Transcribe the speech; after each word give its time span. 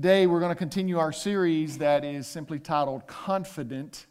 Today, 0.00 0.26
we're 0.26 0.40
going 0.40 0.48
to 0.48 0.56
continue 0.56 0.98
our 0.98 1.12
series 1.12 1.76
that 1.76 2.06
is 2.06 2.26
simply 2.26 2.58
titled 2.58 3.06
Confident. 3.06 4.06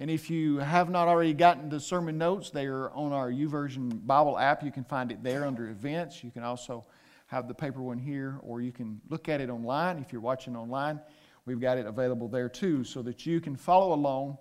And 0.00 0.10
if 0.10 0.28
you 0.28 0.58
have 0.58 0.90
not 0.90 1.06
already 1.06 1.32
gotten 1.32 1.68
the 1.68 1.78
sermon 1.78 2.18
notes, 2.18 2.50
they 2.50 2.66
are 2.66 2.90
on 2.90 3.12
our 3.12 3.30
YouVersion 3.30 4.04
Bible 4.08 4.36
app. 4.36 4.64
You 4.64 4.72
can 4.72 4.82
find 4.82 5.12
it 5.12 5.22
there 5.22 5.46
under 5.46 5.68
events. 5.68 6.24
You 6.24 6.32
can 6.32 6.42
also 6.42 6.84
have 7.28 7.46
the 7.46 7.54
paper 7.54 7.80
one 7.80 7.96
here, 7.96 8.40
or 8.42 8.60
you 8.60 8.72
can 8.72 9.00
look 9.08 9.28
at 9.28 9.40
it 9.40 9.50
online. 9.50 10.00
If 10.00 10.12
you're 10.12 10.20
watching 10.20 10.56
online, 10.56 10.98
we've 11.46 11.60
got 11.60 11.78
it 11.78 11.86
available 11.86 12.26
there 12.26 12.48
too, 12.48 12.82
so 12.82 13.00
that 13.02 13.24
you 13.24 13.40
can 13.40 13.54
follow 13.54 13.94
along 13.94 14.38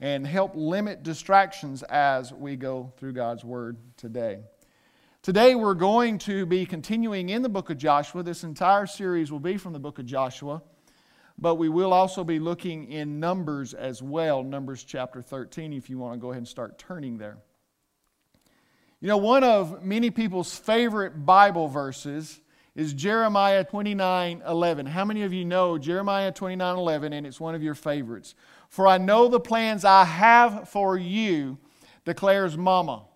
and 0.00 0.26
help 0.26 0.56
limit 0.56 1.04
distractions 1.04 1.84
as 1.84 2.32
we 2.32 2.56
go 2.56 2.92
through 2.96 3.12
God's 3.12 3.44
Word 3.44 3.76
today. 3.96 4.40
Today 5.26 5.56
we're 5.56 5.74
going 5.74 6.18
to 6.18 6.46
be 6.46 6.64
continuing 6.64 7.30
in 7.30 7.42
the 7.42 7.48
book 7.48 7.68
of 7.68 7.78
Joshua. 7.78 8.22
This 8.22 8.44
entire 8.44 8.86
series 8.86 9.32
will 9.32 9.40
be 9.40 9.56
from 9.56 9.72
the 9.72 9.78
book 9.80 9.98
of 9.98 10.06
Joshua, 10.06 10.62
but 11.36 11.56
we 11.56 11.68
will 11.68 11.92
also 11.92 12.22
be 12.22 12.38
looking 12.38 12.92
in 12.92 13.18
Numbers 13.18 13.74
as 13.74 14.00
well, 14.00 14.44
Numbers 14.44 14.84
chapter 14.84 15.20
13, 15.20 15.72
if 15.72 15.90
you 15.90 15.98
want 15.98 16.14
to 16.14 16.20
go 16.20 16.30
ahead 16.30 16.38
and 16.38 16.46
start 16.46 16.78
turning 16.78 17.18
there. 17.18 17.38
You 19.00 19.08
know, 19.08 19.16
one 19.16 19.42
of 19.42 19.82
many 19.82 20.12
people's 20.12 20.56
favorite 20.56 21.26
Bible 21.26 21.66
verses 21.66 22.40
is 22.76 22.92
Jeremiah 22.92 23.64
29 23.64 24.44
11. 24.46 24.86
How 24.86 25.04
many 25.04 25.24
of 25.24 25.32
you 25.32 25.44
know 25.44 25.76
Jeremiah 25.76 26.30
29 26.30 26.76
11 26.76 27.12
and 27.12 27.26
it's 27.26 27.40
one 27.40 27.56
of 27.56 27.64
your 27.64 27.74
favorites? 27.74 28.36
For 28.68 28.86
I 28.86 28.98
know 28.98 29.26
the 29.26 29.40
plans 29.40 29.84
I 29.84 30.04
have 30.04 30.68
for 30.68 30.96
you, 30.96 31.58
declares 32.04 32.56
Mama. 32.56 33.06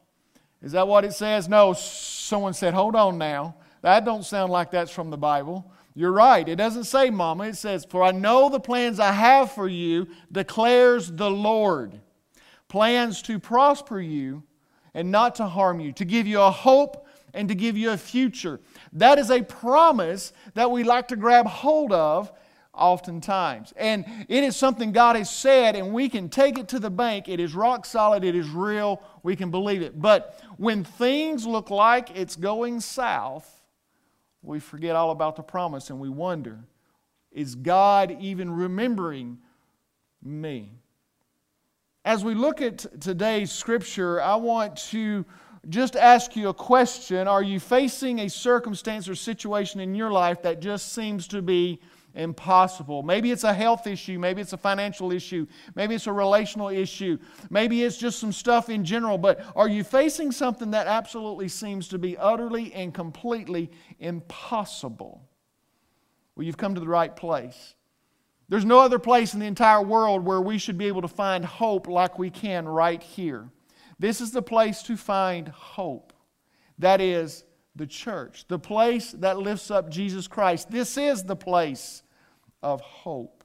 Is 0.63 0.73
that 0.73 0.87
what 0.87 1.05
it 1.05 1.13
says? 1.13 1.49
No, 1.49 1.73
someone 1.73 2.55
said, 2.55 2.75
hold 2.75 2.95
on 2.95 3.19
now. 3.19 3.57
That 3.83 4.05
don't 4.05 4.25
sound 4.25 4.53
like 4.53 4.71
that's 4.71 4.91
from 4.91 5.11
the 5.11 5.17
Bible. 5.17 5.71
You're 5.95 6.13
right. 6.13 6.49
It 6.49 6.57
doesn't 6.57 6.85
say, 6.85 7.11
Mama. 7.11 7.45
It 7.45 7.57
says, 7.57 7.87
For 7.89 8.03
I 8.03 8.13
know 8.13 8.49
the 8.49 8.61
plans 8.61 9.01
I 9.01 9.13
have 9.13 9.53
for 9.53 9.69
you, 9.69 10.09
declares 10.31 11.11
the 11.11 11.31
Lord. 11.31 12.01
Plans 12.69 13.23
to 13.23 13.39
prosper 13.39 14.01
you 14.01 14.43
and 14.95 15.11
not 15.11 15.37
to 15.37 15.47
harm 15.47 15.81
you, 15.81 15.93
to 15.93 16.05
give 16.05 16.27
you 16.27 16.41
a 16.41 16.51
hope 16.51 17.07
and 17.35 17.49
to 17.49 17.55
give 17.55 17.77
you 17.77 17.91
a 17.91 17.97
future. 17.97 18.61
That 18.93 19.19
is 19.19 19.31
a 19.31 19.43
promise 19.43 20.33
that 20.55 20.71
we 20.71 20.85
like 20.85 21.09
to 21.09 21.17
grab 21.17 21.47
hold 21.47 21.93
of 21.93 22.33
oftentimes. 22.73 23.73
And 23.77 24.05
it 24.29 24.45
is 24.45 24.57
something 24.57 24.93
God 24.93 25.17
has 25.17 25.31
said, 25.31 25.77
and 25.77 25.93
we 25.93 26.09
can 26.09 26.29
take 26.29 26.59
it 26.59 26.69
to 26.69 26.79
the 26.79 26.91
bank. 26.91 27.29
It 27.29 27.41
is 27.41 27.55
rock 27.55 27.85
solid, 27.85 28.25
it 28.25 28.35
is 28.35 28.49
real, 28.49 29.03
we 29.23 29.37
can 29.37 29.51
believe 29.51 29.83
it. 29.83 30.01
But 30.01 30.41
when 30.57 30.85
things 30.85 31.47
look 31.47 31.71
like 31.71 32.17
it's 32.17 32.37
going 32.37 32.81
south, 32.81 33.63
we 34.43 34.61
forget 34.61 34.97
all 34.97 35.11
about 35.11 35.37
the 35.37 35.43
promise 35.43 35.91
and 35.91 36.01
we 36.01 36.09
wonder 36.09 36.59
is 37.33 37.55
God 37.55 38.17
even 38.21 38.51
remembering 38.51 39.39
me? 40.21 40.73
As 42.05 42.25
we 42.25 42.35
look 42.35 42.61
at 42.61 43.01
today's 43.01 43.53
scripture, 43.53 44.21
I 44.21 44.35
want 44.35 44.77
to 44.89 45.25
just 45.69 45.95
ask 45.95 46.35
you 46.35 46.49
a 46.49 46.55
question. 46.55 47.29
Are 47.29 47.43
you 47.43 47.61
facing 47.61 48.21
a 48.21 48.29
circumstance 48.29 49.09
or 49.09 49.15
situation 49.15 49.81
in 49.81 49.95
your 49.95 50.11
life 50.11 50.43
that 50.43 50.61
just 50.61 50.93
seems 50.93 51.29
to 51.29 51.43
be 51.43 51.79
impossible. 52.15 53.03
Maybe 53.03 53.31
it's 53.31 53.45
a 53.45 53.55
health 53.55 53.87
issue, 53.87 54.19
maybe 54.19 54.41
it's 54.41 54.53
a 54.53 54.59
financial 54.59 55.13
issue, 55.13 55.47
maybe 55.75 55.95
it's 55.95 56.07
a 56.07 56.13
relational 56.13 56.69
issue, 56.69 57.19
maybe 57.51 57.83
it's 57.83 57.97
just 57.97 58.19
some 58.19 58.33
stuff 58.33 58.69
in 58.69 58.85
general, 58.85 59.19
but 59.19 59.45
are 59.55 59.69
you 59.69 59.85
facing 59.85 60.33
something 60.33 60.71
that 60.73 60.87
absolutely 60.87 61.49
seems 61.49 61.89
to 61.89 61.99
be 61.99 62.17
utterly 62.17 62.73
and 62.73 62.93
completely 62.93 63.71
impossible? 63.99 65.23
Well, 66.35 66.45
you've 66.45 66.57
come 66.57 66.75
to 66.75 66.81
the 66.81 66.89
right 66.89 67.15
place. 67.15 67.75
There's 68.49 68.65
no 68.65 68.81
other 68.81 68.99
place 68.99 69.35
in 69.35 69.41
the 69.41 69.47
entire 69.47 69.83
world 69.83 70.25
where 70.25 70.41
we 70.41 70.59
should 70.59 70.77
be 70.77 70.87
able 70.87 71.03
to 71.03 71.09
find 71.09 71.45
hope 71.45 71.87
like 71.87 72.19
we 72.19 72.31
can 72.31 72.69
right 72.69 73.03
here. 73.03 73.49
This 74.01 74.21
is 74.21 74.33
the 74.33 74.43
place 74.43 74.83
to 74.85 74.97
find 74.97 75.49
hope. 75.49 76.13
That 76.79 77.01
is 77.01 77.45
the 77.81 77.87
church, 77.87 78.45
the 78.47 78.59
place 78.59 79.13
that 79.13 79.39
lifts 79.39 79.71
up 79.71 79.89
Jesus 79.91 80.29
Christ. 80.29 80.71
This 80.71 80.99
is 80.99 81.25
the 81.25 81.35
place 81.35 82.03
of 82.63 82.83
hope. 82.83 83.43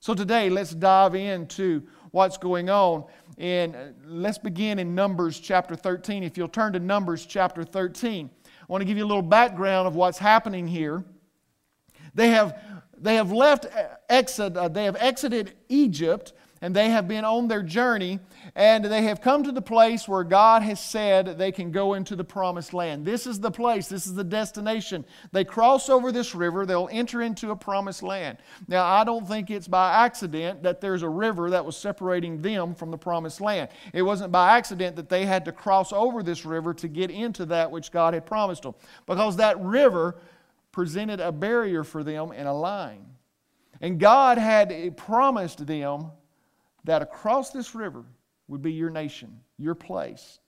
So 0.00 0.14
today, 0.14 0.48
let's 0.48 0.70
dive 0.70 1.14
into 1.14 1.82
what's 2.12 2.38
going 2.38 2.70
on. 2.70 3.04
And 3.36 3.76
let's 4.06 4.38
begin 4.38 4.78
in 4.78 4.94
Numbers 4.94 5.38
chapter 5.38 5.76
13. 5.76 6.22
If 6.22 6.38
you'll 6.38 6.48
turn 6.48 6.72
to 6.72 6.80
Numbers 6.80 7.26
chapter 7.26 7.62
13, 7.62 8.30
I 8.42 8.64
want 8.68 8.80
to 8.80 8.86
give 8.86 8.96
you 8.96 9.04
a 9.04 9.06
little 9.06 9.20
background 9.20 9.86
of 9.86 9.96
what's 9.96 10.16
happening 10.16 10.66
here. 10.66 11.04
They 12.14 12.30
have, 12.30 12.58
they 12.96 13.16
have 13.16 13.32
left 13.32 13.66
exit, 14.08 14.56
uh, 14.56 14.68
they 14.68 14.84
have 14.84 14.96
exited 14.96 15.52
Egypt 15.68 16.32
and 16.62 16.74
they 16.74 16.90
have 16.90 17.08
been 17.08 17.24
on 17.24 17.48
their 17.48 17.62
journey 17.62 18.20
and 18.54 18.84
they 18.84 19.02
have 19.02 19.20
come 19.20 19.42
to 19.42 19.50
the 19.50 19.60
place 19.60 20.06
where 20.06 20.22
God 20.22 20.62
has 20.62 20.78
said 20.78 21.36
they 21.36 21.50
can 21.50 21.72
go 21.72 21.94
into 21.94 22.14
the 22.14 22.24
promised 22.24 22.72
land. 22.72 23.04
This 23.04 23.26
is 23.26 23.40
the 23.40 23.50
place, 23.50 23.88
this 23.88 24.06
is 24.06 24.14
the 24.14 24.24
destination. 24.24 25.04
They 25.32 25.44
cross 25.44 25.88
over 25.88 26.12
this 26.12 26.34
river, 26.36 26.64
they'll 26.64 26.88
enter 26.92 27.20
into 27.20 27.50
a 27.50 27.56
promised 27.56 28.04
land. 28.04 28.38
Now, 28.68 28.86
I 28.86 29.02
don't 29.02 29.26
think 29.26 29.50
it's 29.50 29.66
by 29.66 29.92
accident 29.92 30.62
that 30.62 30.80
there's 30.80 31.02
a 31.02 31.08
river 31.08 31.50
that 31.50 31.64
was 31.64 31.76
separating 31.76 32.40
them 32.40 32.76
from 32.76 32.92
the 32.92 32.98
promised 32.98 33.40
land. 33.40 33.68
It 33.92 34.02
wasn't 34.02 34.30
by 34.30 34.56
accident 34.56 34.94
that 34.96 35.08
they 35.08 35.26
had 35.26 35.44
to 35.46 35.52
cross 35.52 35.92
over 35.92 36.22
this 36.22 36.46
river 36.46 36.72
to 36.74 36.86
get 36.86 37.10
into 37.10 37.44
that 37.46 37.72
which 37.72 37.90
God 37.90 38.14
had 38.14 38.24
promised 38.24 38.62
them, 38.62 38.74
because 39.06 39.36
that 39.36 39.60
river 39.60 40.16
presented 40.70 41.18
a 41.18 41.32
barrier 41.32 41.82
for 41.82 42.04
them 42.04 42.32
and 42.34 42.46
a 42.46 42.52
line. 42.52 43.04
And 43.80 43.98
God 43.98 44.38
had 44.38 44.96
promised 44.96 45.66
them 45.66 46.12
that 46.84 47.02
across 47.02 47.50
this 47.50 47.74
river 47.74 48.04
would 48.48 48.62
be 48.62 48.72
your 48.72 48.90
nation, 48.90 49.40
your 49.58 49.74
place. 49.74 50.38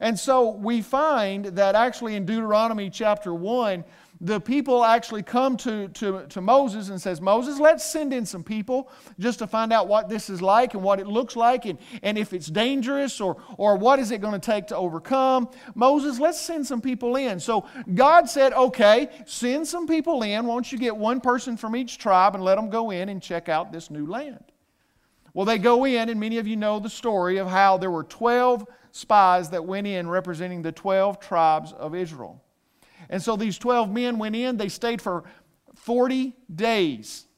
And 0.00 0.18
so 0.18 0.50
we 0.50 0.82
find 0.82 1.46
that 1.46 1.74
actually 1.74 2.14
in 2.14 2.26
Deuteronomy 2.26 2.90
chapter 2.90 3.32
1, 3.32 3.84
the 4.20 4.40
people 4.40 4.84
actually 4.84 5.22
come 5.22 5.56
to, 5.58 5.88
to, 5.88 6.26
to 6.26 6.40
Moses 6.40 6.88
and 6.88 7.00
says, 7.00 7.20
Moses, 7.20 7.60
let's 7.60 7.84
send 7.84 8.12
in 8.12 8.26
some 8.26 8.42
people 8.42 8.90
just 9.18 9.38
to 9.38 9.46
find 9.46 9.72
out 9.72 9.86
what 9.86 10.08
this 10.08 10.28
is 10.28 10.42
like 10.42 10.74
and 10.74 10.82
what 10.82 10.98
it 10.98 11.06
looks 11.06 11.36
like 11.36 11.66
and, 11.66 11.78
and 12.02 12.18
if 12.18 12.32
it's 12.32 12.48
dangerous 12.48 13.20
or, 13.20 13.36
or 13.56 13.76
what 13.76 13.98
is 14.00 14.10
it 14.10 14.20
going 14.20 14.38
to 14.38 14.44
take 14.44 14.66
to 14.66 14.76
overcome. 14.76 15.48
Moses, 15.74 16.18
let's 16.18 16.40
send 16.40 16.66
some 16.66 16.80
people 16.80 17.14
in. 17.14 17.38
So 17.38 17.66
God 17.94 18.28
said, 18.28 18.52
okay, 18.52 19.08
send 19.24 19.66
some 19.66 19.86
people 19.86 20.22
in. 20.22 20.46
Won't 20.46 20.72
you 20.72 20.78
get 20.78 20.96
one 20.96 21.20
person 21.20 21.56
from 21.56 21.76
each 21.76 21.98
tribe 21.98 22.34
and 22.34 22.42
let 22.42 22.56
them 22.56 22.70
go 22.70 22.90
in 22.90 23.08
and 23.08 23.22
check 23.22 23.48
out 23.48 23.72
this 23.72 23.88
new 23.88 24.06
land? 24.06 24.44
Well, 25.38 25.44
they 25.44 25.58
go 25.58 25.84
in, 25.84 26.08
and 26.08 26.18
many 26.18 26.38
of 26.38 26.48
you 26.48 26.56
know 26.56 26.80
the 26.80 26.90
story 26.90 27.36
of 27.36 27.46
how 27.46 27.78
there 27.78 27.92
were 27.92 28.02
12 28.02 28.66
spies 28.90 29.50
that 29.50 29.64
went 29.64 29.86
in 29.86 30.08
representing 30.08 30.62
the 30.62 30.72
12 30.72 31.20
tribes 31.20 31.72
of 31.72 31.94
Israel. 31.94 32.42
And 33.08 33.22
so 33.22 33.36
these 33.36 33.56
12 33.56 33.88
men 33.88 34.18
went 34.18 34.34
in, 34.34 34.56
they 34.56 34.68
stayed 34.68 35.00
for 35.00 35.22
40 35.76 36.34
days. 36.52 37.28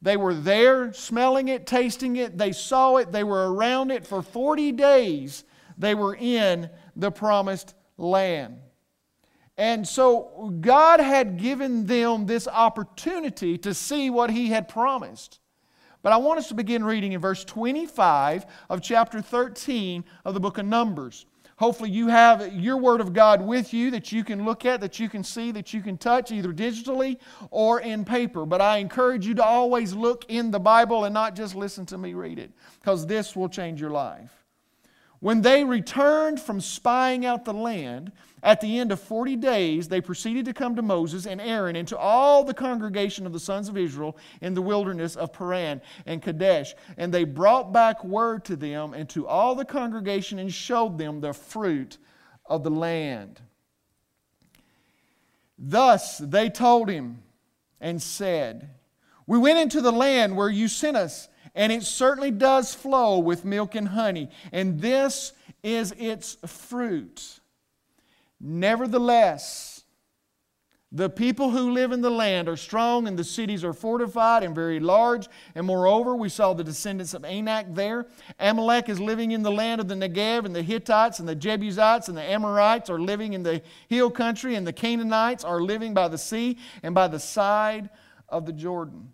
They 0.00 0.16
were 0.16 0.32
there 0.32 0.94
smelling 0.94 1.48
it, 1.48 1.66
tasting 1.66 2.16
it, 2.16 2.38
they 2.38 2.52
saw 2.52 2.96
it, 2.96 3.12
they 3.12 3.24
were 3.24 3.52
around 3.52 3.90
it 3.90 4.06
for 4.06 4.22
40 4.22 4.72
days. 4.72 5.44
They 5.76 5.94
were 5.94 6.16
in 6.16 6.70
the 6.96 7.10
promised 7.10 7.74
land. 7.98 8.56
And 9.58 9.86
so 9.86 10.50
God 10.62 10.98
had 10.98 11.36
given 11.36 11.84
them 11.84 12.24
this 12.24 12.48
opportunity 12.48 13.58
to 13.58 13.74
see 13.74 14.08
what 14.08 14.30
He 14.30 14.48
had 14.48 14.66
promised. 14.66 15.40
But 16.04 16.12
I 16.12 16.18
want 16.18 16.38
us 16.38 16.48
to 16.48 16.54
begin 16.54 16.84
reading 16.84 17.12
in 17.12 17.20
verse 17.22 17.46
25 17.46 18.44
of 18.68 18.82
chapter 18.82 19.22
13 19.22 20.04
of 20.26 20.34
the 20.34 20.40
book 20.40 20.58
of 20.58 20.66
Numbers. 20.66 21.24
Hopefully, 21.56 21.88
you 21.88 22.08
have 22.08 22.52
your 22.52 22.76
Word 22.76 23.00
of 23.00 23.14
God 23.14 23.40
with 23.40 23.72
you 23.72 23.90
that 23.92 24.12
you 24.12 24.22
can 24.22 24.44
look 24.44 24.66
at, 24.66 24.82
that 24.82 25.00
you 25.00 25.08
can 25.08 25.24
see, 25.24 25.50
that 25.52 25.72
you 25.72 25.80
can 25.80 25.96
touch, 25.96 26.30
either 26.30 26.52
digitally 26.52 27.16
or 27.50 27.80
in 27.80 28.04
paper. 28.04 28.44
But 28.44 28.60
I 28.60 28.78
encourage 28.78 29.26
you 29.26 29.32
to 29.36 29.44
always 29.44 29.94
look 29.94 30.26
in 30.28 30.50
the 30.50 30.60
Bible 30.60 31.04
and 31.04 31.14
not 31.14 31.34
just 31.34 31.54
listen 31.54 31.86
to 31.86 31.96
me 31.96 32.12
read 32.12 32.38
it, 32.38 32.52
because 32.80 33.06
this 33.06 33.34
will 33.34 33.48
change 33.48 33.80
your 33.80 33.90
life. 33.90 34.44
When 35.20 35.40
they 35.40 35.64
returned 35.64 36.38
from 36.38 36.60
spying 36.60 37.24
out 37.24 37.46
the 37.46 37.54
land, 37.54 38.12
at 38.44 38.60
the 38.60 38.78
end 38.78 38.92
of 38.92 39.00
40 39.00 39.36
days, 39.36 39.88
they 39.88 40.02
proceeded 40.02 40.44
to 40.44 40.52
come 40.52 40.76
to 40.76 40.82
Moses 40.82 41.26
and 41.26 41.40
Aaron 41.40 41.76
and 41.76 41.88
to 41.88 41.96
all 41.96 42.44
the 42.44 42.52
congregation 42.52 43.24
of 43.24 43.32
the 43.32 43.40
sons 43.40 43.70
of 43.70 43.78
Israel 43.78 44.18
in 44.42 44.52
the 44.52 44.60
wilderness 44.60 45.16
of 45.16 45.32
Paran 45.32 45.80
and 46.04 46.22
Kadesh. 46.22 46.74
And 46.98 47.12
they 47.12 47.24
brought 47.24 47.72
back 47.72 48.04
word 48.04 48.44
to 48.44 48.56
them 48.56 48.92
and 48.92 49.08
to 49.10 49.26
all 49.26 49.54
the 49.54 49.64
congregation 49.64 50.38
and 50.38 50.52
showed 50.52 50.98
them 50.98 51.20
the 51.20 51.32
fruit 51.32 51.96
of 52.44 52.62
the 52.62 52.70
land. 52.70 53.40
Thus 55.58 56.18
they 56.18 56.50
told 56.50 56.90
him 56.90 57.22
and 57.80 58.02
said, 58.02 58.68
We 59.26 59.38
went 59.38 59.58
into 59.58 59.80
the 59.80 59.90
land 59.90 60.36
where 60.36 60.50
you 60.50 60.68
sent 60.68 60.98
us 60.98 61.28
and 61.54 61.72
it 61.72 61.84
certainly 61.84 62.30
does 62.30 62.74
flow 62.74 63.20
with 63.20 63.44
milk 63.44 63.74
and 63.74 63.88
honey, 63.88 64.28
and 64.52 64.80
this 64.80 65.32
is 65.62 65.92
its 65.92 66.36
fruit. 66.46 67.40
Nevertheless, 68.40 69.74
The 70.94 71.10
people 71.10 71.50
who 71.50 71.72
live 71.72 71.90
in 71.90 72.02
the 72.02 72.10
land 72.10 72.48
are 72.48 72.56
strong, 72.56 73.08
and 73.08 73.18
the 73.18 73.24
cities 73.24 73.64
are 73.64 73.72
fortified 73.72 74.44
and 74.44 74.54
very 74.54 74.78
large. 74.78 75.26
And 75.56 75.66
moreover, 75.66 76.14
we 76.14 76.28
saw 76.28 76.54
the 76.54 76.62
descendants 76.62 77.14
of 77.14 77.24
Anak 77.24 77.74
there. 77.74 78.06
Amalek 78.38 78.88
is 78.88 79.00
living 79.00 79.32
in 79.32 79.42
the 79.42 79.50
land 79.50 79.80
of 79.80 79.88
the 79.88 79.96
Negev, 79.96 80.44
and 80.44 80.54
the 80.54 80.62
Hittites 80.62 81.18
and 81.18 81.28
the 81.28 81.34
Jebusites 81.34 82.06
and 82.06 82.16
the 82.16 82.22
Amorites 82.22 82.90
are 82.90 83.00
living 83.00 83.32
in 83.32 83.42
the 83.42 83.60
hill 83.88 84.08
country, 84.08 84.54
and 84.54 84.64
the 84.64 84.72
Canaanites 84.72 85.42
are 85.42 85.60
living 85.60 85.94
by 85.94 86.06
the 86.06 86.16
sea 86.16 86.58
and 86.84 86.94
by 86.94 87.08
the 87.08 87.18
side 87.18 87.90
of 88.28 88.46
the 88.46 88.52
Jordan. 88.52 89.12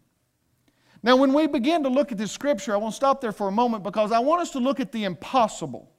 Now, 1.03 1.17
when 1.17 1.33
we 1.33 1.47
begin 1.47 1.83
to 1.85 1.89
look 1.89 2.13
at 2.13 2.19
this 2.19 2.31
scripture, 2.31 2.75
I 2.75 2.77
want 2.77 2.93
to 2.93 2.97
stop 2.97 3.23
there 3.23 3.33
for 3.33 3.49
a 3.49 3.53
moment 3.53 3.85
because 3.85 4.13
I 4.13 4.19
want 4.19 4.43
us 4.43 4.51
to 4.51 4.59
look 4.59 4.81
at 4.81 4.93
the 4.93 5.05
impossible. 5.05 5.91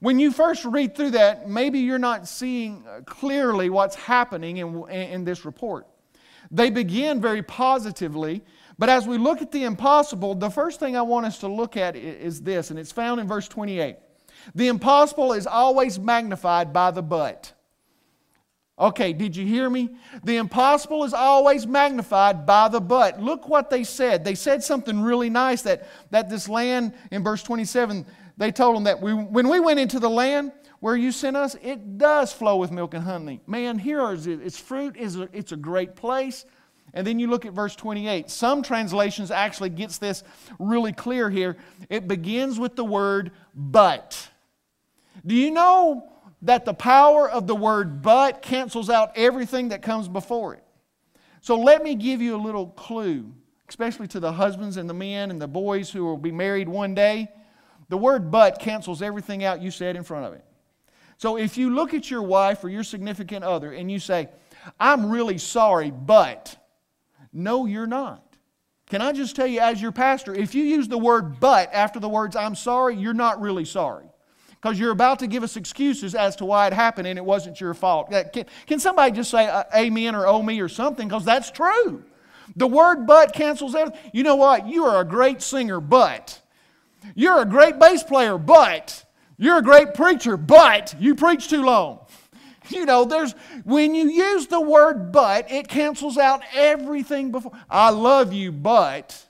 When 0.00 0.18
you 0.18 0.32
first 0.32 0.64
read 0.64 0.94
through 0.94 1.10
that, 1.10 1.48
maybe 1.48 1.78
you're 1.78 1.98
not 1.98 2.26
seeing 2.26 2.84
clearly 3.04 3.68
what's 3.68 3.96
happening 3.96 4.56
in, 4.56 4.88
in 4.88 5.24
this 5.24 5.44
report. 5.44 5.86
They 6.50 6.70
begin 6.70 7.20
very 7.20 7.42
positively, 7.42 8.42
but 8.78 8.88
as 8.88 9.06
we 9.06 9.18
look 9.18 9.42
at 9.42 9.52
the 9.52 9.64
impossible, 9.64 10.34
the 10.34 10.50
first 10.50 10.80
thing 10.80 10.96
I 10.96 11.02
want 11.02 11.26
us 11.26 11.38
to 11.40 11.48
look 11.48 11.76
at 11.76 11.96
is 11.96 12.40
this, 12.40 12.70
and 12.70 12.78
it's 12.78 12.90
found 12.90 13.20
in 13.20 13.28
verse 13.28 13.46
28. 13.46 13.96
The 14.54 14.68
impossible 14.68 15.34
is 15.34 15.46
always 15.46 15.98
magnified 15.98 16.72
by 16.72 16.90
the 16.90 17.02
but. 17.02 17.52
Okay, 18.78 19.12
did 19.12 19.36
you 19.36 19.44
hear 19.44 19.68
me? 19.68 19.90
The 20.24 20.36
impossible 20.36 21.04
is 21.04 21.12
always 21.12 21.66
magnified 21.66 22.46
by 22.46 22.68
the 22.68 22.80
but. 22.80 23.20
Look 23.20 23.46
what 23.46 23.68
they 23.68 23.84
said. 23.84 24.24
They 24.24 24.34
said 24.34 24.64
something 24.64 25.02
really 25.02 25.28
nice 25.28 25.60
that, 25.62 25.86
that 26.10 26.30
this 26.30 26.48
land, 26.48 26.94
in 27.10 27.22
verse 27.22 27.42
27, 27.42 28.06
they 28.40 28.50
told 28.50 28.74
them 28.74 28.84
that 28.84 29.02
we, 29.02 29.12
when 29.12 29.50
we 29.50 29.60
went 29.60 29.78
into 29.78 30.00
the 30.00 30.08
land 30.08 30.52
where 30.78 30.96
you 30.96 31.12
sent 31.12 31.36
us, 31.36 31.56
it 31.62 31.98
does 31.98 32.32
flow 32.32 32.56
with 32.56 32.70
milk 32.70 32.94
and 32.94 33.04
honey. 33.04 33.42
Man, 33.46 33.78
here 33.78 34.00
is 34.12 34.26
its 34.26 34.58
fruit 34.58 34.96
is 34.96 35.16
it's 35.34 35.52
a 35.52 35.56
great 35.56 35.94
place. 35.94 36.46
And 36.94 37.06
then 37.06 37.18
you 37.18 37.28
look 37.28 37.44
at 37.44 37.52
verse 37.52 37.76
28. 37.76 38.30
Some 38.30 38.62
translations 38.62 39.30
actually 39.30 39.68
gets 39.68 39.98
this 39.98 40.24
really 40.58 40.94
clear 40.94 41.28
here. 41.28 41.58
It 41.90 42.08
begins 42.08 42.58
with 42.58 42.76
the 42.76 42.84
word 42.84 43.32
but. 43.54 44.30
Do 45.26 45.34
you 45.34 45.50
know 45.50 46.10
that 46.40 46.64
the 46.64 46.72
power 46.72 47.28
of 47.28 47.46
the 47.46 47.54
word 47.54 48.00
but 48.00 48.40
cancels 48.40 48.88
out 48.88 49.12
everything 49.16 49.68
that 49.68 49.82
comes 49.82 50.08
before 50.08 50.54
it? 50.54 50.64
So 51.42 51.56
let 51.56 51.82
me 51.82 51.94
give 51.94 52.22
you 52.22 52.36
a 52.36 52.42
little 52.42 52.68
clue, 52.68 53.34
especially 53.68 54.08
to 54.08 54.18
the 54.18 54.32
husbands 54.32 54.78
and 54.78 54.88
the 54.88 54.94
men 54.94 55.30
and 55.30 55.42
the 55.42 55.46
boys 55.46 55.90
who 55.90 56.06
will 56.06 56.16
be 56.16 56.32
married 56.32 56.70
one 56.70 56.94
day. 56.94 57.28
The 57.90 57.98
word 57.98 58.30
but 58.30 58.60
cancels 58.60 59.02
everything 59.02 59.44
out 59.44 59.60
you 59.60 59.72
said 59.72 59.96
in 59.96 60.04
front 60.04 60.24
of 60.24 60.32
it. 60.32 60.44
So 61.18 61.36
if 61.36 61.58
you 61.58 61.74
look 61.74 61.92
at 61.92 62.08
your 62.08 62.22
wife 62.22 62.62
or 62.62 62.68
your 62.68 62.84
significant 62.84 63.44
other 63.44 63.72
and 63.72 63.90
you 63.90 63.98
say, 63.98 64.28
I'm 64.78 65.10
really 65.10 65.38
sorry, 65.38 65.90
but, 65.90 66.56
no, 67.32 67.66
you're 67.66 67.88
not. 67.88 68.24
Can 68.86 69.02
I 69.02 69.10
just 69.10 69.34
tell 69.34 69.46
you, 69.46 69.58
as 69.58 69.82
your 69.82 69.90
pastor, 69.90 70.32
if 70.32 70.54
you 70.54 70.62
use 70.62 70.86
the 70.86 70.98
word 70.98 71.40
but 71.40 71.72
after 71.72 71.98
the 71.98 72.08
words 72.08 72.36
I'm 72.36 72.54
sorry, 72.54 72.96
you're 72.96 73.12
not 73.12 73.40
really 73.40 73.64
sorry. 73.64 74.06
Because 74.50 74.78
you're 74.78 74.92
about 74.92 75.18
to 75.18 75.26
give 75.26 75.42
us 75.42 75.56
excuses 75.56 76.14
as 76.14 76.36
to 76.36 76.44
why 76.44 76.68
it 76.68 76.72
happened 76.72 77.08
and 77.08 77.18
it 77.18 77.24
wasn't 77.24 77.60
your 77.60 77.74
fault. 77.74 78.10
Can, 78.32 78.46
can 78.66 78.78
somebody 78.78 79.10
just 79.10 79.32
say 79.32 79.48
uh, 79.48 79.64
amen 79.74 80.14
or 80.14 80.28
oh 80.28 80.42
me 80.42 80.60
or 80.60 80.68
something? 80.68 81.08
Because 81.08 81.24
that's 81.24 81.50
true. 81.50 82.04
The 82.54 82.68
word 82.68 83.06
but 83.06 83.32
cancels 83.32 83.74
everything. 83.74 84.10
You 84.12 84.22
know 84.22 84.36
what? 84.36 84.68
You 84.68 84.84
are 84.84 85.00
a 85.00 85.04
great 85.04 85.42
singer, 85.42 85.80
but. 85.80 86.40
You're 87.14 87.42
a 87.42 87.46
great 87.46 87.78
bass 87.78 88.02
player, 88.02 88.38
but 88.38 89.04
you're 89.36 89.58
a 89.58 89.62
great 89.62 89.94
preacher, 89.94 90.36
but 90.36 90.94
you 90.98 91.14
preach 91.14 91.48
too 91.48 91.62
long. 91.62 92.00
You 92.68 92.86
know, 92.86 93.04
there's 93.04 93.32
when 93.64 93.96
you 93.96 94.08
use 94.08 94.46
the 94.46 94.60
word 94.60 95.10
but, 95.10 95.50
it 95.50 95.66
cancels 95.66 96.16
out 96.16 96.40
everything 96.54 97.32
before. 97.32 97.50
I 97.68 97.90
love 97.90 98.32
you, 98.32 98.52
but 98.52 99.26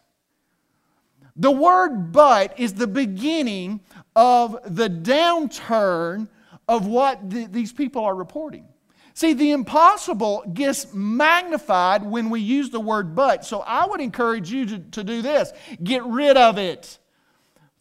the 1.37 1.51
word 1.51 2.13
but 2.13 2.61
is 2.61 2.75
the 2.75 2.87
beginning 2.87 3.81
of 4.15 4.59
the 4.67 4.91
downturn 4.91 6.29
of 6.69 6.87
what 6.87 7.31
the, 7.31 7.47
these 7.47 7.73
people 7.73 8.05
are 8.05 8.15
reporting. 8.15 8.67
See, 9.15 9.33
the 9.33 9.53
impossible 9.53 10.45
gets 10.53 10.93
magnified 10.93 12.03
when 12.05 12.31
we 12.31 12.41
use 12.41 12.71
the 12.71 12.81
word 12.81 13.15
but. 13.15 13.45
So 13.45 13.61
I 13.61 13.87
would 13.87 14.01
encourage 14.01 14.51
you 14.51 14.67
to, 14.67 14.79
to 14.79 15.05
do 15.05 15.23
this 15.23 15.53
get 15.83 16.05
rid 16.05 16.37
of 16.37 16.59
it. 16.59 16.99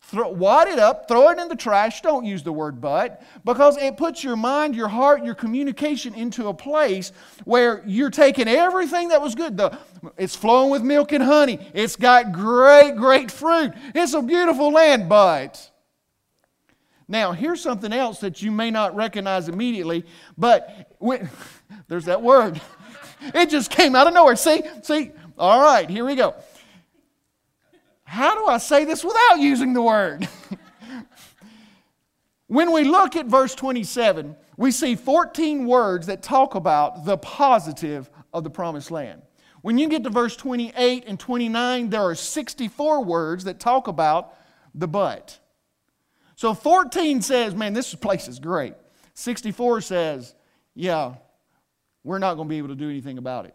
Throw, 0.09 0.29
wad 0.29 0.67
it 0.67 0.79
up, 0.79 1.07
throw 1.07 1.29
it 1.29 1.37
in 1.37 1.49
the 1.49 1.55
trash. 1.55 2.01
Don't 2.01 2.25
use 2.25 2.41
the 2.41 2.51
word 2.51 2.81
but, 2.81 3.21
because 3.45 3.77
it 3.77 3.95
puts 3.95 4.23
your 4.23 4.35
mind, 4.35 4.75
your 4.75 4.87
heart, 4.87 5.23
your 5.23 5.35
communication 5.35 6.15
into 6.15 6.47
a 6.47 6.53
place 6.53 7.11
where 7.43 7.83
you're 7.85 8.09
taking 8.09 8.47
everything 8.47 9.09
that 9.09 9.21
was 9.21 9.35
good. 9.35 9.55
The, 9.55 9.77
it's 10.17 10.35
flowing 10.35 10.71
with 10.71 10.81
milk 10.81 11.11
and 11.11 11.23
honey. 11.23 11.59
It's 11.75 11.95
got 11.95 12.31
great, 12.31 12.95
great 12.95 13.29
fruit. 13.29 13.71
It's 13.93 14.15
a 14.15 14.23
beautiful 14.23 14.71
land, 14.71 15.09
but. 15.09 15.69
Now, 17.07 17.31
here's 17.31 17.61
something 17.61 17.93
else 17.93 18.19
that 18.21 18.41
you 18.41 18.49
may 18.49 18.71
not 18.71 18.95
recognize 18.95 19.47
immediately, 19.47 20.05
but 20.39 20.95
when, 20.97 21.29
there's 21.87 22.05
that 22.05 22.23
word. 22.23 22.59
It 23.21 23.49
just 23.49 23.69
came 23.69 23.97
out 23.97 24.07
of 24.07 24.13
nowhere. 24.13 24.37
See, 24.37 24.61
see, 24.81 25.11
all 25.37 25.61
right, 25.61 25.89
here 25.89 26.05
we 26.05 26.15
go. 26.15 26.35
How 28.09 28.33
do 28.33 28.47
I 28.47 28.57
say 28.57 28.85
this 28.85 29.03
without 29.03 29.35
using 29.37 29.73
the 29.73 29.83
word? 29.83 30.27
when 32.47 32.71
we 32.71 32.83
look 32.83 33.15
at 33.15 33.27
verse 33.27 33.53
27, 33.53 34.35
we 34.57 34.71
see 34.71 34.95
14 34.95 35.67
words 35.67 36.07
that 36.07 36.23
talk 36.23 36.55
about 36.55 37.05
the 37.05 37.19
positive 37.19 38.09
of 38.33 38.43
the 38.43 38.49
promised 38.49 38.89
land. 38.89 39.21
When 39.61 39.77
you 39.77 39.87
get 39.87 40.03
to 40.05 40.09
verse 40.09 40.35
28 40.35 41.03
and 41.05 41.19
29, 41.19 41.91
there 41.91 42.01
are 42.01 42.15
64 42.15 43.03
words 43.03 43.43
that 43.43 43.59
talk 43.59 43.87
about 43.87 44.33
the 44.73 44.87
but. 44.87 45.37
So 46.35 46.55
14 46.55 47.21
says, 47.21 47.53
man, 47.53 47.73
this 47.73 47.93
place 47.93 48.27
is 48.27 48.39
great. 48.39 48.73
64 49.13 49.81
says, 49.81 50.33
yeah, 50.73 51.13
we're 52.03 52.17
not 52.17 52.37
going 52.37 52.47
to 52.47 52.49
be 52.49 52.57
able 52.57 52.69
to 52.69 52.75
do 52.75 52.89
anything 52.89 53.19
about 53.19 53.45
it. 53.45 53.53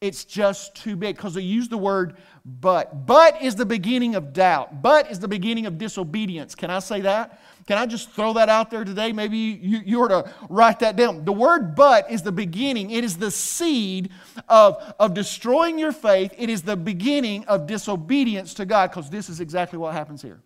It's 0.00 0.24
just 0.24 0.74
too 0.74 0.96
big 0.96 1.16
because 1.16 1.34
they 1.34 1.42
use 1.42 1.68
the 1.68 1.76
word 1.76 2.16
but. 2.44 3.06
But 3.06 3.42
is 3.42 3.54
the 3.54 3.66
beginning 3.66 4.14
of 4.14 4.32
doubt. 4.32 4.80
But 4.80 5.10
is 5.10 5.20
the 5.20 5.28
beginning 5.28 5.66
of 5.66 5.76
disobedience. 5.76 6.54
Can 6.54 6.70
I 6.70 6.78
say 6.78 7.02
that? 7.02 7.38
Can 7.66 7.76
I 7.76 7.84
just 7.84 8.10
throw 8.12 8.32
that 8.32 8.48
out 8.48 8.70
there 8.70 8.82
today? 8.82 9.12
Maybe 9.12 9.36
you, 9.36 9.80
you, 9.84 9.98
were 10.00 10.08
to 10.08 10.32
write 10.48 10.80
that 10.80 10.96
down. 10.96 11.24
The 11.26 11.32
word 11.32 11.76
but 11.76 12.10
is 12.10 12.22
the 12.22 12.32
beginning, 12.32 12.90
it 12.90 13.04
is 13.04 13.18
the 13.18 13.30
seed 13.30 14.10
of, 14.48 14.82
of 14.98 15.12
destroying 15.12 15.78
your 15.78 15.92
faith. 15.92 16.34
It 16.38 16.48
is 16.48 16.62
the 16.62 16.76
beginning 16.76 17.44
of 17.44 17.66
disobedience 17.66 18.54
to 18.54 18.64
God 18.64 18.90
because 18.90 19.10
this 19.10 19.28
is 19.28 19.40
exactly 19.40 19.78
what 19.78 19.92
happens 19.92 20.22
here. 20.22 20.40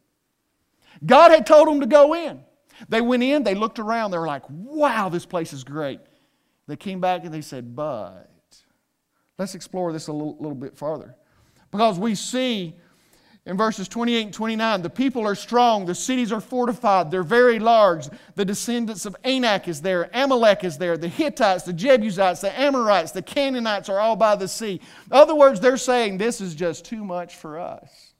God 1.06 1.30
had 1.30 1.46
told 1.46 1.68
them 1.68 1.80
to 1.80 1.86
go 1.86 2.14
in. 2.14 2.42
They 2.88 3.00
went 3.00 3.22
in, 3.22 3.44
they 3.44 3.54
looked 3.54 3.78
around, 3.78 4.10
they 4.10 4.18
were 4.18 4.26
like, 4.26 4.42
wow, 4.50 5.08
this 5.08 5.24
place 5.24 5.52
is 5.52 5.62
great. 5.62 6.00
They 6.66 6.76
came 6.76 7.00
back 7.00 7.24
and 7.24 7.32
they 7.32 7.40
said, 7.40 7.76
but 7.76 8.33
Let's 9.38 9.54
explore 9.54 9.92
this 9.92 10.08
a 10.08 10.12
little, 10.12 10.36
little 10.36 10.54
bit 10.54 10.76
farther. 10.76 11.16
Because 11.70 11.98
we 11.98 12.14
see 12.14 12.74
in 13.46 13.56
verses 13.56 13.88
28 13.88 14.22
and 14.22 14.32
29 14.32 14.82
the 14.82 14.90
people 14.90 15.26
are 15.26 15.34
strong, 15.34 15.84
the 15.84 15.94
cities 15.94 16.32
are 16.32 16.40
fortified, 16.40 17.10
they're 17.10 17.22
very 17.22 17.58
large. 17.58 18.08
The 18.36 18.44
descendants 18.44 19.06
of 19.06 19.16
Anak 19.24 19.68
is 19.68 19.82
there, 19.82 20.08
Amalek 20.14 20.64
is 20.64 20.78
there, 20.78 20.96
the 20.96 21.08
Hittites, 21.08 21.64
the 21.64 21.72
Jebusites, 21.72 22.40
the 22.40 22.58
Amorites, 22.58 23.10
the 23.10 23.22
Canaanites 23.22 23.88
are 23.88 23.98
all 23.98 24.16
by 24.16 24.36
the 24.36 24.48
sea. 24.48 24.80
In 25.06 25.12
other 25.12 25.34
words, 25.34 25.60
they're 25.60 25.76
saying 25.76 26.18
this 26.18 26.40
is 26.40 26.54
just 26.54 26.84
too 26.84 27.04
much 27.04 27.36
for 27.36 27.58
us. 27.58 28.12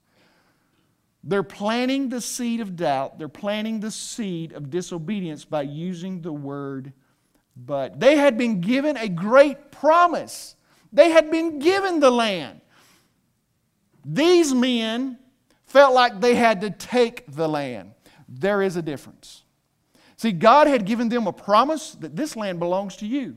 They're 1.23 1.43
planting 1.43 2.11
the 2.11 2.21
seed 2.21 2.61
of 2.61 2.77
doubt, 2.77 3.19
they're 3.19 3.29
planting 3.29 3.81
the 3.81 3.91
seed 3.91 4.53
of 4.53 4.69
disobedience 4.69 5.45
by 5.45 5.63
using 5.63 6.21
the 6.21 6.33
word 6.33 6.93
but. 7.57 8.01
They 8.01 8.17
had 8.17 8.37
been 8.37 8.61
given 8.61 8.97
a 8.97 9.09
great 9.09 9.71
promise. 9.71 10.57
They 10.95 11.11
had 11.11 11.31
been 11.31 11.59
given 11.59 12.01
the 12.01 12.11
land. 12.11 12.61
These 14.05 14.55
men 14.55 15.19
felt 15.67 15.93
like 15.93 16.21
they 16.21 16.37
had 16.37 16.61
to 16.61 16.71
take 16.71 17.25
the 17.27 17.49
land. 17.49 17.93
There 18.29 18.63
is 18.63 18.77
a 18.77 18.83
difference. 18.83 19.43
See, 20.17 20.33
God 20.33 20.69
had 20.69 20.87
given 20.87 21.09
them 21.09 21.27
a 21.27 21.33
promise 21.33 21.93
that 21.97 22.15
this 22.15 22.37
land 22.37 22.61
belongs 22.61 22.97
to 22.97 23.07
you. 23.07 23.37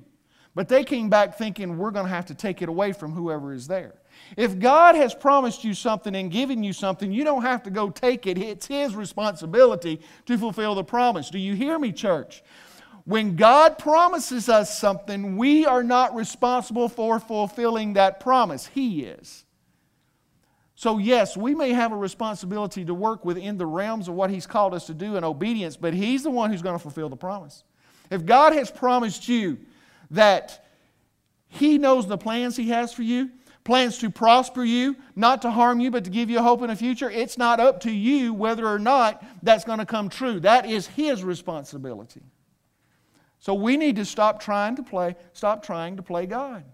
But 0.53 0.69
they 0.69 0.83
came 0.83 1.09
back 1.09 1.37
thinking 1.37 1.77
we're 1.77 1.91
going 1.91 2.05
to 2.05 2.11
have 2.11 2.25
to 2.27 2.35
take 2.35 2.61
it 2.61 2.69
away 2.69 2.91
from 2.91 3.11
whoever 3.11 3.53
is 3.53 3.67
there. 3.67 3.95
If 4.35 4.57
God 4.57 4.95
has 4.95 5.13
promised 5.13 5.63
you 5.63 5.73
something 5.73 6.15
and 6.15 6.31
given 6.31 6.63
you 6.63 6.73
something, 6.73 7.11
you 7.11 7.23
don't 7.23 7.43
have 7.43 7.63
to 7.63 7.69
go 7.69 7.89
take 7.89 8.25
it. 8.25 8.37
It's 8.37 8.65
His 8.65 8.95
responsibility 8.95 10.01
to 10.25 10.37
fulfill 10.37 10.73
the 10.73 10.83
promise. 10.83 11.29
Do 11.29 11.37
you 11.37 11.53
hear 11.53 11.77
me, 11.77 11.91
church? 11.91 12.43
When 13.07 13.37
God 13.37 13.77
promises 13.77 14.49
us 14.49 14.77
something, 14.77 15.37
we 15.37 15.65
are 15.65 15.81
not 15.81 16.13
responsible 16.13 16.89
for 16.89 17.21
fulfilling 17.21 17.93
that 17.93 18.19
promise. 18.19 18.65
He 18.65 19.03
is. 19.03 19.45
So, 20.75 20.97
yes, 20.97 21.37
we 21.37 21.55
may 21.55 21.71
have 21.71 21.93
a 21.93 21.95
responsibility 21.95 22.83
to 22.83 22.93
work 22.93 23.23
within 23.23 23.57
the 23.57 23.65
realms 23.65 24.09
of 24.09 24.15
what 24.15 24.29
He's 24.29 24.45
called 24.45 24.73
us 24.73 24.87
to 24.87 24.93
do 24.93 25.15
in 25.15 25.23
obedience, 25.23 25.77
but 25.77 25.93
He's 25.93 26.23
the 26.23 26.29
one 26.29 26.51
who's 26.51 26.61
going 26.61 26.75
to 26.75 26.81
fulfill 26.81 27.07
the 27.07 27.15
promise. 27.15 27.63
If 28.11 28.25
God 28.25 28.51
has 28.51 28.69
promised 28.69 29.29
you 29.29 29.57
that 30.11 30.67
He 31.47 31.77
knows 31.77 32.07
the 32.07 32.17
plans 32.17 32.57
He 32.57 32.71
has 32.71 32.91
for 32.91 33.03
you 33.03 33.31
plans 33.63 33.99
to 33.99 34.09
prosper 34.09 34.65
you, 34.65 34.97
not 35.15 35.41
to 35.43 35.51
harm 35.51 35.79
you, 35.79 35.91
but 35.91 36.03
to 36.03 36.09
give 36.09 36.29
you 36.29 36.41
hope 36.41 36.61
in 36.61 36.67
the 36.67 36.75
future. 36.75 37.09
It's 37.09 37.37
not 37.37 37.61
up 37.61 37.79
to 37.81 37.91
you 37.91 38.33
whether 38.33 38.67
or 38.67 38.79
not 38.79 39.23
that's 39.43 39.63
going 39.63 39.79
to 39.79 39.85
come 39.85 40.09
true. 40.09 40.41
That 40.41 40.65
is 40.65 40.87
His 40.87 41.23
responsibility. 41.23 42.21
So 43.47 43.53
we 43.53 43.77
need 43.77 43.95
to 43.95 44.03
stop 44.03 44.41
trying 44.41 44.75
to 44.75 44.83
play, 44.83 45.15
stop 45.31 45.65
trying 45.65 45.95
to 45.95 46.03
play 46.03 46.25
God. 46.25 46.65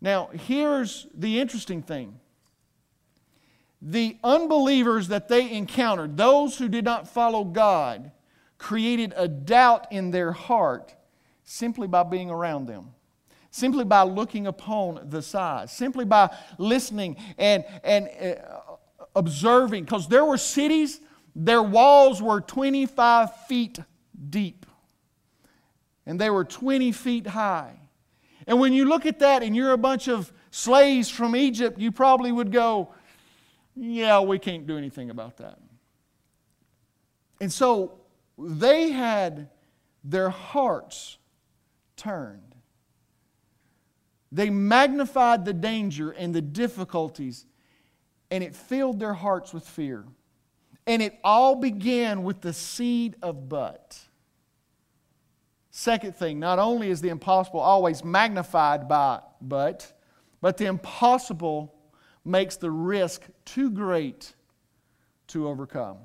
Now, 0.00 0.28
here's 0.32 1.08
the 1.12 1.40
interesting 1.40 1.82
thing. 1.82 2.20
The 3.82 4.16
unbelievers 4.22 5.08
that 5.08 5.26
they 5.26 5.50
encountered, 5.50 6.16
those 6.16 6.56
who 6.56 6.68
did 6.68 6.84
not 6.84 7.08
follow 7.08 7.42
God, 7.42 8.12
created 8.58 9.12
a 9.16 9.26
doubt 9.26 9.88
in 9.90 10.12
their 10.12 10.30
heart 10.30 10.94
simply 11.42 11.88
by 11.88 12.04
being 12.04 12.30
around 12.30 12.66
them 12.66 12.94
simply 13.50 13.84
by 13.84 14.02
looking 14.02 14.46
upon 14.46 15.00
the 15.10 15.22
size, 15.22 15.72
simply 15.72 16.04
by 16.04 16.28
listening 16.58 17.16
and, 17.38 17.64
and 17.82 18.08
uh, 18.20 18.76
observing. 19.16 19.84
Because 19.84 20.08
there 20.08 20.24
were 20.24 20.38
cities, 20.38 21.00
their 21.34 21.62
walls 21.62 22.20
were 22.22 22.40
25 22.40 23.34
feet 23.46 23.78
deep, 24.30 24.66
and 26.06 26.20
they 26.20 26.30
were 26.30 26.44
20 26.44 26.92
feet 26.92 27.26
high. 27.26 27.78
And 28.46 28.60
when 28.60 28.72
you 28.72 28.84
look 28.84 29.06
at 29.06 29.20
that 29.20 29.42
and 29.42 29.56
you're 29.56 29.72
a 29.72 29.78
bunch 29.78 30.08
of 30.08 30.32
slaves 30.50 31.08
from 31.08 31.34
Egypt, 31.34 31.78
you 31.78 31.90
probably 31.90 32.30
would 32.30 32.52
go, 32.52 32.94
Yeah, 33.74 34.20
we 34.20 34.38
can't 34.38 34.66
do 34.66 34.76
anything 34.76 35.10
about 35.10 35.38
that. 35.38 35.58
And 37.40 37.52
so 37.52 38.00
they 38.38 38.90
had 38.90 39.48
their 40.02 40.30
hearts 40.30 41.18
turned. 41.96 42.54
They 44.30 44.50
magnified 44.50 45.44
the 45.44 45.52
danger 45.52 46.10
and 46.10 46.34
the 46.34 46.42
difficulties, 46.42 47.46
and 48.30 48.42
it 48.42 48.54
filled 48.54 48.98
their 48.98 49.14
hearts 49.14 49.54
with 49.54 49.66
fear. 49.66 50.04
And 50.86 51.00
it 51.00 51.18
all 51.24 51.54
began 51.54 52.24
with 52.24 52.40
the 52.40 52.52
seed 52.52 53.16
of 53.22 53.48
but. 53.48 53.98
Second 55.76 56.14
thing, 56.14 56.38
not 56.38 56.60
only 56.60 56.88
is 56.88 57.00
the 57.00 57.08
impossible 57.08 57.58
always 57.58 58.04
magnified 58.04 58.86
by 58.86 59.18
but, 59.40 59.92
but 60.40 60.56
the 60.56 60.66
impossible 60.66 61.74
makes 62.24 62.54
the 62.54 62.70
risk 62.70 63.22
too 63.44 63.72
great 63.72 64.36
to 65.26 65.48
overcome. 65.48 65.96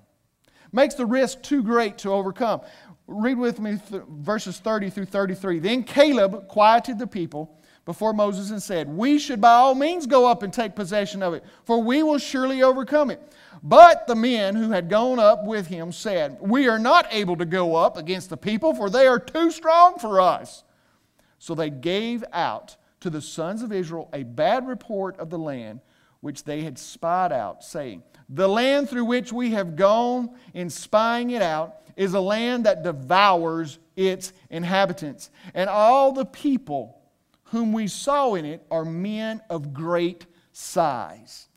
Makes 0.72 0.96
the 0.96 1.06
risk 1.06 1.44
too 1.44 1.62
great 1.62 2.00
to 2.00 2.12
overcome. 2.12 2.62
Read 3.06 3.38
with 3.38 3.60
me 3.60 3.78
th- 3.78 4.02
verses 4.10 4.58
30 4.58 4.90
through 4.90 5.06
33. 5.06 5.60
Then 5.60 5.84
Caleb 5.84 6.48
quieted 6.48 6.98
the 6.98 7.06
people 7.06 7.56
before 7.90 8.14
Moses 8.14 8.52
and 8.52 8.62
said, 8.62 8.88
We 8.88 9.18
should 9.18 9.42
by 9.42 9.54
all 9.54 9.74
means 9.74 10.06
go 10.06 10.30
up 10.30 10.44
and 10.44 10.54
take 10.54 10.76
possession 10.76 11.24
of 11.24 11.34
it, 11.34 11.44
for 11.66 11.82
we 11.82 12.04
will 12.04 12.20
surely 12.20 12.62
overcome 12.62 13.10
it. 13.10 13.20
But 13.64 14.06
the 14.06 14.14
men 14.14 14.56
who 14.56 14.70
had 14.70 14.92
gone 14.92 15.18
up 15.18 15.44
with 15.44 15.66
him 15.66 15.92
said, 15.92 16.38
We 16.40 16.68
are 16.68 16.78
not 16.78 17.08
able 17.10 17.36
to 17.38 17.46
go 17.46 17.76
up 17.76 17.98
against 17.98 18.30
the 18.30 18.38
people, 18.38 18.76
for 18.76 18.92
they 18.92 19.08
are 19.08 19.18
too 19.18 19.50
strong 19.50 19.98
for 19.98 20.22
us. 20.22 20.64
So 21.40 21.56
they 21.56 21.72
gave 21.72 22.24
out 22.32 22.76
to 23.00 23.10
the 23.10 23.24
sons 23.24 23.64
of 23.64 23.72
Israel 23.72 24.08
a 24.14 24.22
bad 24.22 24.68
report 24.68 25.18
of 25.18 25.32
the 25.32 25.40
land 25.40 25.80
which 26.22 26.44
they 26.44 26.62
had 26.62 26.78
spied 26.78 27.32
out, 27.32 27.64
saying, 27.64 28.04
The 28.30 28.48
land 28.48 28.88
through 28.88 29.06
which 29.06 29.34
we 29.34 29.50
have 29.54 29.76
gone 29.76 30.36
in 30.54 30.70
spying 30.70 31.32
it 31.32 31.42
out 31.42 31.78
is 31.96 32.14
a 32.14 32.22
land 32.22 32.68
that 32.68 32.84
devours 32.84 33.80
its 33.96 34.32
inhabitants. 34.52 35.32
And 35.56 35.72
all 35.72 36.12
the 36.12 36.26
people 36.26 36.99
whom 37.52 37.74
we 37.74 37.88
saw 37.88 38.36
in 38.36 38.46
it 38.46 38.66
are 38.70 38.86
men 38.86 39.42
of 39.50 39.74
great 39.74 40.26
size. 40.52 41.48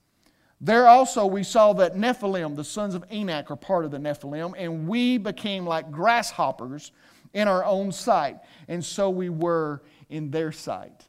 There 0.61 0.87
also 0.87 1.27
we 1.27 1.43
saw 1.43 1.73
that 1.75 1.97
Nephilim, 1.97 2.55
the 2.55 2.65
sons 2.65 2.95
of 2.95 3.05
Anak, 3.11 3.51
are 3.51 3.57
part 3.57 3.85
of 3.85 3.91
the 3.91 3.99
Nephilim, 3.99 4.55
and 4.57 4.87
we 4.87 5.19
became 5.19 5.67
like 5.67 5.91
grasshoppers 5.91 6.93
in 7.35 7.49
our 7.49 7.65
own 7.65 7.91
sight, 7.91 8.39
and 8.69 8.85
so 8.85 9.11
we 9.11 9.29
were 9.29 9.83
in 10.09 10.31
their 10.31 10.53
sight. 10.53 11.09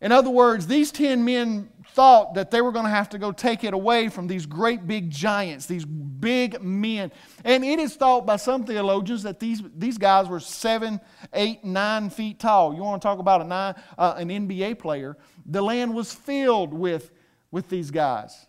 In 0.00 0.12
other 0.12 0.30
words, 0.30 0.66
these 0.66 0.90
10 0.90 1.24
men 1.24 1.68
thought 1.92 2.34
that 2.34 2.50
they 2.50 2.60
were 2.60 2.72
going 2.72 2.84
to 2.84 2.90
have 2.90 3.08
to 3.10 3.18
go 3.18 3.32
take 3.32 3.64
it 3.64 3.74
away 3.74 4.08
from 4.08 4.26
these 4.26 4.46
great 4.46 4.86
big 4.86 5.10
giants, 5.10 5.66
these 5.66 5.84
big 5.84 6.62
men. 6.62 7.12
And 7.44 7.64
it 7.64 7.78
is 7.78 7.96
thought 7.96 8.26
by 8.26 8.36
some 8.36 8.64
theologians 8.64 9.22
that 9.22 9.40
these, 9.40 9.62
these 9.76 9.98
guys 9.98 10.28
were 10.28 10.40
seven, 10.40 11.00
eight, 11.32 11.64
nine 11.64 12.10
feet 12.10 12.38
tall. 12.38 12.74
You 12.74 12.82
want 12.82 13.00
to 13.00 13.06
talk 13.06 13.18
about 13.18 13.40
a 13.40 13.44
nine, 13.44 13.74
uh, 13.96 14.14
an 14.16 14.28
NBA 14.28 14.78
player? 14.78 15.16
The 15.46 15.62
land 15.62 15.94
was 15.94 16.12
filled 16.12 16.74
with, 16.74 17.10
with 17.50 17.68
these 17.68 17.90
guys 17.90 18.46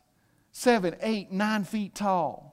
seven, 0.52 0.96
eight, 1.02 1.32
nine 1.32 1.64
feet 1.64 1.94
tall. 1.94 2.48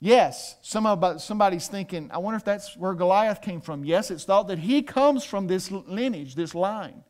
Yes, 0.00 0.56
some 0.62 0.84
somebody's 1.18 1.68
thinking, 1.68 2.10
I 2.12 2.18
wonder 2.18 2.36
if 2.36 2.44
that's 2.44 2.76
where 2.76 2.92
Goliath 2.92 3.40
came 3.40 3.60
from. 3.60 3.84
Yes, 3.84 4.10
it's 4.10 4.24
thought 4.24 4.48
that 4.48 4.58
he 4.58 4.82
comes 4.82 5.24
from 5.24 5.46
this 5.46 5.70
lineage, 5.70 6.34
this 6.34 6.54
line. 6.54 7.04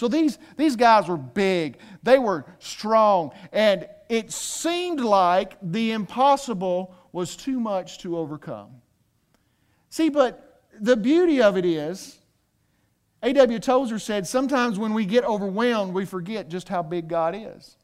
So 0.00 0.08
these, 0.08 0.38
these 0.56 0.76
guys 0.76 1.08
were 1.08 1.18
big, 1.18 1.76
they 2.02 2.18
were 2.18 2.46
strong, 2.58 3.32
and 3.52 3.86
it 4.08 4.32
seemed 4.32 4.98
like 4.98 5.58
the 5.60 5.92
impossible 5.92 6.94
was 7.12 7.36
too 7.36 7.60
much 7.60 7.98
to 7.98 8.16
overcome. 8.16 8.70
See, 9.90 10.08
but 10.08 10.62
the 10.80 10.96
beauty 10.96 11.42
of 11.42 11.58
it 11.58 11.66
is, 11.66 12.16
A.W. 13.22 13.58
Tozer 13.58 13.98
said, 13.98 14.26
sometimes 14.26 14.78
when 14.78 14.94
we 14.94 15.04
get 15.04 15.22
overwhelmed, 15.22 15.92
we 15.92 16.06
forget 16.06 16.48
just 16.48 16.70
how 16.70 16.82
big 16.82 17.06
God 17.06 17.34
is. 17.36 17.76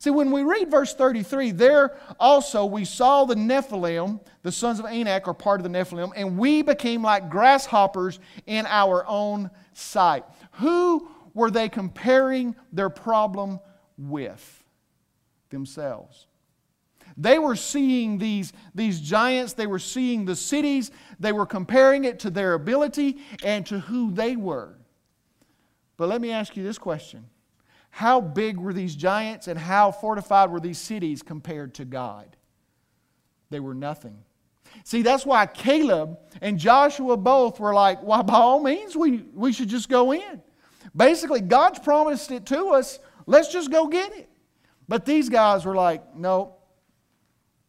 See, 0.00 0.10
when 0.10 0.32
we 0.32 0.42
read 0.42 0.68
verse 0.68 0.96
33, 0.96 1.52
there 1.52 1.96
also 2.18 2.64
we 2.64 2.84
saw 2.84 3.24
the 3.24 3.36
Nephilim, 3.36 4.18
the 4.42 4.50
sons 4.50 4.80
of 4.80 4.86
Anak 4.86 5.28
are 5.28 5.34
part 5.34 5.60
of 5.60 5.62
the 5.62 5.78
Nephilim, 5.78 6.10
and 6.16 6.36
we 6.36 6.62
became 6.62 7.02
like 7.02 7.30
grasshoppers 7.30 8.18
in 8.46 8.66
our 8.66 9.06
own 9.06 9.48
sight. 9.74 10.24
Who 10.54 11.08
were 11.34 11.50
they 11.50 11.68
comparing 11.68 12.54
their 12.72 12.90
problem 12.90 13.60
with? 13.98 14.64
Themselves. 15.50 16.26
They 17.16 17.38
were 17.38 17.56
seeing 17.56 18.18
these, 18.18 18.52
these 18.74 19.00
giants, 19.00 19.52
they 19.52 19.66
were 19.66 19.78
seeing 19.78 20.24
the 20.24 20.36
cities, 20.36 20.90
they 21.20 21.32
were 21.32 21.46
comparing 21.46 22.04
it 22.04 22.20
to 22.20 22.30
their 22.30 22.54
ability 22.54 23.18
and 23.44 23.66
to 23.66 23.80
who 23.80 24.12
they 24.12 24.36
were. 24.36 24.78
But 25.96 26.08
let 26.08 26.20
me 26.20 26.30
ask 26.30 26.56
you 26.56 26.62
this 26.62 26.78
question 26.78 27.26
How 27.90 28.20
big 28.20 28.56
were 28.56 28.72
these 28.72 28.96
giants 28.96 29.46
and 29.48 29.58
how 29.58 29.92
fortified 29.92 30.50
were 30.50 30.60
these 30.60 30.78
cities 30.78 31.22
compared 31.22 31.74
to 31.74 31.84
God? 31.84 32.36
They 33.50 33.60
were 33.60 33.74
nothing. 33.74 34.18
See, 34.84 35.02
that's 35.02 35.26
why 35.26 35.44
Caleb 35.46 36.18
and 36.40 36.58
Joshua 36.58 37.16
both 37.18 37.60
were 37.60 37.74
like, 37.74 38.02
Why, 38.02 38.22
by 38.22 38.34
all 38.34 38.60
means, 38.60 38.96
we, 38.96 39.18
we 39.34 39.52
should 39.52 39.68
just 39.68 39.88
go 39.88 40.12
in. 40.12 40.42
Basically, 40.94 41.40
God's 41.40 41.78
promised 41.78 42.30
it 42.30 42.46
to 42.46 42.68
us. 42.68 42.98
Let's 43.26 43.52
just 43.52 43.70
go 43.70 43.86
get 43.86 44.12
it. 44.12 44.28
But 44.88 45.06
these 45.06 45.28
guys 45.28 45.64
were 45.64 45.74
like, 45.74 46.14
no, 46.14 46.56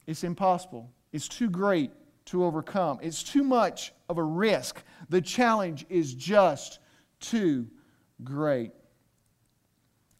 it's 0.07 0.23
impossible. 0.23 0.91
It's 1.11 1.27
too 1.27 1.49
great 1.49 1.91
to 2.25 2.43
overcome. 2.43 2.99
It's 3.01 3.23
too 3.23 3.43
much 3.43 3.93
of 4.09 4.17
a 4.17 4.23
risk. 4.23 4.83
The 5.09 5.21
challenge 5.21 5.85
is 5.89 6.13
just 6.13 6.79
too 7.19 7.67
great. 8.23 8.71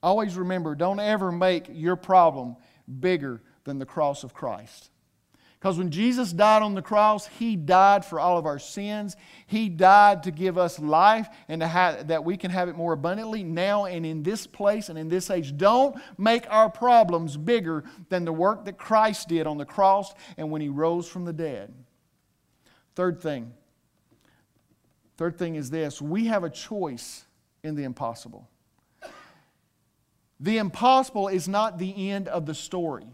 Always 0.01 0.35
remember 0.35 0.75
don't 0.75 0.99
ever 0.99 1.31
make 1.31 1.67
your 1.71 1.95
problem 1.95 2.57
bigger 2.99 3.41
than 3.63 3.79
the 3.79 3.85
cross 3.85 4.23
of 4.23 4.33
Christ. 4.33 4.89
Because 5.63 5.77
when 5.77 5.91
Jesus 5.91 6.33
died 6.33 6.61
on 6.61 6.73
the 6.73 6.81
cross, 6.81 7.25
He 7.25 7.55
died 7.55 8.03
for 8.03 8.19
all 8.19 8.37
of 8.37 8.45
our 8.45 8.59
sins. 8.59 9.15
He 9.47 9.69
died 9.69 10.23
to 10.23 10.31
give 10.31 10.57
us 10.57 10.77
life 10.77 11.29
and 11.47 11.63
have, 11.63 12.09
that 12.09 12.25
we 12.25 12.35
can 12.35 12.51
have 12.51 12.67
it 12.67 12.75
more 12.75 12.91
abundantly 12.91 13.43
now 13.43 13.85
and 13.85 14.05
in 14.05 14.23
this 14.23 14.45
place 14.45 14.89
and 14.89 14.99
in 14.99 15.07
this 15.07 15.29
age. 15.29 15.55
Don't 15.55 15.95
make 16.17 16.45
our 16.49 16.69
problems 16.69 17.37
bigger 17.37 17.85
than 18.09 18.25
the 18.25 18.33
work 18.33 18.65
that 18.65 18.77
Christ 18.77 19.29
did 19.29 19.47
on 19.47 19.57
the 19.57 19.63
cross 19.63 20.13
and 20.35 20.51
when 20.51 20.59
He 20.59 20.67
rose 20.67 21.07
from 21.07 21.23
the 21.23 21.31
dead. 21.31 21.73
Third 22.95 23.21
thing. 23.21 23.53
Third 25.15 25.37
thing 25.37 25.55
is 25.55 25.69
this 25.69 26.01
we 26.01 26.25
have 26.25 26.43
a 26.43 26.49
choice 26.49 27.23
in 27.63 27.75
the 27.75 27.85
impossible. 27.85 28.49
The 30.41 30.57
impossible 30.57 31.29
is 31.29 31.47
not 31.47 31.77
the 31.77 32.09
end 32.11 32.27
of 32.27 32.45
the 32.47 32.53
story. 32.53 33.07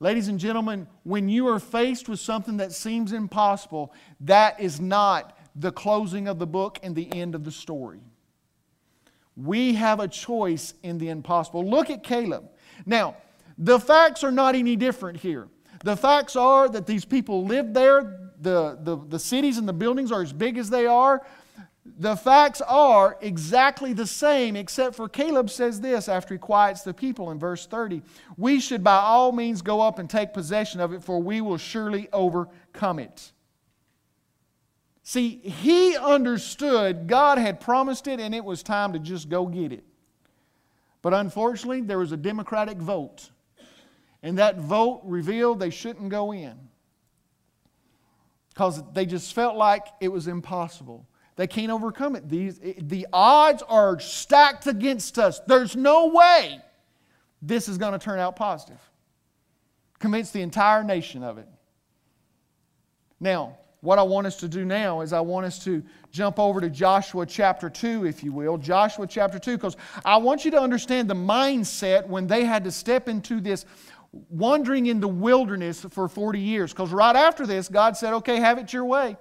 Ladies 0.00 0.28
and 0.28 0.38
gentlemen, 0.38 0.86
when 1.02 1.28
you 1.28 1.48
are 1.48 1.58
faced 1.58 2.08
with 2.08 2.20
something 2.20 2.58
that 2.58 2.72
seems 2.72 3.12
impossible, 3.12 3.92
that 4.20 4.60
is 4.60 4.80
not 4.80 5.36
the 5.56 5.72
closing 5.72 6.28
of 6.28 6.38
the 6.38 6.46
book 6.46 6.78
and 6.82 6.94
the 6.94 7.12
end 7.12 7.34
of 7.34 7.42
the 7.42 7.50
story. 7.50 8.00
We 9.36 9.74
have 9.74 9.98
a 9.98 10.06
choice 10.06 10.74
in 10.82 10.98
the 10.98 11.08
impossible. 11.08 11.68
Look 11.68 11.90
at 11.90 12.04
Caleb. 12.04 12.48
Now, 12.86 13.16
the 13.56 13.80
facts 13.80 14.22
are 14.22 14.30
not 14.30 14.54
any 14.54 14.76
different 14.76 15.18
here. 15.18 15.48
The 15.84 15.96
facts 15.96 16.36
are 16.36 16.68
that 16.68 16.86
these 16.86 17.04
people 17.04 17.44
lived 17.44 17.74
there, 17.74 18.30
the, 18.40 18.78
the, 18.80 18.96
the 19.08 19.18
cities 19.18 19.58
and 19.58 19.68
the 19.68 19.72
buildings 19.72 20.12
are 20.12 20.22
as 20.22 20.32
big 20.32 20.58
as 20.58 20.70
they 20.70 20.86
are. 20.86 21.26
The 21.98 22.16
facts 22.16 22.60
are 22.60 23.16
exactly 23.20 23.92
the 23.92 24.06
same, 24.06 24.56
except 24.56 24.94
for 24.96 25.08
Caleb 25.08 25.50
says 25.50 25.80
this 25.80 26.08
after 26.08 26.34
he 26.34 26.38
quiets 26.38 26.82
the 26.82 26.92
people 26.92 27.30
in 27.30 27.38
verse 27.38 27.66
30 27.66 28.02
We 28.36 28.60
should 28.60 28.84
by 28.84 28.96
all 28.96 29.32
means 29.32 29.62
go 29.62 29.80
up 29.80 29.98
and 29.98 30.08
take 30.08 30.32
possession 30.32 30.80
of 30.80 30.92
it, 30.92 31.02
for 31.02 31.22
we 31.22 31.40
will 31.40 31.58
surely 31.58 32.08
overcome 32.12 32.98
it. 32.98 33.32
See, 35.02 35.36
he 35.38 35.96
understood 35.96 37.06
God 37.06 37.38
had 37.38 37.60
promised 37.60 38.06
it 38.06 38.20
and 38.20 38.34
it 38.34 38.44
was 38.44 38.62
time 38.62 38.92
to 38.92 38.98
just 38.98 39.30
go 39.30 39.46
get 39.46 39.72
it. 39.72 39.84
But 41.00 41.14
unfortunately, 41.14 41.80
there 41.80 41.98
was 41.98 42.12
a 42.12 42.16
Democratic 42.16 42.76
vote, 42.76 43.30
and 44.22 44.38
that 44.38 44.58
vote 44.58 45.00
revealed 45.04 45.60
they 45.60 45.70
shouldn't 45.70 46.10
go 46.10 46.32
in 46.32 46.58
because 48.50 48.82
they 48.92 49.06
just 49.06 49.32
felt 49.32 49.56
like 49.56 49.86
it 50.00 50.08
was 50.08 50.26
impossible. 50.26 51.06
They 51.38 51.46
can't 51.46 51.70
overcome 51.70 52.16
it. 52.16 52.28
These, 52.28 52.58
the 52.78 53.06
odds 53.12 53.62
are 53.68 54.00
stacked 54.00 54.66
against 54.66 55.20
us. 55.20 55.38
There's 55.46 55.76
no 55.76 56.08
way 56.08 56.60
this 57.40 57.68
is 57.68 57.78
going 57.78 57.92
to 57.92 57.98
turn 58.00 58.18
out 58.18 58.34
positive. 58.34 58.80
Convince 60.00 60.32
the 60.32 60.42
entire 60.42 60.82
nation 60.82 61.22
of 61.22 61.38
it. 61.38 61.46
Now, 63.20 63.56
what 63.82 64.00
I 64.00 64.02
want 64.02 64.26
us 64.26 64.34
to 64.38 64.48
do 64.48 64.64
now 64.64 65.00
is 65.00 65.12
I 65.12 65.20
want 65.20 65.46
us 65.46 65.62
to 65.62 65.84
jump 66.10 66.40
over 66.40 66.60
to 66.60 66.68
Joshua 66.68 67.24
chapter 67.24 67.70
2, 67.70 68.04
if 68.04 68.24
you 68.24 68.32
will. 68.32 68.58
Joshua 68.58 69.06
chapter 69.06 69.38
2, 69.38 69.58
because 69.58 69.76
I 70.04 70.16
want 70.16 70.44
you 70.44 70.50
to 70.50 70.60
understand 70.60 71.08
the 71.08 71.14
mindset 71.14 72.04
when 72.08 72.26
they 72.26 72.46
had 72.46 72.64
to 72.64 72.72
step 72.72 73.08
into 73.08 73.40
this 73.40 73.64
wandering 74.28 74.86
in 74.86 74.98
the 74.98 75.06
wilderness 75.06 75.86
for 75.88 76.08
40 76.08 76.40
years. 76.40 76.72
Because 76.72 76.90
right 76.90 77.14
after 77.14 77.46
this, 77.46 77.68
God 77.68 77.96
said, 77.96 78.12
okay, 78.14 78.40
have 78.40 78.58
it 78.58 78.72
your 78.72 78.86
way. 78.86 79.16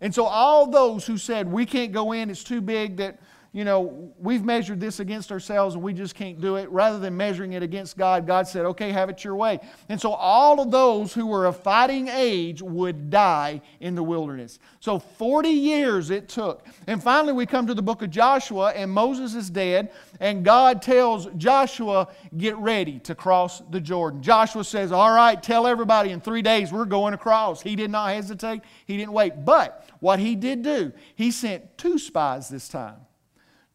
And 0.00 0.14
so 0.14 0.24
all 0.24 0.66
those 0.70 1.06
who 1.06 1.16
said, 1.18 1.50
we 1.50 1.66
can't 1.66 1.92
go 1.92 2.12
in, 2.12 2.30
it's 2.30 2.44
too 2.44 2.60
big, 2.60 2.96
that, 2.98 3.18
you 3.54 3.64
know, 3.64 4.12
we've 4.18 4.44
measured 4.44 4.80
this 4.80 4.98
against 4.98 5.30
ourselves 5.30 5.76
and 5.76 5.84
we 5.84 5.92
just 5.92 6.16
can't 6.16 6.40
do 6.40 6.56
it, 6.56 6.68
rather 6.70 6.98
than 6.98 7.16
measuring 7.16 7.52
it 7.52 7.62
against 7.62 7.96
God, 7.96 8.26
God 8.26 8.48
said, 8.48 8.66
okay, 8.66 8.90
have 8.90 9.08
it 9.08 9.22
your 9.22 9.36
way. 9.36 9.60
And 9.88 10.00
so 10.00 10.12
all 10.12 10.60
of 10.60 10.72
those 10.72 11.14
who 11.14 11.24
were 11.24 11.46
of 11.46 11.56
fighting 11.56 12.08
age 12.08 12.60
would 12.60 13.10
die 13.10 13.60
in 13.78 13.94
the 13.94 14.02
wilderness. 14.02 14.58
So 14.80 14.98
40 14.98 15.50
years 15.50 16.10
it 16.10 16.28
took. 16.28 16.66
And 16.88 17.00
finally 17.00 17.32
we 17.32 17.46
come 17.46 17.68
to 17.68 17.74
the 17.74 17.82
book 17.82 18.02
of 18.02 18.10
Joshua 18.10 18.72
and 18.72 18.90
Moses 18.90 19.36
is 19.36 19.50
dead 19.50 19.92
and 20.18 20.44
God 20.44 20.82
tells 20.82 21.26
Joshua, 21.36 22.08
get 22.36 22.56
ready 22.56 22.98
to 23.00 23.14
cross 23.14 23.60
the 23.70 23.80
Jordan. 23.80 24.20
Joshua 24.20 24.64
says, 24.64 24.90
all 24.90 25.14
right, 25.14 25.40
tell 25.40 25.68
everybody 25.68 26.10
in 26.10 26.20
three 26.20 26.42
days 26.42 26.72
we're 26.72 26.86
going 26.86 27.14
across. 27.14 27.62
He 27.62 27.76
did 27.76 27.92
not 27.92 28.14
hesitate. 28.14 28.62
He 28.84 28.96
didn't 28.96 29.12
wait. 29.12 29.44
But 29.44 29.88
what 30.00 30.18
he 30.18 30.34
did 30.34 30.62
do, 30.62 30.92
he 31.14 31.30
sent 31.30 31.78
two 31.78 32.00
spies 32.00 32.48
this 32.48 32.68
time. 32.68 32.96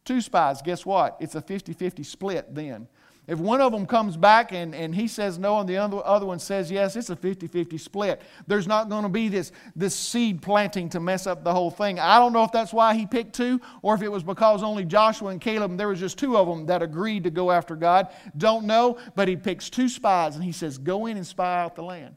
Two 0.09 0.21
spies. 0.21 0.63
Guess 0.63 0.87
what? 0.87 1.17
It's 1.19 1.35
a 1.35 1.41
50 1.41 1.71
50 1.73 2.01
split 2.01 2.55
then. 2.55 2.87
If 3.27 3.37
one 3.37 3.61
of 3.61 3.71
them 3.71 3.85
comes 3.85 4.17
back 4.17 4.51
and, 4.51 4.73
and 4.73 4.95
he 4.95 5.07
says 5.07 5.37
no 5.37 5.59
and 5.59 5.69
the 5.69 5.77
other, 5.77 6.03
other 6.03 6.25
one 6.25 6.39
says 6.39 6.71
yes, 6.71 6.95
it's 6.95 7.11
a 7.11 7.15
50 7.15 7.45
50 7.45 7.77
split. 7.77 8.19
There's 8.47 8.65
not 8.65 8.89
going 8.89 9.03
to 9.03 9.09
be 9.09 9.27
this, 9.27 9.51
this 9.75 9.95
seed 9.95 10.41
planting 10.41 10.89
to 10.89 10.99
mess 10.99 11.27
up 11.27 11.43
the 11.43 11.53
whole 11.53 11.69
thing. 11.69 11.99
I 11.99 12.17
don't 12.17 12.33
know 12.33 12.43
if 12.43 12.51
that's 12.51 12.73
why 12.73 12.95
he 12.95 13.05
picked 13.05 13.35
two 13.35 13.61
or 13.83 13.93
if 13.93 14.01
it 14.01 14.07
was 14.07 14.23
because 14.23 14.63
only 14.63 14.83
Joshua 14.83 15.29
and 15.29 15.39
Caleb, 15.39 15.77
there 15.77 15.89
was 15.89 15.99
just 15.99 16.17
two 16.17 16.35
of 16.35 16.47
them 16.47 16.65
that 16.65 16.81
agreed 16.81 17.25
to 17.25 17.29
go 17.29 17.51
after 17.51 17.75
God. 17.75 18.07
Don't 18.35 18.65
know, 18.65 18.97
but 19.13 19.27
he 19.27 19.35
picks 19.35 19.69
two 19.69 19.89
spies 19.89 20.33
and 20.33 20.43
he 20.43 20.51
says, 20.51 20.79
Go 20.79 21.05
in 21.05 21.17
and 21.17 21.27
spy 21.27 21.61
out 21.61 21.75
the 21.75 21.83
land. 21.83 22.15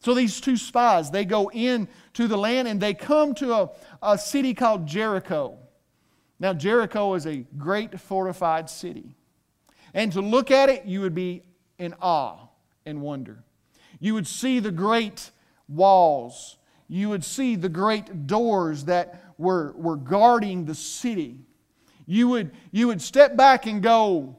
So 0.00 0.12
these 0.12 0.38
two 0.38 0.58
spies, 0.58 1.10
they 1.10 1.24
go 1.24 1.50
in 1.50 1.88
to 2.12 2.28
the 2.28 2.36
land 2.36 2.68
and 2.68 2.78
they 2.78 2.92
come 2.92 3.34
to 3.36 3.54
a, 3.54 3.70
a 4.02 4.18
city 4.18 4.52
called 4.52 4.86
Jericho. 4.86 5.60
Now, 6.38 6.52
Jericho 6.52 7.14
is 7.14 7.26
a 7.26 7.44
great 7.56 7.98
fortified 7.98 8.68
city. 8.68 9.14
And 9.94 10.12
to 10.12 10.20
look 10.20 10.50
at 10.50 10.68
it, 10.68 10.84
you 10.84 11.00
would 11.00 11.14
be 11.14 11.42
in 11.78 11.94
awe 12.00 12.48
and 12.84 13.00
wonder. 13.00 13.42
You 13.98 14.14
would 14.14 14.26
see 14.26 14.60
the 14.60 14.70
great 14.70 15.30
walls. 15.68 16.58
You 16.88 17.08
would 17.08 17.24
see 17.24 17.56
the 17.56 17.68
great 17.68 18.26
doors 18.26 18.84
that 18.84 19.22
were, 19.38 19.72
were 19.76 19.96
guarding 19.96 20.64
the 20.64 20.74
city. 20.74 21.40
You 22.06 22.28
would, 22.28 22.52
you 22.70 22.86
would 22.88 23.02
step 23.02 23.36
back 23.36 23.66
and 23.66 23.82
go, 23.82 24.36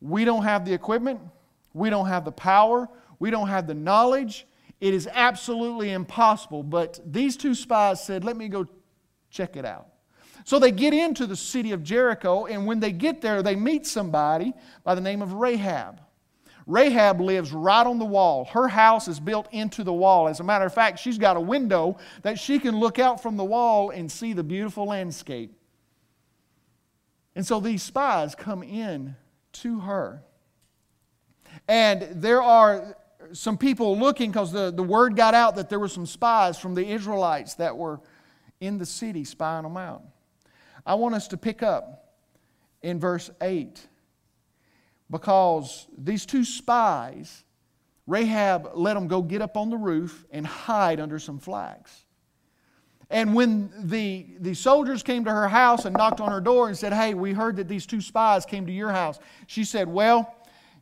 We 0.00 0.24
don't 0.24 0.42
have 0.42 0.64
the 0.64 0.72
equipment, 0.72 1.20
we 1.72 1.90
don't 1.90 2.06
have 2.06 2.24
the 2.24 2.32
power, 2.32 2.88
we 3.18 3.30
don't 3.30 3.48
have 3.48 3.66
the 3.66 3.74
knowledge. 3.74 4.46
It 4.80 4.94
is 4.94 5.08
absolutely 5.12 5.90
impossible. 5.90 6.62
But 6.62 7.00
these 7.04 7.36
two 7.36 7.54
spies 7.54 8.02
said, 8.04 8.24
Let 8.24 8.36
me 8.36 8.48
go 8.48 8.66
check 9.30 9.56
it 9.56 9.64
out. 9.64 9.88
So 10.48 10.58
they 10.58 10.70
get 10.70 10.94
into 10.94 11.26
the 11.26 11.36
city 11.36 11.72
of 11.72 11.84
Jericho, 11.84 12.46
and 12.46 12.64
when 12.64 12.80
they 12.80 12.90
get 12.90 13.20
there, 13.20 13.42
they 13.42 13.54
meet 13.54 13.86
somebody 13.86 14.54
by 14.82 14.94
the 14.94 15.00
name 15.02 15.20
of 15.20 15.34
Rahab. 15.34 16.00
Rahab 16.66 17.20
lives 17.20 17.52
right 17.52 17.86
on 17.86 17.98
the 17.98 18.06
wall. 18.06 18.46
Her 18.46 18.66
house 18.66 19.08
is 19.08 19.20
built 19.20 19.46
into 19.52 19.84
the 19.84 19.92
wall. 19.92 20.26
As 20.26 20.40
a 20.40 20.42
matter 20.42 20.64
of 20.64 20.72
fact, 20.72 21.00
she's 21.00 21.18
got 21.18 21.36
a 21.36 21.40
window 21.40 21.98
that 22.22 22.38
she 22.38 22.58
can 22.58 22.80
look 22.80 22.98
out 22.98 23.22
from 23.22 23.36
the 23.36 23.44
wall 23.44 23.90
and 23.90 24.10
see 24.10 24.32
the 24.32 24.42
beautiful 24.42 24.86
landscape. 24.86 25.52
And 27.36 27.46
so 27.46 27.60
these 27.60 27.82
spies 27.82 28.34
come 28.34 28.62
in 28.62 29.16
to 29.52 29.80
her. 29.80 30.22
And 31.68 32.22
there 32.22 32.40
are 32.40 32.96
some 33.32 33.58
people 33.58 33.98
looking 33.98 34.30
because 34.30 34.50
the, 34.50 34.70
the 34.70 34.82
word 34.82 35.14
got 35.14 35.34
out 35.34 35.56
that 35.56 35.68
there 35.68 35.78
were 35.78 35.88
some 35.88 36.06
spies 36.06 36.58
from 36.58 36.74
the 36.74 36.86
Israelites 36.86 37.52
that 37.56 37.76
were 37.76 38.00
in 38.62 38.78
the 38.78 38.86
city 38.86 39.24
spying 39.24 39.64
them 39.64 39.76
out. 39.76 40.04
I 40.88 40.94
want 40.94 41.14
us 41.14 41.28
to 41.28 41.36
pick 41.36 41.62
up 41.62 42.14
in 42.80 42.98
verse 42.98 43.30
8 43.42 43.86
because 45.10 45.86
these 45.98 46.24
two 46.24 46.46
spies, 46.46 47.44
Rahab 48.06 48.70
let 48.72 48.94
them 48.94 49.06
go 49.06 49.20
get 49.20 49.42
up 49.42 49.58
on 49.58 49.68
the 49.68 49.76
roof 49.76 50.24
and 50.30 50.46
hide 50.46 50.98
under 50.98 51.18
some 51.18 51.38
flags. 51.38 52.06
And 53.10 53.34
when 53.34 53.70
the, 53.78 54.28
the 54.40 54.54
soldiers 54.54 55.02
came 55.02 55.26
to 55.26 55.30
her 55.30 55.46
house 55.46 55.84
and 55.84 55.94
knocked 55.94 56.22
on 56.22 56.32
her 56.32 56.40
door 56.40 56.68
and 56.68 56.76
said, 56.76 56.94
Hey, 56.94 57.12
we 57.12 57.34
heard 57.34 57.56
that 57.56 57.68
these 57.68 57.84
two 57.84 58.00
spies 58.00 58.46
came 58.46 58.64
to 58.64 58.72
your 58.72 58.90
house, 58.90 59.18
she 59.46 59.64
said, 59.64 59.88
Well, 59.88 60.34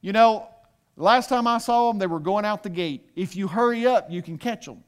you 0.03 0.12
know, 0.12 0.49
last 0.97 1.29
time 1.29 1.49
I 1.49 1.59
saw 1.59 1.88
them, 1.88 1.99
they 1.99 2.07
were 2.07 2.21
going 2.21 2.45
out 2.45 2.62
the 2.62 2.71
gate. 2.71 3.11
If 3.16 3.35
you 3.35 3.49
hurry 3.49 3.88
up, 3.88 4.09
you 4.09 4.23
can 4.23 4.38
catch 4.38 4.66
them. 4.66 4.85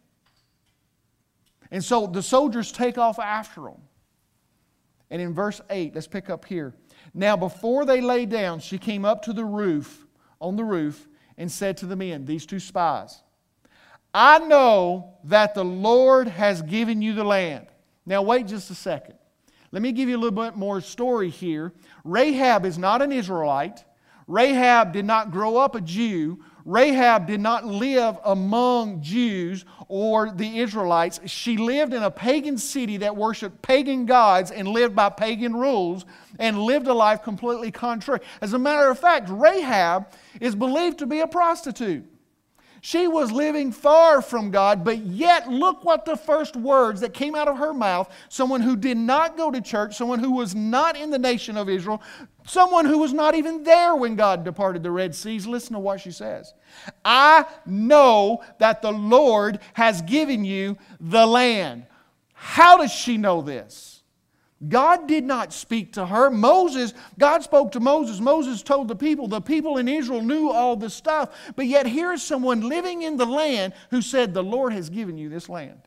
And 1.72 1.82
so 1.82 2.06
the 2.06 2.22
soldiers 2.22 2.70
take 2.70 2.98
off 2.98 3.18
after 3.18 3.62
them. 3.62 3.82
And 5.10 5.22
in 5.22 5.32
verse 5.34 5.60
8, 5.70 5.94
let's 5.94 6.06
pick 6.06 6.28
up 6.30 6.44
here. 6.44 6.74
Now, 7.14 7.36
before 7.36 7.84
they 7.84 8.00
lay 8.00 8.26
down, 8.26 8.60
she 8.60 8.78
came 8.78 9.04
up 9.04 9.22
to 9.22 9.32
the 9.32 9.44
roof, 9.44 10.06
on 10.40 10.56
the 10.56 10.64
roof, 10.64 11.08
and 11.36 11.50
said 11.50 11.76
to 11.78 11.86
the 11.86 11.96
men, 11.96 12.24
these 12.24 12.44
two 12.44 12.60
spies, 12.60 13.22
I 14.12 14.38
know 14.40 15.14
that 15.24 15.54
the 15.54 15.64
Lord 15.64 16.28
has 16.28 16.62
given 16.62 17.02
you 17.02 17.12
the 17.14 17.24
land. 17.24 17.66
Now, 18.04 18.22
wait 18.22 18.46
just 18.46 18.70
a 18.70 18.74
second. 18.74 19.14
Let 19.70 19.82
me 19.82 19.92
give 19.92 20.08
you 20.08 20.16
a 20.16 20.20
little 20.20 20.44
bit 20.44 20.56
more 20.56 20.80
story 20.80 21.28
here. 21.28 21.72
Rahab 22.04 22.64
is 22.64 22.78
not 22.78 23.02
an 23.02 23.12
Israelite. 23.12 23.84
Rahab 24.26 24.92
did 24.92 25.04
not 25.04 25.30
grow 25.30 25.56
up 25.56 25.74
a 25.74 25.80
Jew. 25.80 26.42
Rahab 26.68 27.26
did 27.26 27.40
not 27.40 27.64
live 27.64 28.18
among 28.26 29.00
Jews 29.00 29.64
or 29.88 30.30
the 30.30 30.58
Israelites. 30.58 31.18
She 31.24 31.56
lived 31.56 31.94
in 31.94 32.02
a 32.02 32.10
pagan 32.10 32.58
city 32.58 32.98
that 32.98 33.16
worshiped 33.16 33.62
pagan 33.62 34.04
gods 34.04 34.50
and 34.50 34.68
lived 34.68 34.94
by 34.94 35.08
pagan 35.08 35.56
rules 35.56 36.04
and 36.38 36.58
lived 36.58 36.86
a 36.86 36.92
life 36.92 37.22
completely 37.22 37.70
contrary. 37.70 38.20
As 38.42 38.52
a 38.52 38.58
matter 38.58 38.90
of 38.90 38.98
fact, 38.98 39.30
Rahab 39.30 40.08
is 40.42 40.54
believed 40.54 40.98
to 40.98 41.06
be 41.06 41.20
a 41.20 41.26
prostitute. 41.26 42.04
She 42.80 43.08
was 43.08 43.32
living 43.32 43.72
far 43.72 44.22
from 44.22 44.50
God, 44.50 44.84
but 44.84 44.98
yet 44.98 45.48
look 45.48 45.84
what 45.84 46.04
the 46.04 46.16
first 46.16 46.54
words 46.54 47.00
that 47.00 47.12
came 47.12 47.34
out 47.34 47.48
of 47.48 47.58
her 47.58 47.74
mouth 47.74 48.12
someone 48.28 48.60
who 48.60 48.76
did 48.76 48.96
not 48.96 49.36
go 49.36 49.50
to 49.50 49.60
church, 49.60 49.96
someone 49.96 50.18
who 50.18 50.32
was 50.32 50.54
not 50.54 50.96
in 50.96 51.10
the 51.10 51.18
nation 51.18 51.56
of 51.56 51.68
Israel, 51.68 52.02
someone 52.48 52.84
who 52.84 52.98
was 52.98 53.12
not 53.12 53.34
even 53.34 53.62
there 53.62 53.94
when 53.94 54.16
God 54.16 54.44
departed 54.44 54.82
the 54.82 54.90
Red 54.90 55.14
Seas. 55.14 55.46
Listen 55.46 55.74
to 55.74 55.78
what 55.78 56.00
she 56.00 56.10
says 56.10 56.54
I 57.04 57.46
know 57.66 58.42
that 58.58 58.82
the 58.82 58.92
Lord 58.92 59.60
has 59.74 60.02
given 60.02 60.44
you 60.44 60.76
the 61.00 61.26
land. 61.26 61.86
How 62.32 62.76
does 62.76 62.92
she 62.92 63.16
know 63.16 63.42
this? 63.42 63.98
God 64.66 65.06
did 65.06 65.22
not 65.22 65.52
speak 65.52 65.92
to 65.92 66.04
her. 66.04 66.30
Moses, 66.30 66.92
God 67.16 67.44
spoke 67.44 67.72
to 67.72 67.80
Moses. 67.80 68.18
Moses 68.18 68.62
told 68.62 68.88
the 68.88 68.96
people. 68.96 69.28
The 69.28 69.40
people 69.40 69.78
in 69.78 69.86
Israel 69.86 70.22
knew 70.22 70.50
all 70.50 70.74
this 70.74 70.94
stuff. 70.94 71.52
But 71.54 71.66
yet, 71.66 71.86
here 71.86 72.12
is 72.12 72.24
someone 72.24 72.68
living 72.68 73.02
in 73.02 73.16
the 73.16 73.26
land 73.26 73.72
who 73.90 74.02
said, 74.02 74.34
The 74.34 74.42
Lord 74.42 74.72
has 74.72 74.90
given 74.90 75.16
you 75.16 75.28
this 75.28 75.48
land. 75.48 75.80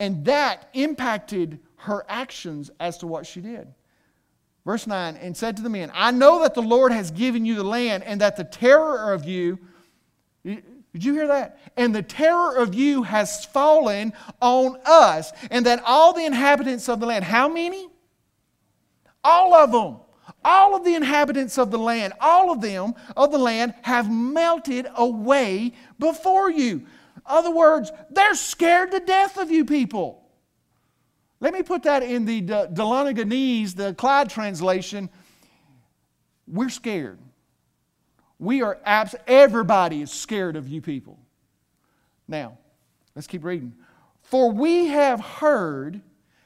And 0.00 0.24
that 0.24 0.68
impacted 0.72 1.60
her 1.76 2.04
actions 2.08 2.72
as 2.80 2.98
to 2.98 3.06
what 3.06 3.24
she 3.24 3.40
did. 3.40 3.72
Verse 4.64 4.86
9, 4.86 5.16
and 5.16 5.36
said 5.36 5.56
to 5.56 5.62
the 5.62 5.68
men, 5.68 5.90
I 5.94 6.10
know 6.10 6.42
that 6.42 6.54
the 6.54 6.62
Lord 6.62 6.90
has 6.90 7.10
given 7.10 7.44
you 7.44 7.54
the 7.54 7.64
land, 7.64 8.02
and 8.04 8.20
that 8.20 8.36
the 8.36 8.44
terror 8.44 9.12
of 9.12 9.26
you, 9.26 9.58
Did 10.94 11.04
you 11.04 11.12
hear 11.12 11.26
that? 11.26 11.58
And 11.76 11.92
the 11.92 12.02
terror 12.02 12.56
of 12.56 12.74
you 12.74 13.02
has 13.02 13.44
fallen 13.44 14.12
on 14.40 14.78
us, 14.86 15.32
and 15.50 15.66
that 15.66 15.82
all 15.84 16.12
the 16.12 16.24
inhabitants 16.24 16.88
of 16.88 17.00
the 17.00 17.06
land, 17.06 17.24
how 17.24 17.48
many? 17.48 17.88
All 19.24 19.54
of 19.54 19.72
them. 19.72 19.96
All 20.44 20.76
of 20.76 20.84
the 20.84 20.94
inhabitants 20.94 21.58
of 21.58 21.70
the 21.70 21.78
land, 21.78 22.12
all 22.20 22.50
of 22.50 22.60
them 22.60 22.94
of 23.16 23.32
the 23.32 23.38
land 23.38 23.74
have 23.82 24.10
melted 24.10 24.86
away 24.94 25.72
before 25.98 26.50
you. 26.50 26.86
Other 27.26 27.50
words, 27.50 27.90
they're 28.10 28.34
scared 28.34 28.90
to 28.92 29.00
death 29.00 29.36
of 29.36 29.50
you 29.50 29.64
people. 29.64 30.23
Let 31.40 31.52
me 31.52 31.62
put 31.62 31.82
that 31.82 32.02
in 32.02 32.24
the 32.24 32.42
Dahlonega 32.42 33.74
the 33.74 33.94
Clyde 33.94 34.30
translation. 34.30 35.10
We're 36.46 36.70
scared. 36.70 37.18
We 38.38 38.62
are 38.62 38.78
abs- 38.84 39.14
everybody 39.26 40.02
is 40.02 40.10
scared 40.10 40.56
of 40.56 40.68
you 40.68 40.80
people. 40.80 41.18
Now, 42.26 42.58
let's 43.14 43.26
keep 43.26 43.44
reading. 43.44 43.74
For 44.22 44.50
we 44.50 44.86
have 44.86 45.20
heard 45.20 46.00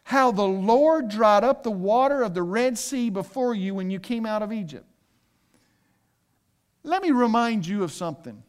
how 0.04 0.32
the 0.32 0.44
Lord 0.44 1.08
dried 1.08 1.44
up 1.44 1.62
the 1.62 1.70
water 1.70 2.22
of 2.22 2.34
the 2.34 2.42
Red 2.42 2.78
Sea 2.78 3.10
before 3.10 3.54
you 3.54 3.74
when 3.74 3.90
you 3.90 4.00
came 4.00 4.26
out 4.26 4.42
of 4.42 4.52
Egypt. 4.52 4.86
Let 6.82 7.02
me 7.02 7.10
remind 7.10 7.66
you 7.66 7.84
of 7.84 7.92
something. 7.92 8.42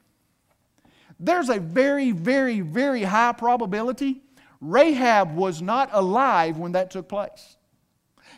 There's 1.19 1.49
a 1.49 1.59
very, 1.59 2.11
very, 2.11 2.61
very 2.61 3.03
high 3.03 3.33
probability 3.33 4.21
Rahab 4.61 5.35
was 5.35 5.61
not 5.61 5.89
alive 5.93 6.57
when 6.57 6.73
that 6.73 6.91
took 6.91 7.07
place. 7.07 7.57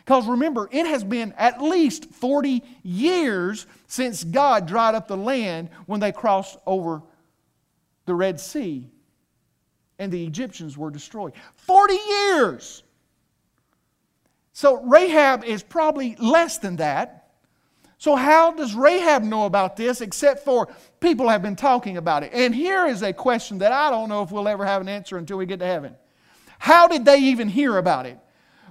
Because 0.04 0.26
remember, 0.26 0.68
it 0.72 0.86
has 0.86 1.04
been 1.04 1.32
at 1.36 1.62
least 1.62 2.06
40 2.12 2.62
years 2.82 3.66
since 3.86 4.24
God 4.24 4.66
dried 4.66 4.94
up 4.94 5.06
the 5.06 5.16
land 5.16 5.70
when 5.86 6.00
they 6.00 6.12
crossed 6.12 6.58
over 6.66 7.02
the 8.06 8.14
Red 8.14 8.40
Sea 8.40 8.88
and 9.98 10.10
the 10.10 10.24
Egyptians 10.24 10.76
were 10.76 10.90
destroyed. 10.90 11.32
40 11.54 11.94
years! 11.94 12.82
So 14.52 14.82
Rahab 14.82 15.44
is 15.44 15.62
probably 15.62 16.16
less 16.16 16.58
than 16.58 16.76
that. 16.76 17.18
So, 17.98 18.16
how 18.16 18.50
does 18.50 18.74
Rahab 18.74 19.22
know 19.22 19.46
about 19.46 19.76
this 19.76 20.00
except 20.00 20.44
for 20.44 20.66
people 20.98 21.28
have 21.28 21.40
been 21.40 21.54
talking 21.54 21.98
about 21.98 22.24
it? 22.24 22.32
And 22.34 22.52
here 22.52 22.84
is 22.86 23.02
a 23.02 23.12
question 23.12 23.58
that 23.58 23.70
I 23.70 23.90
don't 23.90 24.08
know 24.08 24.24
if 24.24 24.32
we'll 24.32 24.48
ever 24.48 24.66
have 24.66 24.80
an 24.80 24.88
answer 24.88 25.18
until 25.18 25.38
we 25.38 25.46
get 25.46 25.60
to 25.60 25.66
heaven. 25.66 25.94
How 26.62 26.86
did 26.86 27.04
they 27.04 27.18
even 27.18 27.48
hear 27.48 27.76
about 27.76 28.06
it? 28.06 28.20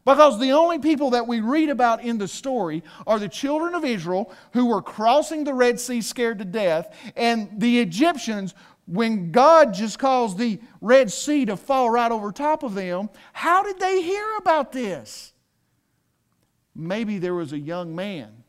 Because 0.06 0.40
the 0.40 0.54
only 0.54 0.80
people 0.80 1.10
that 1.10 1.28
we 1.28 1.42
read 1.42 1.68
about 1.68 2.02
in 2.02 2.18
the 2.18 2.28
story 2.30 2.86
are 3.06 3.20
the 3.20 3.28
children 3.28 3.76
of 3.76 3.84
Israel 3.84 4.34
who 4.54 4.68
were 4.68 4.82
crossing 4.82 5.44
the 5.44 5.54
Red 5.54 5.78
Sea 5.78 6.02
scared 6.02 6.40
to 6.40 6.46
death, 6.46 6.96
and 7.18 7.50
the 7.60 7.82
Egyptians, 7.82 8.56
when 8.86 9.34
God 9.34 9.74
just 9.74 10.00
caused 10.00 10.38
the 10.38 10.62
Red 10.80 11.12
Sea 11.12 11.44
to 11.48 11.58
fall 11.58 11.90
right 11.90 12.10
over 12.14 12.32
top 12.32 12.64
of 12.64 12.76
them. 12.76 13.10
How 13.34 13.62
did 13.62 13.78
they 13.78 14.02
hear 14.02 14.38
about 14.38 14.72
this? 14.72 15.34
Maybe 16.74 17.18
there 17.20 17.36
was 17.36 17.52
a 17.52 17.60
young 17.60 17.94
man 17.94 18.46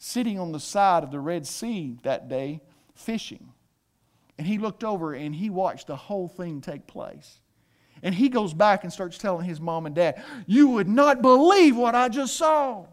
sitting 0.00 0.40
on 0.40 0.50
the 0.50 0.58
side 0.58 1.04
of 1.04 1.12
the 1.12 1.20
Red 1.20 1.46
Sea 1.46 1.96
that 2.02 2.28
day 2.28 2.60
fishing. 2.96 3.52
And 4.36 4.48
he 4.48 4.58
looked 4.58 4.82
over 4.82 5.14
and 5.14 5.32
he 5.32 5.48
watched 5.48 5.86
the 5.86 5.94
whole 5.94 6.26
thing 6.26 6.60
take 6.60 6.88
place. 6.88 7.40
And 8.02 8.14
he 8.14 8.28
goes 8.28 8.54
back 8.54 8.84
and 8.84 8.92
starts 8.92 9.18
telling 9.18 9.44
his 9.44 9.60
mom 9.60 9.86
and 9.86 9.94
dad, 9.94 10.22
You 10.46 10.68
would 10.68 10.88
not 10.88 11.22
believe 11.22 11.76
what 11.76 11.94
I 11.94 12.08
just 12.08 12.36
saw. 12.36 12.86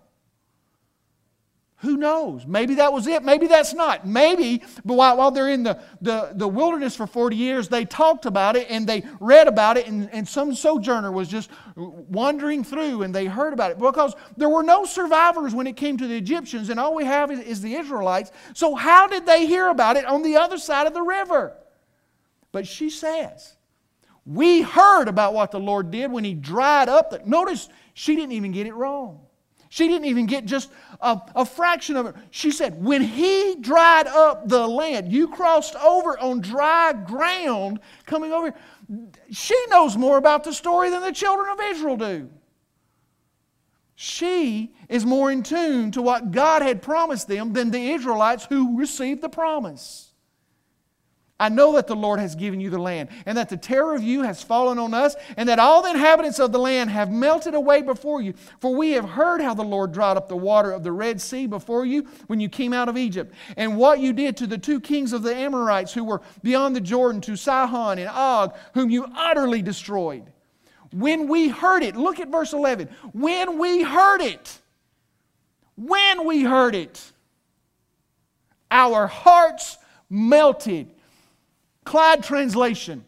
Who 1.82 1.96
knows? 1.96 2.48
Maybe 2.48 2.76
that 2.76 2.92
was 2.92 3.06
it. 3.06 3.24
Maybe 3.24 3.46
that's 3.46 3.72
not. 3.72 4.08
Maybe, 4.08 4.64
but 4.84 4.96
while, 4.96 5.18
while 5.18 5.30
they're 5.30 5.50
in 5.50 5.62
the, 5.62 5.80
the, 6.02 6.32
the 6.34 6.48
wilderness 6.48 6.96
for 6.96 7.06
40 7.06 7.36
years, 7.36 7.68
they 7.68 7.86
talked 7.86 8.26
about 8.26 8.56
it 8.56 8.66
and 8.72 8.88
they 8.88 9.04
read 9.20 9.48
about 9.48 9.78
it, 9.78 9.88
and, 9.88 10.10
and 10.12 10.28
some 10.28 10.56
sojourner 10.56 11.12
was 11.12 11.28
just 11.28 11.52
wandering 11.76 12.64
through 12.64 13.04
and 13.04 13.14
they 13.14 13.26
heard 13.26 13.54
about 13.54 13.70
it. 13.70 13.78
Because 13.78 14.16
there 14.36 14.50
were 14.50 14.64
no 14.64 14.86
survivors 14.86 15.54
when 15.54 15.68
it 15.68 15.78
came 15.78 15.98
to 15.98 16.08
the 16.08 16.18
Egyptians, 16.18 16.70
and 16.70 16.80
all 16.80 16.96
we 16.96 17.06
have 17.06 17.30
is, 17.30 17.42
is 17.42 17.62
the 17.62 17.76
Israelites. 17.76 18.32
So, 18.56 18.74
how 18.74 19.06
did 19.06 19.28
they 19.28 19.46
hear 19.46 19.68
about 19.68 19.98
it 19.98 20.06
on 20.06 20.24
the 20.24 20.38
other 20.38 20.58
side 20.58 20.88
of 20.88 20.96
the 20.96 21.04
river? 21.04 21.56
But 22.52 22.66
she 22.66 22.90
says, 22.90 23.57
We 24.28 24.62
heard 24.62 25.08
about 25.08 25.34
what 25.34 25.52
the 25.52 25.60
Lord 25.60 25.90
did 25.90 26.12
when 26.12 26.26
He 26.26 26.34
dried 26.34 26.90
up 26.90 27.10
the. 27.10 27.22
Notice, 27.26 27.70
she 27.94 28.16
didn't 28.16 28.34
even 28.34 28.52
get 28.52 28.68
it 28.68 28.74
wrong. 28.74 29.22
She 29.70 29.88
didn't 29.88 30.06
even 30.06 30.26
get 30.28 30.46
just 30.46 30.72
a, 31.02 31.20
a, 31.36 31.46
fraction 31.46 31.98
of 31.98 32.06
it. 32.06 32.16
She 32.32 32.52
said, 32.52 32.82
When 32.82 33.02
he 33.02 33.56
dried 33.60 34.08
up 34.08 34.48
the 34.48 34.66
land, 34.66 35.12
you 35.12 35.28
crossed 35.28 35.76
over 35.76 36.18
on 36.20 36.42
dry 36.42 36.94
ground 36.94 37.80
coming 38.06 38.32
over 38.32 38.54
She 39.32 39.56
knows 39.70 39.98
more 39.98 40.18
about 40.18 40.44
the 40.44 40.54
story 40.54 40.90
than 40.90 41.02
the 41.02 41.12
children 41.12 41.50
of 41.52 41.60
Israel 41.60 41.98
do. 41.98 42.30
She 43.96 44.76
is 44.90 45.06
more 45.06 45.32
in 45.32 45.44
tune 45.44 45.92
to 45.92 46.02
what 46.02 46.32
God 46.32 46.62
had 46.62 46.82
promised 46.82 47.28
them 47.28 47.52
than 47.52 47.72
the 47.72 47.92
Israelites 47.92 48.46
who 48.46 48.78
received 48.78 49.22
the 49.22 49.30
promise. 49.30 50.07
I 51.40 51.50
know 51.50 51.74
that 51.74 51.86
the 51.86 51.96
Lord 51.96 52.20
has 52.20 52.34
given 52.34 52.60
you 52.60 52.72
the 52.72 52.80
land, 52.80 53.10
and 53.28 53.38
that 53.38 53.50
the 53.50 53.58
terror 53.58 53.94
of 53.94 54.02
you 54.02 54.24
has 54.24 54.42
fallen 54.42 54.80
on 54.80 54.96
us, 54.96 55.16
and 55.36 55.48
that 55.50 55.60
all 55.60 55.84
the 55.84 55.92
inhabitants 55.92 56.40
of 56.40 56.52
the 56.52 56.58
land 56.58 56.90
have 56.90 57.12
melted 57.12 57.54
away 57.54 57.84
before 57.84 58.22
you. 58.22 58.34
For 58.60 58.74
we 58.74 58.92
have 58.94 59.08
heard 59.08 59.40
how 59.42 59.54
the 59.54 59.64
Lord 59.64 59.92
dried 59.92 60.18
up 60.18 60.30
the 60.30 60.36
water 60.36 60.72
of 60.72 60.84
the 60.84 60.92
Red 60.92 61.22
Sea 61.22 61.46
before 61.46 61.86
you 61.86 62.08
when 62.26 62.40
you 62.40 62.50
came 62.50 62.74
out 62.74 62.90
of 62.90 62.98
Egypt, 62.98 63.36
and 63.56 63.78
what 63.78 64.00
you 64.00 64.14
did 64.14 64.36
to 64.38 64.48
the 64.48 64.58
two 64.58 64.80
kings 64.80 65.14
of 65.14 65.22
the 65.22 65.36
Amorites 65.36 65.94
who 65.94 66.04
were 66.04 66.22
beyond 66.42 66.76
the 66.76 66.82
Jordan, 66.82 67.22
to 67.22 67.36
Sihon 67.36 68.00
and 68.00 68.10
Og, 68.10 68.56
whom 68.74 68.90
you 68.90 69.06
utterly 69.16 69.62
destroyed. 69.62 70.24
When 70.92 71.28
we 71.28 71.50
heard 71.50 71.84
it, 71.84 71.96
look 71.96 72.20
at 72.20 72.30
verse 72.30 72.54
11. 72.54 72.90
When 73.14 73.60
we 73.60 73.84
heard 73.84 74.22
it, 74.22 74.58
when 75.76 76.26
we 76.26 76.42
heard 76.42 76.74
it, 76.74 77.12
our 78.72 79.06
hearts 79.06 79.78
melted 80.10 80.94
Clyde 81.88 82.22
translation. 82.22 83.06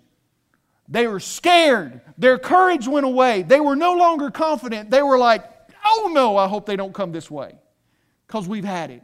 They 0.88 1.06
were 1.06 1.20
scared. 1.20 2.00
Their 2.18 2.40
courage 2.40 2.88
went 2.88 3.06
away. 3.06 3.42
They 3.42 3.60
were 3.60 3.76
no 3.76 3.94
longer 3.94 4.32
confident. 4.32 4.90
They 4.90 5.02
were 5.02 5.18
like, 5.18 5.44
oh 5.84 6.10
no, 6.14 6.38
I 6.38 6.48
hope 6.48 6.66
they 6.66 6.78
don't 6.78 6.94
come 6.94 7.12
this 7.12 7.30
way 7.30 7.56
because 8.26 8.48
we've 8.48 8.64
had 8.64 8.90
it. 8.90 9.04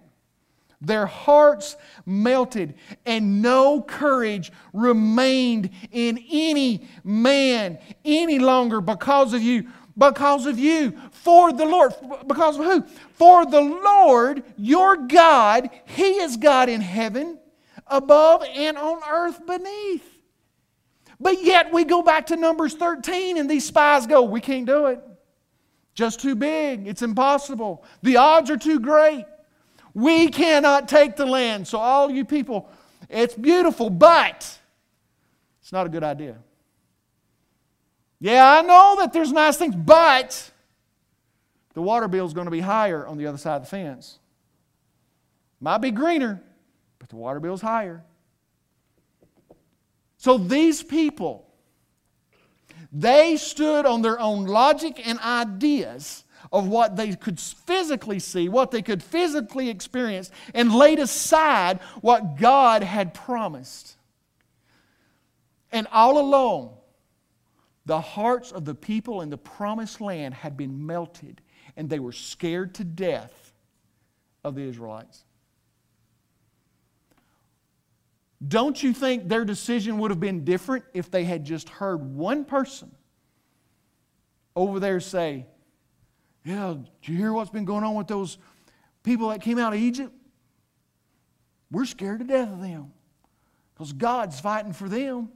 Their 0.79 1.05
hearts 1.05 1.75
melted, 2.05 2.75
and 3.05 3.41
no 3.41 3.81
courage 3.81 4.49
remained 4.71 5.71
in 5.91 6.23
any 6.31 6.87
man 7.03 7.77
any 8.05 8.39
longer 8.39 8.79
because 8.79 9.33
of 9.33 9.41
you. 9.41 9.67
Because 9.97 10.45
of 10.45 10.57
you. 10.57 10.97
For 11.11 11.51
the 11.51 11.65
Lord. 11.65 11.93
Because 12.27 12.57
of 12.57 12.63
who? 12.63 12.81
For 13.15 13.45
the 13.45 13.59
Lord, 13.61 14.41
your 14.55 14.95
God, 14.95 15.69
He 15.83 16.19
is 16.19 16.37
God 16.37 16.69
in 16.69 16.79
heaven 16.79 17.39
above 17.87 18.43
and 18.43 18.77
on 18.77 19.01
earth 19.09 19.45
beneath. 19.45 20.09
But 21.19 21.43
yet 21.43 21.71
we 21.71 21.85
go 21.85 22.01
back 22.01 22.27
to 22.27 22.35
Numbers 22.35 22.73
13 22.73 23.37
and 23.37 23.49
these 23.49 23.65
spies 23.65 24.07
go, 24.07 24.23
We 24.23 24.41
can't 24.41 24.65
do 24.65 24.87
it. 24.87 25.01
Just 25.93 26.19
too 26.19 26.35
big. 26.35 26.87
It's 26.87 27.01
impossible. 27.01 27.85
The 28.03 28.17
odds 28.17 28.49
are 28.51 28.57
too 28.57 28.79
great. 28.81 29.25
We 29.93 30.27
cannot 30.27 30.89
take 30.89 31.15
the 31.15 31.25
land. 31.25 31.67
So, 31.67 31.77
all 31.77 32.11
you 32.11 32.25
people, 32.25 32.69
it's 33.09 33.33
beautiful, 33.33 33.89
but 33.89 34.59
it's 35.61 35.71
not 35.71 35.85
a 35.85 35.89
good 35.89 36.03
idea. 36.03 36.37
Yeah, 38.19 38.59
I 38.59 38.61
know 38.61 38.97
that 38.99 39.13
there's 39.13 39.31
nice 39.31 39.55
things, 39.55 39.75
but 39.75 40.51
the 41.73 41.81
water 41.81 42.07
bill 42.09 42.25
is 42.25 42.33
going 42.33 42.45
to 42.45 42.51
be 42.51 42.59
higher 42.59 43.07
on 43.07 43.17
the 43.17 43.27
other 43.27 43.37
side 43.37 43.57
of 43.57 43.61
the 43.63 43.67
fence. 43.67 44.19
Might 45.61 45.77
be 45.77 45.91
greener, 45.91 46.41
but 47.05 47.11
the 47.11 47.17
water 47.17 47.39
bill 47.39 47.53
is 47.53 47.61
higher. 47.61 48.03
So 50.17 50.39
these 50.39 50.81
people, 50.81 51.47
they 52.91 53.37
stood 53.37 53.85
on 53.85 54.01
their 54.01 54.19
own 54.19 54.45
logic 54.45 55.07
and 55.07 55.19
ideas 55.19 56.23
of 56.51 56.67
what 56.67 56.95
they 56.95 57.15
could 57.15 57.39
physically 57.39 58.17
see, 58.17 58.49
what 58.49 58.71
they 58.71 58.81
could 58.81 59.03
physically 59.03 59.69
experience, 59.69 60.31
and 60.55 60.73
laid 60.73 60.97
aside 60.97 61.79
what 62.01 62.37
God 62.37 62.81
had 62.81 63.13
promised. 63.13 63.97
And 65.71 65.85
all 65.91 66.17
along, 66.17 66.75
the 67.85 68.01
hearts 68.01 68.51
of 68.51 68.65
the 68.65 68.73
people 68.73 69.21
in 69.21 69.29
the 69.29 69.37
promised 69.37 70.01
land 70.01 70.33
had 70.33 70.57
been 70.57 70.87
melted, 70.87 71.39
and 71.77 71.87
they 71.87 71.99
were 71.99 72.13
scared 72.13 72.73
to 72.75 72.83
death 72.83 73.53
of 74.43 74.55
the 74.55 74.63
Israelites. 74.63 75.24
Don't 78.45 78.81
you 78.81 78.93
think 78.93 79.27
their 79.27 79.45
decision 79.45 79.97
would 79.99 80.11
have 80.11 80.19
been 80.19 80.43
different 80.43 80.85
if 80.93 81.09
they 81.09 81.23
had 81.23 81.45
just 81.45 81.69
heard 81.69 82.03
one 82.03 82.45
person 82.45 82.91
over 84.55 84.79
there 84.79 84.99
say, 84.99 85.45
Yeah, 86.43 86.75
did 86.75 87.09
you 87.09 87.17
hear 87.17 87.33
what's 87.33 87.49
been 87.49 87.65
going 87.65 87.83
on 87.83 87.95
with 87.95 88.07
those 88.07 88.37
people 89.03 89.29
that 89.29 89.41
came 89.41 89.57
out 89.57 89.73
of 89.73 89.79
Egypt? 89.79 90.13
We're 91.71 91.85
scared 91.85 92.19
to 92.19 92.25
death 92.25 92.51
of 92.51 92.61
them. 92.61 92.91
because 93.73 93.93
God's 93.93 94.39
fighting 94.39 94.73
for 94.73 94.87
them. 94.87 95.29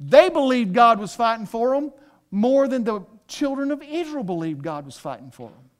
They 0.00 0.28
believed 0.28 0.74
God 0.74 0.98
was 0.98 1.14
fighting 1.14 1.46
for 1.46 1.74
them 1.74 1.92
more 2.30 2.66
than 2.66 2.84
the 2.84 3.06
children 3.28 3.70
of 3.70 3.82
Israel 3.82 4.24
believed 4.24 4.62
God 4.62 4.84
was 4.84 4.96
fighting 4.96 5.30
for 5.30 5.48
them. 5.48 5.70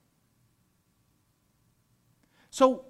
So 2.51 2.85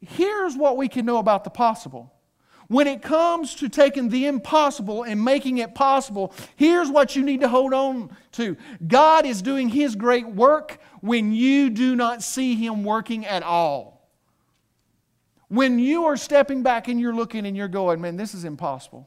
here's 0.00 0.56
what 0.56 0.76
we 0.76 0.88
can 0.88 1.04
know 1.04 1.18
about 1.18 1.44
the 1.44 1.50
possible. 1.50 2.11
When 2.72 2.86
it 2.86 3.02
comes 3.02 3.54
to 3.56 3.68
taking 3.68 4.08
the 4.08 4.24
impossible 4.24 5.02
and 5.02 5.22
making 5.22 5.58
it 5.58 5.74
possible, 5.74 6.32
here's 6.56 6.88
what 6.88 7.14
you 7.14 7.22
need 7.22 7.42
to 7.42 7.48
hold 7.48 7.74
on 7.74 8.16
to 8.32 8.56
God 8.86 9.26
is 9.26 9.42
doing 9.42 9.68
His 9.68 9.94
great 9.94 10.26
work 10.26 10.78
when 11.02 11.34
you 11.34 11.68
do 11.68 11.94
not 11.94 12.22
see 12.22 12.54
Him 12.54 12.82
working 12.82 13.26
at 13.26 13.42
all. 13.42 14.08
When 15.48 15.78
you 15.78 16.06
are 16.06 16.16
stepping 16.16 16.62
back 16.62 16.88
and 16.88 16.98
you're 16.98 17.14
looking 17.14 17.44
and 17.44 17.54
you're 17.54 17.68
going, 17.68 18.00
man, 18.00 18.16
this 18.16 18.32
is 18.32 18.46
impossible. 18.46 19.06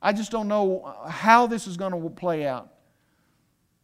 I 0.00 0.14
just 0.14 0.30
don't 0.30 0.48
know 0.48 1.04
how 1.06 1.46
this 1.46 1.66
is 1.66 1.76
going 1.76 1.92
to 1.92 2.08
play 2.08 2.46
out. 2.46 2.72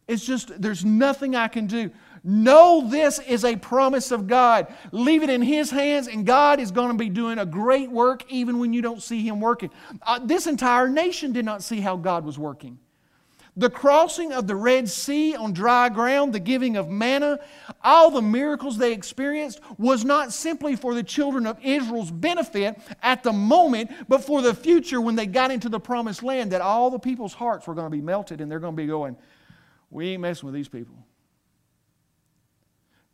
It's 0.07 0.25
just, 0.25 0.59
there's 0.59 0.83
nothing 0.83 1.35
I 1.35 1.49
can 1.49 1.67
do. 1.67 1.91
Know 2.29 2.85
this 2.89 3.19
is 3.19 3.45
a 3.45 3.55
promise 3.55 4.11
of 4.11 4.27
God. 4.27 4.67
Leave 4.91 5.23
it 5.23 5.29
in 5.29 5.41
His 5.41 5.71
hands, 5.71 6.09
and 6.09 6.25
God 6.25 6.59
is 6.59 6.71
going 6.71 6.89
to 6.89 6.97
be 6.97 7.07
doing 7.07 7.39
a 7.39 7.45
great 7.45 7.89
work 7.89 8.29
even 8.29 8.59
when 8.59 8.73
you 8.73 8.81
don't 8.81 9.01
see 9.01 9.25
Him 9.25 9.39
working. 9.39 9.69
Uh, 10.01 10.19
this 10.19 10.45
entire 10.45 10.89
nation 10.89 11.31
did 11.31 11.45
not 11.45 11.63
see 11.63 11.79
how 11.79 11.95
God 11.95 12.25
was 12.25 12.37
working. 12.37 12.79
The 13.55 13.69
crossing 13.69 14.33
of 14.33 14.45
the 14.45 14.57
Red 14.57 14.89
Sea 14.89 15.37
on 15.37 15.53
dry 15.53 15.87
ground, 15.87 16.33
the 16.33 16.41
giving 16.41 16.75
of 16.75 16.89
manna, 16.89 17.39
all 17.81 18.11
the 18.11 18.21
miracles 18.21 18.77
they 18.77 18.91
experienced 18.91 19.61
was 19.77 20.03
not 20.03 20.33
simply 20.33 20.75
for 20.75 20.93
the 20.93 21.03
children 21.03 21.47
of 21.47 21.57
Israel's 21.63 22.11
benefit 22.11 22.77
at 23.01 23.23
the 23.23 23.31
moment, 23.31 23.89
but 24.09 24.21
for 24.21 24.41
the 24.41 24.53
future 24.53 24.99
when 24.99 25.15
they 25.15 25.27
got 25.27 25.49
into 25.49 25.69
the 25.69 25.79
promised 25.79 26.23
land, 26.23 26.51
that 26.51 26.59
all 26.59 26.89
the 26.89 26.99
people's 26.99 27.33
hearts 27.33 27.67
were 27.67 27.73
going 27.73 27.89
to 27.89 27.97
be 27.97 28.01
melted 28.01 28.41
and 28.41 28.51
they're 28.51 28.59
going 28.59 28.75
to 28.75 28.81
be 28.83 28.85
going, 28.85 29.15
We 29.89 30.09
ain't 30.09 30.21
messing 30.21 30.45
with 30.45 30.53
these 30.53 30.67
people. 30.67 31.06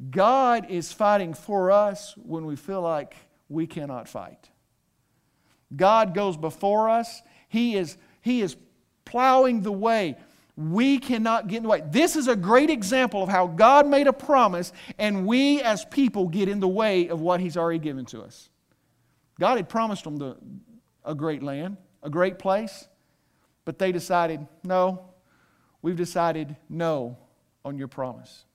God 0.10 0.70
is 0.70 0.92
fighting 0.92 1.34
for 1.34 1.72
us 1.72 2.16
when 2.18 2.46
we 2.46 2.56
feel 2.56 2.82
like 2.82 3.16
we 3.50 3.68
cannot 3.68 4.08
fight. 4.08 4.50
God 5.76 6.14
goes 6.14 6.38
before 6.38 6.90
us. 6.90 7.22
He 7.48 7.76
is, 7.76 7.98
he 8.22 8.42
is 8.42 8.56
plowing 9.06 9.62
the 9.62 9.72
way. 9.72 10.18
We 10.56 11.00
cannot 11.00 11.48
get 11.48 11.58
in 11.58 11.64
the 11.64 11.70
way. 11.70 11.84
This 11.86 12.16
is 12.16 12.28
a 12.28 12.36
great 12.36 12.70
example 12.70 13.24
of 13.24 13.30
how 13.30 13.48
God 13.48 13.88
made 13.88 14.08
a 14.08 14.14
promise 14.14 14.72
and 14.98 15.26
we 15.26 15.62
as 15.62 15.86
people 15.86 16.28
get 16.28 16.48
in 16.48 16.60
the 16.60 16.68
way 16.68 17.08
of 17.08 17.22
what 17.22 17.40
He's 17.40 17.58
already 17.58 17.80
given 17.80 18.06
to 18.08 18.22
us. 18.22 18.50
God 19.40 19.58
had 19.58 19.68
promised 19.68 20.04
them 20.04 20.18
the, 20.18 20.38
a 21.04 21.16
great 21.16 21.42
land, 21.42 21.78
a 22.04 22.10
great 22.10 22.38
place, 22.38 22.88
but 23.66 23.80
they 23.80 23.92
decided, 23.92 24.46
no, 24.64 25.10
we've 25.82 25.96
decided 25.96 26.56
no 26.70 27.18
on 27.66 27.78
your 27.78 27.88
promise. 27.88 28.46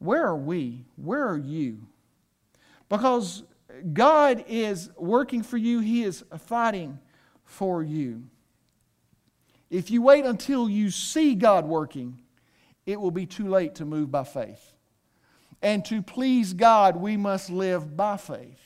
Where 0.00 0.26
are 0.26 0.36
we? 0.36 0.84
Where 0.96 1.28
are 1.28 1.38
you? 1.38 1.86
Because 2.88 3.44
God 3.92 4.44
is 4.48 4.90
working 4.96 5.42
for 5.42 5.56
you, 5.56 5.78
He 5.78 6.02
is 6.02 6.24
fighting 6.46 6.98
for 7.44 7.82
you. 7.82 8.24
If 9.70 9.90
you 9.90 10.02
wait 10.02 10.24
until 10.24 10.68
you 10.68 10.90
see 10.90 11.36
God 11.36 11.64
working, 11.64 12.18
it 12.86 13.00
will 13.00 13.12
be 13.12 13.26
too 13.26 13.48
late 13.48 13.76
to 13.76 13.84
move 13.84 14.10
by 14.10 14.24
faith. 14.24 14.74
And 15.62 15.84
to 15.84 16.02
please 16.02 16.54
God, 16.54 16.96
we 16.96 17.16
must 17.16 17.50
live 17.50 17.96
by 17.96 18.16
faith. 18.16 18.58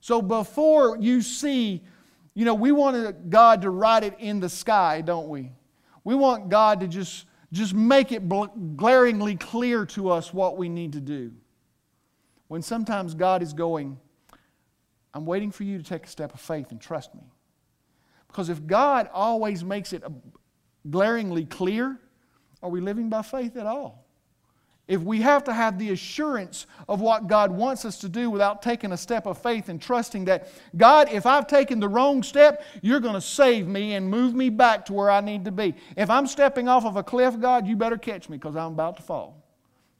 So 0.00 0.22
before 0.22 0.96
you 0.98 1.22
see, 1.22 1.82
you 2.34 2.44
know, 2.44 2.54
we 2.54 2.70
want 2.70 3.30
God 3.30 3.62
to 3.62 3.70
write 3.70 4.04
it 4.04 4.14
in 4.18 4.38
the 4.38 4.48
sky, 4.48 5.00
don't 5.00 5.28
we? 5.28 5.50
We 6.04 6.14
want 6.14 6.50
God 6.50 6.80
to 6.80 6.86
just, 6.86 7.26
just 7.52 7.74
make 7.74 8.12
it 8.12 8.28
glaringly 8.76 9.36
clear 9.36 9.86
to 9.86 10.10
us 10.10 10.34
what 10.34 10.56
we 10.56 10.68
need 10.68 10.92
to 10.92 11.00
do. 11.00 11.32
When 12.48 12.62
sometimes 12.62 13.14
God 13.14 13.42
is 13.42 13.52
going, 13.52 13.98
I'm 15.14 15.26
waiting 15.26 15.50
for 15.50 15.64
you 15.64 15.78
to 15.78 15.84
take 15.84 16.04
a 16.04 16.08
step 16.08 16.34
of 16.34 16.40
faith 16.40 16.70
and 16.70 16.80
trust 16.80 17.14
me. 17.14 17.22
Because 18.26 18.48
if 18.48 18.66
God 18.66 19.08
always 19.12 19.64
makes 19.64 19.92
it 19.92 20.04
uh, 20.04 20.10
glaringly 20.88 21.44
clear, 21.46 21.98
are 22.62 22.70
we 22.70 22.80
living 22.80 23.08
by 23.08 23.22
faith 23.22 23.56
at 23.56 23.66
all? 23.66 24.06
If 24.88 25.02
we 25.02 25.20
have 25.20 25.44
to 25.44 25.52
have 25.52 25.78
the 25.78 25.90
assurance 25.90 26.66
of 26.88 27.00
what 27.00 27.28
God 27.28 27.52
wants 27.52 27.84
us 27.84 27.98
to 27.98 28.08
do 28.08 28.30
without 28.30 28.62
taking 28.62 28.90
a 28.92 28.96
step 28.96 29.26
of 29.26 29.38
faith 29.38 29.68
and 29.68 29.80
trusting 29.80 30.24
that, 30.24 30.48
God, 30.76 31.08
if 31.12 31.26
I've 31.26 31.46
taken 31.46 31.78
the 31.78 31.88
wrong 31.88 32.22
step, 32.22 32.64
you're 32.82 33.00
going 33.00 33.14
to 33.14 33.20
save 33.20 33.68
me 33.68 33.94
and 33.94 34.10
move 34.10 34.34
me 34.34 34.48
back 34.48 34.86
to 34.86 34.94
where 34.94 35.10
I 35.10 35.20
need 35.20 35.44
to 35.44 35.52
be. 35.52 35.74
If 35.96 36.10
I'm 36.10 36.26
stepping 36.26 36.68
off 36.68 36.84
of 36.84 36.96
a 36.96 37.02
cliff, 37.04 37.38
God, 37.38 37.66
you 37.66 37.76
better 37.76 37.98
catch 37.98 38.28
me 38.28 38.38
because 38.38 38.56
I'm 38.56 38.72
about 38.72 38.96
to 38.96 39.02
fall. 39.02 39.44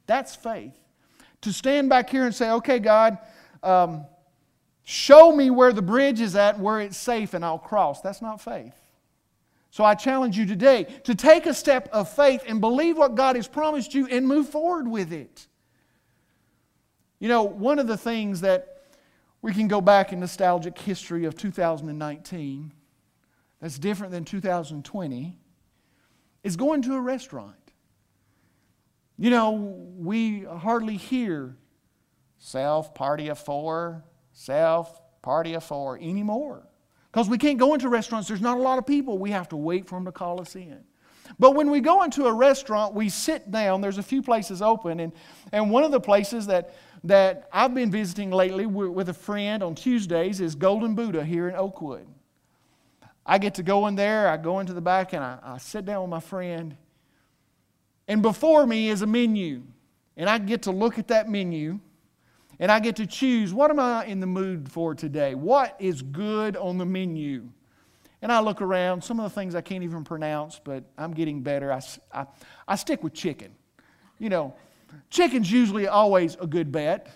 That's 0.07 0.35
faith. 0.35 0.77
To 1.41 1.53
stand 1.53 1.87
back 1.87 2.09
here 2.09 2.25
and 2.25 2.35
say, 2.35 2.49
okay, 2.49 2.79
God, 2.79 3.19
um, 3.63 4.05
Show 4.91 5.31
me 5.35 5.51
where 5.51 5.71
the 5.71 5.83
bridge 5.83 6.19
is 6.19 6.35
at, 6.35 6.57
where 6.57 6.79
it's 6.79 6.97
safe, 6.97 7.35
and 7.35 7.45
I'll 7.45 7.59
cross. 7.59 8.01
That's 8.01 8.23
not 8.23 8.41
faith. 8.41 8.73
So 9.71 9.83
I 9.83 9.93
challenge 9.95 10.37
you 10.37 10.45
today 10.45 10.85
to 11.03 11.13
take 11.13 11.45
a 11.45 11.53
step 11.53 11.89
of 11.91 12.09
faith 12.09 12.43
and 12.47 12.59
believe 12.59 12.97
what 12.97 13.15
God 13.15 13.35
has 13.35 13.47
promised 13.47 13.93
you 13.93 14.07
and 14.07 14.27
move 14.27 14.49
forward 14.49 14.87
with 14.87 15.13
it. 15.13 15.47
You 17.19 17.27
know, 17.27 17.43
one 17.43 17.79
of 17.79 17.87
the 17.87 17.97
things 17.97 18.41
that 18.41 18.83
we 19.41 19.53
can 19.53 19.67
go 19.67 19.79
back 19.81 20.11
in 20.11 20.19
nostalgic 20.19 20.77
history 20.77 21.25
of 21.25 21.37
2019 21.37 22.73
that's 23.61 23.77
different 23.77 24.11
than 24.11 24.25
2020 24.25 25.37
is 26.43 26.55
going 26.55 26.81
to 26.83 26.95
a 26.95 27.01
restaurant. 27.01 27.55
You 29.17 29.29
know, 29.29 29.51
we 29.97 30.43
hardly 30.43 30.95
hear 30.95 31.57
self, 32.37 32.95
party 32.95 33.27
of 33.27 33.37
four, 33.37 34.05
self, 34.31 35.01
party 35.21 35.53
of 35.53 35.63
four 35.63 35.97
anymore. 35.97 36.68
Because 37.11 37.27
we 37.27 37.37
can't 37.37 37.57
go 37.57 37.73
into 37.73 37.89
restaurants, 37.89 38.27
there's 38.27 38.41
not 38.41 38.57
a 38.57 38.61
lot 38.61 38.77
of 38.77 38.85
people. 38.85 39.17
We 39.17 39.31
have 39.31 39.49
to 39.49 39.57
wait 39.57 39.87
for 39.87 39.95
them 39.95 40.05
to 40.05 40.11
call 40.11 40.39
us 40.39 40.55
in. 40.55 40.83
But 41.37 41.51
when 41.51 41.69
we 41.69 41.79
go 41.79 42.03
into 42.03 42.25
a 42.25 42.33
restaurant, 42.33 42.93
we 42.93 43.09
sit 43.09 43.51
down. 43.51 43.81
There's 43.81 43.97
a 43.97 44.03
few 44.03 44.21
places 44.21 44.61
open. 44.61 44.99
And, 44.99 45.13
and 45.51 45.69
one 45.69 45.83
of 45.83 45.91
the 45.91 45.99
places 45.99 46.47
that, 46.47 46.73
that 47.03 47.49
I've 47.51 47.73
been 47.73 47.91
visiting 47.91 48.31
lately 48.31 48.65
with 48.65 49.09
a 49.09 49.13
friend 49.13 49.61
on 49.63 49.75
Tuesdays 49.75 50.41
is 50.41 50.55
Golden 50.55 50.95
Buddha 50.95 51.23
here 51.23 51.47
in 51.47 51.55
Oakwood. 51.55 52.07
I 53.25 53.37
get 53.37 53.55
to 53.55 53.63
go 53.63 53.85
in 53.87 53.95
there, 53.95 54.27
I 54.27 54.37
go 54.37 54.59
into 54.59 54.73
the 54.73 54.81
back, 54.81 55.13
and 55.13 55.23
I, 55.23 55.37
I 55.43 55.57
sit 55.59 55.85
down 55.85 56.01
with 56.01 56.09
my 56.09 56.19
friend. 56.19 56.75
And 58.07 58.23
before 58.23 58.65
me 58.65 58.89
is 58.89 59.03
a 59.03 59.07
menu. 59.07 59.63
And 60.17 60.29
I 60.29 60.39
get 60.39 60.63
to 60.63 60.71
look 60.71 60.97
at 60.97 61.09
that 61.09 61.29
menu 61.29 61.79
and 62.59 62.71
I 62.71 62.79
get 62.79 62.97
to 62.97 63.07
choose 63.07 63.53
what 63.53 63.71
am 63.71 63.79
I 63.79 64.05
in 64.05 64.19
the 64.19 64.27
mood 64.27 64.71
for 64.71 64.93
today? 64.93 65.35
What 65.35 65.75
is 65.79 66.01
good 66.01 66.57
on 66.57 66.77
the 66.77 66.85
menu? 66.85 67.49
And 68.21 68.31
I 68.31 68.41
look 68.41 68.61
around, 68.61 69.01
some 69.03 69.19
of 69.19 69.23
the 69.23 69.33
things 69.33 69.55
I 69.55 69.61
can't 69.61 69.83
even 69.83 70.03
pronounce, 70.03 70.59
but 70.61 70.83
I'm 70.97 71.13
getting 71.13 71.41
better. 71.41 71.71
I, 71.71 71.81
I, 72.13 72.25
I 72.67 72.75
stick 72.75 73.01
with 73.01 73.13
chicken. 73.13 73.51
You 74.17 74.27
know, 74.27 74.55
chicken's 75.09 75.49
usually 75.49 75.87
always 75.87 76.35
a 76.41 76.45
good 76.45 76.71
bet. 76.71 77.07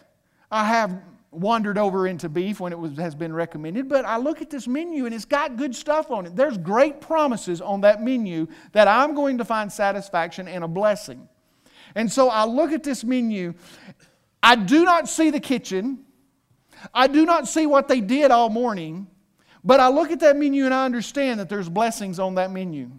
I 0.49 0.63
have 0.65 1.01
wandered 1.29 1.77
over 1.77 2.07
into 2.07 2.29
beef 2.29 2.59
when 2.59 2.71
it 2.71 2.79
was, 2.79 2.95
has 2.97 3.15
been 3.15 3.33
recommended, 3.33 3.89
but 3.89 4.05
I 4.05 4.17
look 4.17 4.41
at 4.41 4.49
this 4.49 4.67
menu 4.67 5.05
and 5.05 5.13
it's 5.13 5.25
got 5.25 5.57
good 5.57 5.75
stuff 5.75 6.11
on 6.11 6.25
it. 6.25 6.35
There's 6.35 6.57
great 6.57 7.01
promises 7.01 7.59
on 7.59 7.81
that 7.81 8.01
menu 8.01 8.47
that 8.71 8.87
I'm 8.87 9.15
going 9.15 9.39
to 9.39 9.45
find 9.45 9.71
satisfaction 9.71 10.47
and 10.47 10.63
a 10.63 10.67
blessing. 10.67 11.27
And 11.95 12.11
so 12.11 12.29
I 12.29 12.45
look 12.45 12.71
at 12.71 12.83
this 12.83 13.03
menu 13.03 13.53
I 14.43 14.55
do 14.55 14.83
not 14.83 15.07
see 15.07 15.29
the 15.29 15.39
kitchen. 15.39 15.99
I 16.93 17.07
do 17.07 17.25
not 17.25 17.47
see 17.47 17.65
what 17.65 17.87
they 17.87 18.01
did 18.01 18.29
all 18.29 18.49
morning, 18.49 19.07
but 19.63 19.79
I 19.79 19.87
look 19.87 20.11
at 20.11 20.19
that 20.19 20.35
menu 20.35 20.65
and 20.65 20.73
I 20.73 20.83
understand 20.83 21.39
that 21.39 21.47
there's 21.47 21.69
blessings 21.69 22.19
on 22.19 22.35
that 22.35 22.51
menu. 22.51 22.91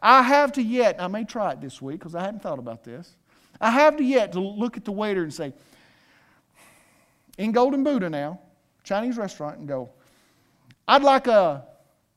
I 0.00 0.22
have 0.22 0.52
to 0.52 0.62
yet, 0.62 0.96
I 1.00 1.08
may 1.08 1.24
try 1.24 1.50
it 1.52 1.60
this 1.60 1.82
week 1.82 1.98
because 1.98 2.14
I 2.14 2.22
hadn't 2.22 2.40
thought 2.40 2.60
about 2.60 2.84
this. 2.84 3.16
I 3.60 3.70
have 3.70 3.96
to 3.96 4.04
yet 4.04 4.32
to 4.32 4.40
look 4.40 4.76
at 4.76 4.84
the 4.84 4.92
waiter 4.92 5.24
and 5.24 5.34
say, 5.34 5.52
in 7.36 7.50
Golden 7.50 7.82
Buddha 7.82 8.08
now, 8.08 8.38
Chinese 8.84 9.16
restaurant, 9.16 9.58
and 9.58 9.66
go, 9.66 9.90
I'd 10.86 11.02
like 11.02 11.26
a 11.26 11.64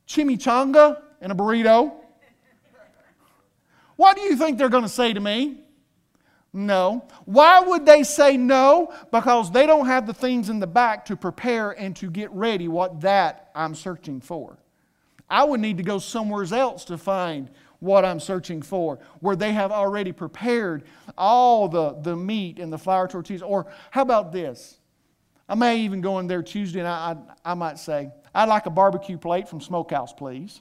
chimichanga 0.06 1.02
and 1.20 1.32
a 1.32 1.34
burrito. 1.34 1.92
What 3.96 4.16
do 4.16 4.22
you 4.22 4.36
think 4.36 4.58
they're 4.58 4.68
going 4.68 4.82
to 4.82 4.88
say 4.88 5.12
to 5.12 5.20
me? 5.20 5.63
No. 6.54 7.04
Why 7.24 7.60
would 7.60 7.84
they 7.84 8.04
say 8.04 8.36
no? 8.36 8.94
Because 9.10 9.50
they 9.50 9.66
don't 9.66 9.86
have 9.86 10.06
the 10.06 10.14
things 10.14 10.48
in 10.48 10.60
the 10.60 10.68
back 10.68 11.04
to 11.06 11.16
prepare 11.16 11.72
and 11.72 11.96
to 11.96 12.08
get 12.08 12.30
ready 12.30 12.68
what 12.68 13.00
that 13.00 13.50
I'm 13.56 13.74
searching 13.74 14.20
for. 14.20 14.56
I 15.28 15.42
would 15.42 15.58
need 15.58 15.78
to 15.78 15.82
go 15.82 15.98
somewhere 15.98 16.46
else 16.54 16.84
to 16.84 16.96
find 16.96 17.50
what 17.80 18.04
I'm 18.04 18.20
searching 18.20 18.62
for, 18.62 19.00
where 19.18 19.34
they 19.34 19.52
have 19.52 19.72
already 19.72 20.12
prepared 20.12 20.84
all 21.18 21.68
the, 21.68 21.94
the 22.00 22.14
meat 22.14 22.60
and 22.60 22.72
the 22.72 22.78
flour 22.78 23.08
tortillas. 23.08 23.42
Or 23.42 23.66
how 23.90 24.02
about 24.02 24.30
this? 24.30 24.78
I 25.48 25.56
may 25.56 25.80
even 25.80 26.00
go 26.00 26.20
in 26.20 26.28
there 26.28 26.42
Tuesday 26.42 26.78
and 26.78 26.88
I, 26.88 27.16
I, 27.44 27.50
I 27.50 27.54
might 27.54 27.80
say, 27.80 28.10
I'd 28.32 28.48
like 28.48 28.66
a 28.66 28.70
barbecue 28.70 29.18
plate 29.18 29.48
from 29.48 29.60
Smokehouse, 29.60 30.12
please. 30.12 30.60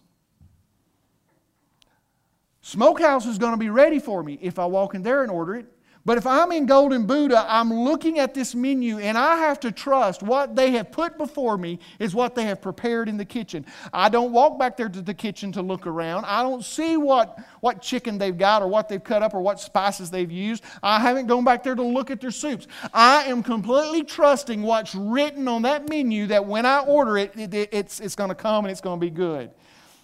Smokehouse 2.62 3.28
is 3.28 3.38
going 3.38 3.52
to 3.54 3.58
be 3.58 3.70
ready 3.70 4.00
for 4.00 4.24
me 4.24 4.40
if 4.42 4.58
I 4.58 4.66
walk 4.66 4.96
in 4.96 5.04
there 5.04 5.22
and 5.22 5.32
order 5.32 5.56
it. 5.56 5.68
But 6.06 6.18
if 6.18 6.28
I'm 6.28 6.52
in 6.52 6.66
Golden 6.66 7.06
Buddha, 7.06 7.46
I'm 7.48 7.74
looking 7.74 8.20
at 8.20 8.34
this 8.34 8.54
menu 8.54 9.00
and 9.00 9.18
I 9.18 9.38
have 9.38 9.58
to 9.62 9.72
trust 9.72 10.22
what 10.22 10.54
they 10.54 10.72
have 10.72 10.92
put 10.92 11.18
before 11.18 11.58
me 11.58 11.80
is 11.98 12.14
what 12.14 12.36
they 12.36 12.44
have 12.44 12.62
prepared 12.62 13.08
in 13.08 13.16
the 13.16 13.24
kitchen. 13.24 13.66
I 13.94 14.10
don't 14.10 14.34
walk 14.34 14.60
back 14.60 14.76
there 14.76 14.90
to 14.90 15.02
the 15.02 15.14
kitchen 15.14 15.54
to 15.54 15.62
look 15.62 15.88
around. 15.88 16.26
I 16.26 16.42
don't 16.42 16.64
see 16.64 16.98
what, 16.98 17.40
what 17.62 17.82
chicken 17.82 18.18
they've 18.18 18.38
got 18.38 18.62
or 18.62 18.68
what 18.68 18.90
they've 18.90 19.04
cut 19.04 19.24
up 19.24 19.34
or 19.34 19.40
what 19.40 19.62
spices 19.62 20.12
they've 20.12 20.30
used. 20.30 20.64
I 20.82 21.00
haven't 21.00 21.28
gone 21.28 21.46
back 21.46 21.64
there 21.64 21.76
to 21.76 21.84
look 21.84 22.12
at 22.12 22.20
their 22.20 22.32
soups. 22.32 22.68
I 22.94 23.24
am 23.24 23.42
completely 23.42 24.04
trusting 24.04 24.62
what's 24.62 24.94
written 24.94 25.48
on 25.48 25.62
that 25.62 25.88
menu 25.88 26.28
that 26.28 26.46
when 26.46 26.66
I 26.66 26.80
order 26.80 27.18
it, 27.18 27.32
it, 27.38 27.54
it 27.54 27.70
it's, 27.72 28.02
it's 28.02 28.16
going 28.16 28.30
to 28.30 28.36
come 28.36 28.66
and 28.66 28.74
it's 28.74 28.82
going 28.82 29.00
to 29.00 29.06
be 29.06 29.10
good. 29.10 29.52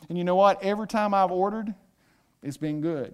And 0.07 0.17
you 0.17 0.23
know 0.23 0.37
what? 0.37 0.63
Every 0.63 0.87
time 0.87 1.13
I've 1.13 1.31
ordered, 1.31 1.73
it's 2.41 2.57
been 2.57 2.79
good. 2.79 3.13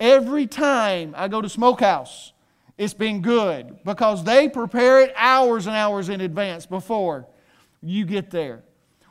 Every 0.00 0.46
time 0.46 1.14
I 1.16 1.28
go 1.28 1.42
to 1.42 1.48
Smokehouse, 1.48 2.32
it's 2.78 2.94
been 2.94 3.20
good 3.20 3.84
because 3.84 4.24
they 4.24 4.48
prepare 4.48 5.02
it 5.02 5.12
hours 5.14 5.66
and 5.66 5.76
hours 5.76 6.08
in 6.08 6.22
advance 6.22 6.64
before 6.64 7.26
you 7.82 8.06
get 8.06 8.30
there. 8.30 8.62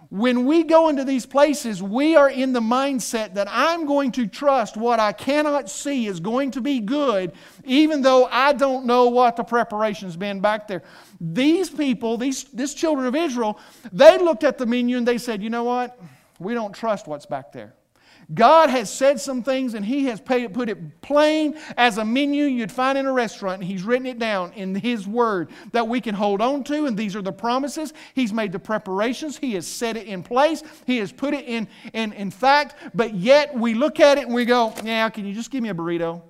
When 0.09 0.45
we 0.45 0.63
go 0.63 0.89
into 0.89 1.03
these 1.03 1.27
places, 1.27 1.83
we 1.83 2.15
are 2.15 2.31
in 2.31 2.51
the 2.51 2.59
mindset 2.59 3.35
that 3.35 3.47
I'm 3.47 3.85
going 3.85 4.11
to 4.13 4.25
trust 4.25 4.75
what 4.75 4.99
I 4.99 5.11
cannot 5.11 5.69
see 5.69 6.07
is 6.07 6.19
going 6.19 6.49
to 6.51 6.61
be 6.61 6.79
good, 6.79 7.33
even 7.63 8.01
though 8.01 8.25
I 8.25 8.53
don't 8.53 8.87
know 8.87 9.09
what 9.09 9.35
the 9.35 9.43
preparation's 9.43 10.17
been 10.17 10.39
back 10.39 10.67
there. 10.67 10.81
These 11.21 11.69
people, 11.69 12.17
these 12.17 12.45
this 12.45 12.73
children 12.73 13.05
of 13.05 13.15
Israel, 13.15 13.59
they 13.93 14.17
looked 14.17 14.43
at 14.43 14.57
the 14.57 14.65
menu 14.65 14.97
and 14.97 15.07
they 15.07 15.19
said, 15.19 15.43
you 15.43 15.51
know 15.51 15.65
what? 15.65 16.01
We 16.39 16.55
don't 16.55 16.73
trust 16.73 17.05
what's 17.05 17.27
back 17.27 17.51
there. 17.51 17.75
God 18.33 18.69
has 18.69 18.93
said 18.93 19.19
some 19.19 19.41
things 19.41 19.73
and 19.73 19.83
He 19.83 20.05
has 20.05 20.21
put 20.21 20.69
it 20.69 21.01
plain 21.01 21.57
as 21.77 21.97
a 21.97 22.05
menu 22.05 22.45
you'd 22.45 22.71
find 22.71 22.97
in 22.97 23.05
a 23.05 23.11
restaurant. 23.11 23.61
And 23.61 23.69
He's 23.69 23.83
written 23.83 24.05
it 24.05 24.19
down 24.19 24.53
in 24.53 24.75
His 24.75 25.07
Word 25.07 25.49
that 25.71 25.87
we 25.87 25.99
can 25.99 26.13
hold 26.13 26.41
on 26.41 26.63
to. 26.65 26.85
And 26.85 26.95
these 26.95 27.15
are 27.15 27.21
the 27.21 27.31
promises. 27.31 27.93
He's 28.13 28.31
made 28.31 28.51
the 28.51 28.59
preparations. 28.59 29.37
He 29.37 29.53
has 29.53 29.65
set 29.65 29.97
it 29.97 30.05
in 30.05 30.21
place. 30.21 30.63
He 30.85 30.97
has 30.97 31.11
put 31.11 31.33
it 31.33 31.45
in, 31.45 31.67
in, 31.93 32.13
in 32.13 32.29
fact. 32.29 32.75
But 32.93 33.15
yet 33.15 33.55
we 33.55 33.73
look 33.73 33.99
at 33.99 34.17
it 34.17 34.25
and 34.25 34.33
we 34.33 34.45
go, 34.45 34.73
yeah, 34.83 35.09
can 35.09 35.25
you 35.25 35.33
just 35.33 35.49
give 35.49 35.63
me 35.63 35.69
a 35.69 35.73
burrito? 35.73 36.21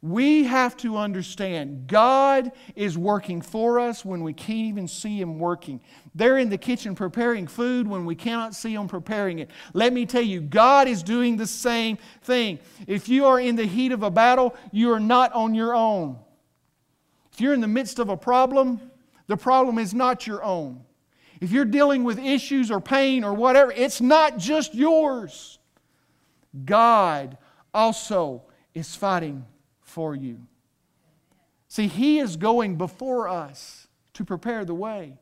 We 0.00 0.44
have 0.44 0.76
to 0.78 0.96
understand 0.96 1.88
God 1.88 2.52
is 2.76 2.96
working 2.96 3.42
for 3.42 3.80
us 3.80 4.04
when 4.04 4.22
we 4.22 4.32
can't 4.32 4.58
even 4.58 4.86
see 4.86 5.20
Him 5.20 5.40
working. 5.40 5.80
They're 6.14 6.38
in 6.38 6.50
the 6.50 6.58
kitchen 6.58 6.94
preparing 6.94 7.48
food 7.48 7.88
when 7.88 8.04
we 8.04 8.14
cannot 8.14 8.54
see 8.54 8.74
Him 8.74 8.86
preparing 8.86 9.40
it. 9.40 9.50
Let 9.72 9.92
me 9.92 10.06
tell 10.06 10.22
you, 10.22 10.40
God 10.40 10.86
is 10.86 11.02
doing 11.02 11.36
the 11.36 11.48
same 11.48 11.98
thing. 12.22 12.60
If 12.86 13.08
you 13.08 13.26
are 13.26 13.40
in 13.40 13.56
the 13.56 13.66
heat 13.66 13.90
of 13.90 14.04
a 14.04 14.10
battle, 14.10 14.54
you 14.70 14.92
are 14.92 15.00
not 15.00 15.32
on 15.32 15.52
your 15.52 15.74
own. 15.74 16.16
If 17.32 17.40
you're 17.40 17.54
in 17.54 17.60
the 17.60 17.66
midst 17.66 17.98
of 17.98 18.08
a 18.08 18.16
problem, 18.16 18.80
the 19.26 19.36
problem 19.36 19.78
is 19.78 19.94
not 19.94 20.28
your 20.28 20.44
own. 20.44 20.84
If 21.40 21.50
you're 21.50 21.64
dealing 21.64 22.04
with 22.04 22.20
issues 22.20 22.70
or 22.70 22.80
pain 22.80 23.24
or 23.24 23.34
whatever, 23.34 23.72
it's 23.72 24.00
not 24.00 24.38
just 24.38 24.74
yours. 24.74 25.58
God 26.64 27.36
also 27.74 28.42
is 28.74 28.94
fighting 28.94 29.44
for 29.88 30.14
you. 30.14 30.40
See, 31.68 31.86
He 31.86 32.18
is 32.18 32.36
going 32.36 32.76
before 32.76 33.28
us 33.28 33.88
to 34.14 34.24
prepare 34.24 34.64
the 34.64 34.74
way. 34.74 35.18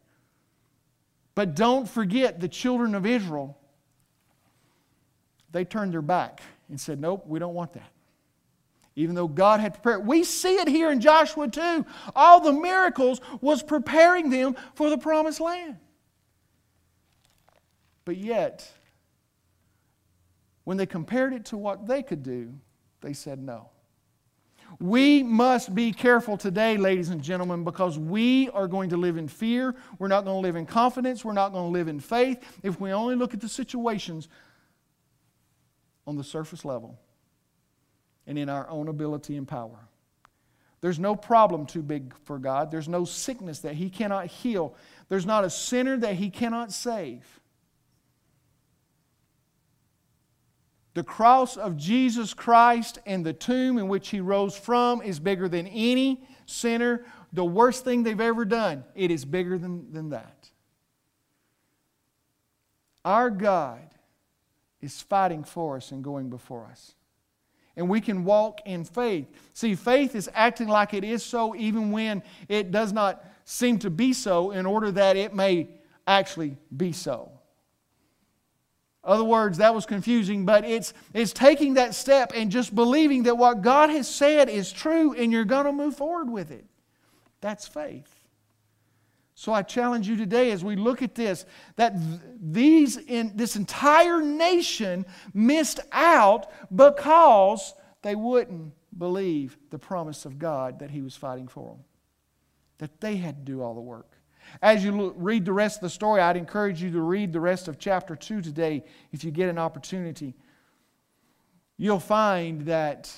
But 1.34 1.54
don't 1.54 1.88
forget 1.88 2.40
the 2.40 2.48
children 2.48 2.94
of 2.94 3.04
Israel, 3.04 3.58
they 5.52 5.64
turned 5.64 5.92
their 5.92 6.02
back 6.02 6.40
and 6.68 6.80
said, 6.80 7.00
Nope, 7.00 7.24
we 7.26 7.38
don't 7.38 7.54
want 7.54 7.74
that. 7.74 7.90
Even 8.94 9.14
though 9.14 9.28
God 9.28 9.60
had 9.60 9.74
prepared. 9.74 10.06
We 10.06 10.24
see 10.24 10.54
it 10.54 10.68
here 10.68 10.90
in 10.90 11.00
Joshua 11.00 11.48
too. 11.48 11.84
All 12.14 12.40
the 12.40 12.52
miracles 12.52 13.20
was 13.42 13.62
preparing 13.62 14.30
them 14.30 14.56
for 14.74 14.88
the 14.88 14.96
promised 14.96 15.40
land. 15.40 15.76
But 18.06 18.16
yet, 18.16 18.72
when 20.64 20.78
they 20.78 20.86
compared 20.86 21.34
it 21.34 21.44
to 21.46 21.58
what 21.58 21.86
they 21.86 22.02
could 22.02 22.22
do, 22.22 22.54
they 23.02 23.12
said 23.12 23.38
no. 23.38 23.68
We 24.78 25.22
must 25.22 25.74
be 25.74 25.92
careful 25.92 26.36
today, 26.36 26.76
ladies 26.76 27.08
and 27.08 27.22
gentlemen, 27.22 27.64
because 27.64 27.98
we 27.98 28.50
are 28.50 28.68
going 28.68 28.90
to 28.90 28.96
live 28.96 29.16
in 29.16 29.28
fear. 29.28 29.74
We're 29.98 30.08
not 30.08 30.24
going 30.24 30.36
to 30.36 30.46
live 30.46 30.56
in 30.56 30.66
confidence. 30.66 31.24
We're 31.24 31.32
not 31.32 31.52
going 31.52 31.66
to 31.66 31.72
live 31.72 31.88
in 31.88 32.00
faith 32.00 32.42
if 32.62 32.80
we 32.80 32.92
only 32.92 33.14
look 33.14 33.32
at 33.32 33.40
the 33.40 33.48
situations 33.48 34.28
on 36.06 36.16
the 36.16 36.24
surface 36.24 36.64
level 36.64 36.98
and 38.26 38.38
in 38.38 38.48
our 38.48 38.68
own 38.68 38.88
ability 38.88 39.36
and 39.36 39.48
power. 39.48 39.88
There's 40.80 40.98
no 40.98 41.16
problem 41.16 41.66
too 41.66 41.82
big 41.82 42.14
for 42.24 42.38
God. 42.38 42.70
There's 42.70 42.88
no 42.88 43.04
sickness 43.04 43.60
that 43.60 43.74
He 43.74 43.88
cannot 43.88 44.26
heal. 44.26 44.74
There's 45.08 45.26
not 45.26 45.44
a 45.44 45.50
sinner 45.50 45.96
that 45.96 46.14
He 46.16 46.28
cannot 46.30 46.70
save. 46.70 47.24
The 50.96 51.04
cross 51.04 51.58
of 51.58 51.76
Jesus 51.76 52.32
Christ 52.32 53.00
and 53.04 53.22
the 53.22 53.34
tomb 53.34 53.76
in 53.76 53.86
which 53.86 54.08
he 54.08 54.20
rose 54.20 54.56
from 54.56 55.02
is 55.02 55.20
bigger 55.20 55.46
than 55.46 55.66
any 55.66 56.26
sinner, 56.46 57.04
the 57.34 57.44
worst 57.44 57.84
thing 57.84 58.02
they've 58.02 58.18
ever 58.18 58.46
done. 58.46 58.82
It 58.94 59.10
is 59.10 59.26
bigger 59.26 59.58
than, 59.58 59.92
than 59.92 60.08
that. 60.08 60.48
Our 63.04 63.28
God 63.28 63.86
is 64.80 65.02
fighting 65.02 65.44
for 65.44 65.76
us 65.76 65.92
and 65.92 66.02
going 66.02 66.30
before 66.30 66.64
us. 66.70 66.94
And 67.76 67.90
we 67.90 68.00
can 68.00 68.24
walk 68.24 68.62
in 68.64 68.82
faith. 68.82 69.26
See, 69.52 69.74
faith 69.74 70.14
is 70.14 70.30
acting 70.32 70.66
like 70.66 70.94
it 70.94 71.04
is 71.04 71.22
so 71.22 71.54
even 71.54 71.90
when 71.90 72.22
it 72.48 72.70
does 72.70 72.94
not 72.94 73.22
seem 73.44 73.80
to 73.80 73.90
be 73.90 74.14
so, 74.14 74.50
in 74.50 74.64
order 74.64 74.90
that 74.92 75.18
it 75.18 75.34
may 75.34 75.68
actually 76.06 76.56
be 76.74 76.92
so. 76.92 77.35
Other 79.06 79.24
words, 79.24 79.58
that 79.58 79.72
was 79.72 79.86
confusing, 79.86 80.44
but 80.44 80.64
it's, 80.64 80.92
it's 81.14 81.32
taking 81.32 81.74
that 81.74 81.94
step 81.94 82.32
and 82.34 82.50
just 82.50 82.74
believing 82.74 83.22
that 83.22 83.38
what 83.38 83.62
God 83.62 83.88
has 83.88 84.12
said 84.12 84.48
is 84.48 84.72
true 84.72 85.14
and 85.14 85.30
you're 85.30 85.44
going 85.44 85.66
to 85.66 85.72
move 85.72 85.96
forward 85.96 86.28
with 86.28 86.50
it. 86.50 86.66
That's 87.40 87.68
faith. 87.68 88.12
So 89.36 89.52
I 89.52 89.62
challenge 89.62 90.08
you 90.08 90.16
today 90.16 90.50
as 90.50 90.64
we 90.64 90.74
look 90.74 91.02
at 91.02 91.14
this 91.14 91.44
that 91.76 91.94
these 92.40 92.96
in 92.96 93.32
this 93.36 93.54
entire 93.54 94.22
nation 94.22 95.04
missed 95.34 95.78
out 95.92 96.50
because 96.74 97.74
they 98.02 98.14
wouldn't 98.14 98.72
believe 98.96 99.56
the 99.70 99.78
promise 99.78 100.24
of 100.24 100.38
God 100.38 100.78
that 100.78 100.90
He 100.90 101.02
was 101.02 101.14
fighting 101.14 101.48
for 101.48 101.74
them. 101.74 101.84
That 102.78 103.00
they 103.00 103.16
had 103.16 103.44
to 103.44 103.52
do 103.52 103.62
all 103.62 103.74
the 103.74 103.80
work. 103.80 104.15
As 104.62 104.84
you 104.84 105.12
read 105.16 105.44
the 105.44 105.52
rest 105.52 105.78
of 105.78 105.82
the 105.82 105.90
story, 105.90 106.20
I'd 106.20 106.36
encourage 106.36 106.82
you 106.82 106.90
to 106.92 107.00
read 107.00 107.32
the 107.32 107.40
rest 107.40 107.68
of 107.68 107.78
chapter 107.78 108.16
2 108.16 108.40
today 108.40 108.84
if 109.12 109.24
you 109.24 109.30
get 109.30 109.48
an 109.48 109.58
opportunity. 109.58 110.34
You'll 111.76 112.00
find 112.00 112.62
that 112.62 113.12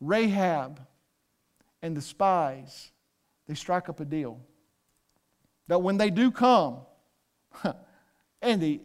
Rahab 0.00 0.80
and 1.82 1.96
the 1.96 2.02
spies, 2.02 2.90
they 3.46 3.54
strike 3.54 3.88
up 3.88 4.00
a 4.00 4.04
deal. 4.04 4.40
That 5.68 5.82
when 5.82 5.96
they 5.96 6.10
do 6.10 6.30
come, 6.30 6.80
and 8.42 8.60
the, 8.60 8.80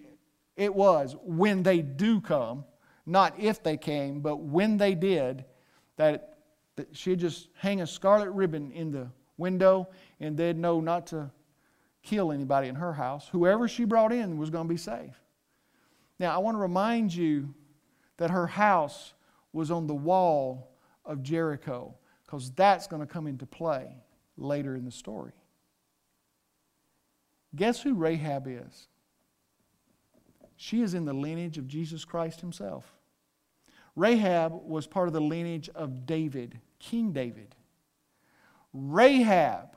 it 0.55 0.73
was 0.73 1.15
when 1.23 1.63
they 1.63 1.81
do 1.81 2.21
come, 2.21 2.65
not 3.05 3.39
if 3.39 3.61
they 3.63 3.77
came, 3.77 4.21
but 4.21 4.37
when 4.37 4.77
they 4.77 4.95
did, 4.95 5.45
that, 5.97 6.37
that 6.75 6.95
she'd 6.95 7.19
just 7.19 7.49
hang 7.55 7.81
a 7.81 7.87
scarlet 7.87 8.31
ribbon 8.31 8.71
in 8.71 8.91
the 8.91 9.09
window 9.37 9.87
and 10.19 10.37
they'd 10.37 10.57
know 10.57 10.79
not 10.79 11.07
to 11.07 11.29
kill 12.03 12.31
anybody 12.31 12.67
in 12.67 12.75
her 12.75 12.93
house. 12.93 13.27
Whoever 13.31 13.67
she 13.67 13.85
brought 13.85 14.11
in 14.11 14.37
was 14.37 14.49
going 14.49 14.67
to 14.67 14.73
be 14.73 14.77
safe. 14.77 15.19
Now, 16.19 16.35
I 16.35 16.39
want 16.39 16.55
to 16.55 16.61
remind 16.61 17.13
you 17.13 17.53
that 18.17 18.29
her 18.29 18.47
house 18.47 19.13
was 19.53 19.71
on 19.71 19.87
the 19.87 19.95
wall 19.95 20.71
of 21.05 21.23
Jericho 21.23 21.95
because 22.25 22.51
that's 22.51 22.87
going 22.87 23.01
to 23.01 23.11
come 23.11 23.27
into 23.27 23.45
play 23.45 23.95
later 24.37 24.75
in 24.75 24.85
the 24.85 24.91
story. 24.91 25.33
Guess 27.55 27.81
who 27.81 27.95
Rahab 27.95 28.47
is? 28.47 28.87
She 30.55 30.81
is 30.81 30.93
in 30.93 31.05
the 31.05 31.13
lineage 31.13 31.57
of 31.57 31.67
Jesus 31.67 32.05
Christ 32.05 32.39
himself. 32.39 32.95
Rahab 33.95 34.53
was 34.63 34.87
part 34.87 35.07
of 35.07 35.13
the 35.13 35.19
lineage 35.19 35.69
of 35.75 36.05
David, 36.05 36.59
King 36.79 37.11
David. 37.11 37.55
Rahab 38.73 39.75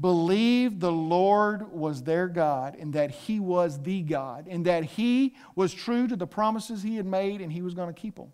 believed 0.00 0.80
the 0.80 0.92
Lord 0.92 1.72
was 1.72 2.02
their 2.02 2.28
God 2.28 2.76
and 2.78 2.92
that 2.94 3.10
He 3.10 3.40
was 3.40 3.80
the 3.82 4.02
God 4.02 4.46
and 4.48 4.64
that 4.66 4.84
He 4.84 5.34
was 5.54 5.72
true 5.72 6.06
to 6.06 6.16
the 6.16 6.26
promises 6.26 6.82
He 6.82 6.96
had 6.96 7.06
made 7.06 7.40
and 7.40 7.52
He 7.52 7.62
was 7.62 7.74
going 7.74 7.92
to 7.92 7.98
keep 7.98 8.16
them. 8.16 8.32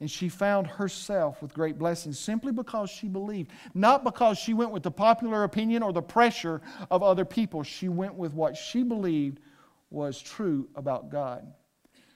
And 0.00 0.10
she 0.10 0.28
found 0.28 0.66
herself 0.66 1.40
with 1.40 1.54
great 1.54 1.78
blessings 1.78 2.18
simply 2.18 2.52
because 2.52 2.90
she 2.90 3.08
believed. 3.08 3.52
Not 3.74 4.02
because 4.02 4.38
she 4.38 4.52
went 4.52 4.72
with 4.72 4.82
the 4.82 4.90
popular 4.90 5.44
opinion 5.44 5.82
or 5.82 5.92
the 5.92 6.02
pressure 6.02 6.60
of 6.90 7.02
other 7.02 7.24
people. 7.24 7.62
She 7.62 7.88
went 7.88 8.14
with 8.14 8.34
what 8.34 8.56
she 8.56 8.82
believed 8.82 9.38
was 9.90 10.20
true 10.20 10.68
about 10.74 11.10
God. 11.10 11.46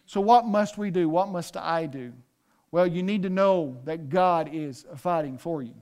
So, 0.07 0.21
what 0.21 0.45
must 0.45 0.77
we 0.77 0.91
do? 0.91 1.09
What 1.09 1.29
must 1.29 1.57
I 1.57 1.87
do? 1.87 2.13
Well, 2.71 2.87
you 2.87 3.03
need 3.03 3.23
to 3.23 3.31
know 3.31 3.79
that 3.85 4.09
God 4.09 4.51
is 4.53 4.85
fighting 4.97 5.39
for 5.39 5.63
you. 5.63 5.75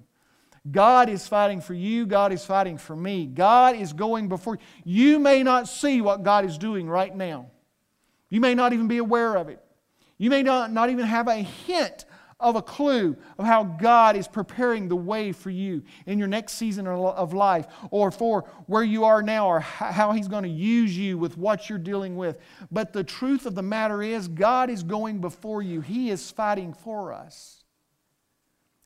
God 0.71 1.09
is 1.09 1.27
fighting 1.27 1.61
for 1.61 1.75
you. 1.75 2.07
God 2.07 2.33
is 2.33 2.45
fighting 2.45 2.79
for 2.79 2.97
me. 2.97 3.27
God 3.27 3.77
is 3.77 3.93
going 3.93 4.29
before 4.29 4.59
you. 4.85 5.11
You 5.13 5.19
may 5.19 5.43
not 5.43 5.69
see 5.69 6.01
what 6.01 6.23
God 6.23 6.45
is 6.45 6.59
doing 6.59 6.89
right 6.89 7.15
now. 7.15 7.51
You 8.31 8.41
may 8.41 8.55
not 8.55 8.73
even 8.73 8.89
be 8.89 8.99
aware 8.99 9.37
of 9.37 9.49
it. 9.49 9.63
You 10.19 10.31
may 10.31 10.43
not, 10.43 10.73
not 10.73 10.91
even 10.91 11.07
have 11.07 11.29
a 11.29 11.37
hint 11.37 12.07
of 12.39 12.57
a 12.57 12.63
clue 12.63 13.17
of 13.39 13.47
how 13.47 13.65
God 13.65 14.15
is 14.15 14.29
preparing 14.29 14.89
the 14.89 14.97
way 14.97 15.33
for 15.33 15.51
you 15.51 15.83
in 16.05 16.19
your 16.19 16.29
next 16.29 16.53
season 16.55 16.87
of 16.87 17.33
life 17.33 17.67
or 17.91 18.11
for 18.11 18.43
where 18.67 18.83
you 18.83 19.05
are 19.05 19.23
now 19.23 19.47
or 19.47 19.61
how 19.61 20.13
He's 20.13 20.29
going 20.29 20.43
to 20.43 20.49
use 20.49 20.97
you 20.97 21.17
with 21.17 21.39
what 21.39 21.71
you're 21.71 21.79
dealing 21.79 22.17
with. 22.17 22.39
But 22.71 22.93
the 22.93 23.05
truth 23.05 23.47
of 23.47 23.55
the 23.55 23.63
matter 23.63 24.03
is, 24.03 24.29
God 24.29 24.69
is 24.69 24.83
going 24.83 25.21
before 25.21 25.63
you, 25.63 25.81
He 25.81 26.11
is 26.11 26.31
fighting 26.31 26.75
for 26.75 27.13
us. 27.13 27.65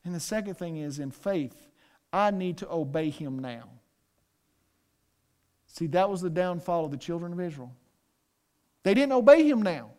And 0.03 0.15
the 0.15 0.19
second 0.19 0.55
thing 0.55 0.77
is, 0.77 0.99
in 0.99 1.11
faith, 1.11 1.70
I 2.13 2.31
need 2.31 2.57
to 2.57 2.69
obey 2.69 3.09
Him 3.09 3.39
now. 3.39 3.69
See, 5.67 5.87
that 5.87 6.09
was 6.09 6.21
the 6.21 6.29
downfall 6.29 6.85
of 6.85 6.91
the 6.91 6.97
children 6.97 7.31
of 7.31 7.39
Israel. 7.39 7.73
They 8.83 8.93
didn't 8.93 9.13
obey 9.13 9.43
Him 9.43 9.61
now. 9.61 9.91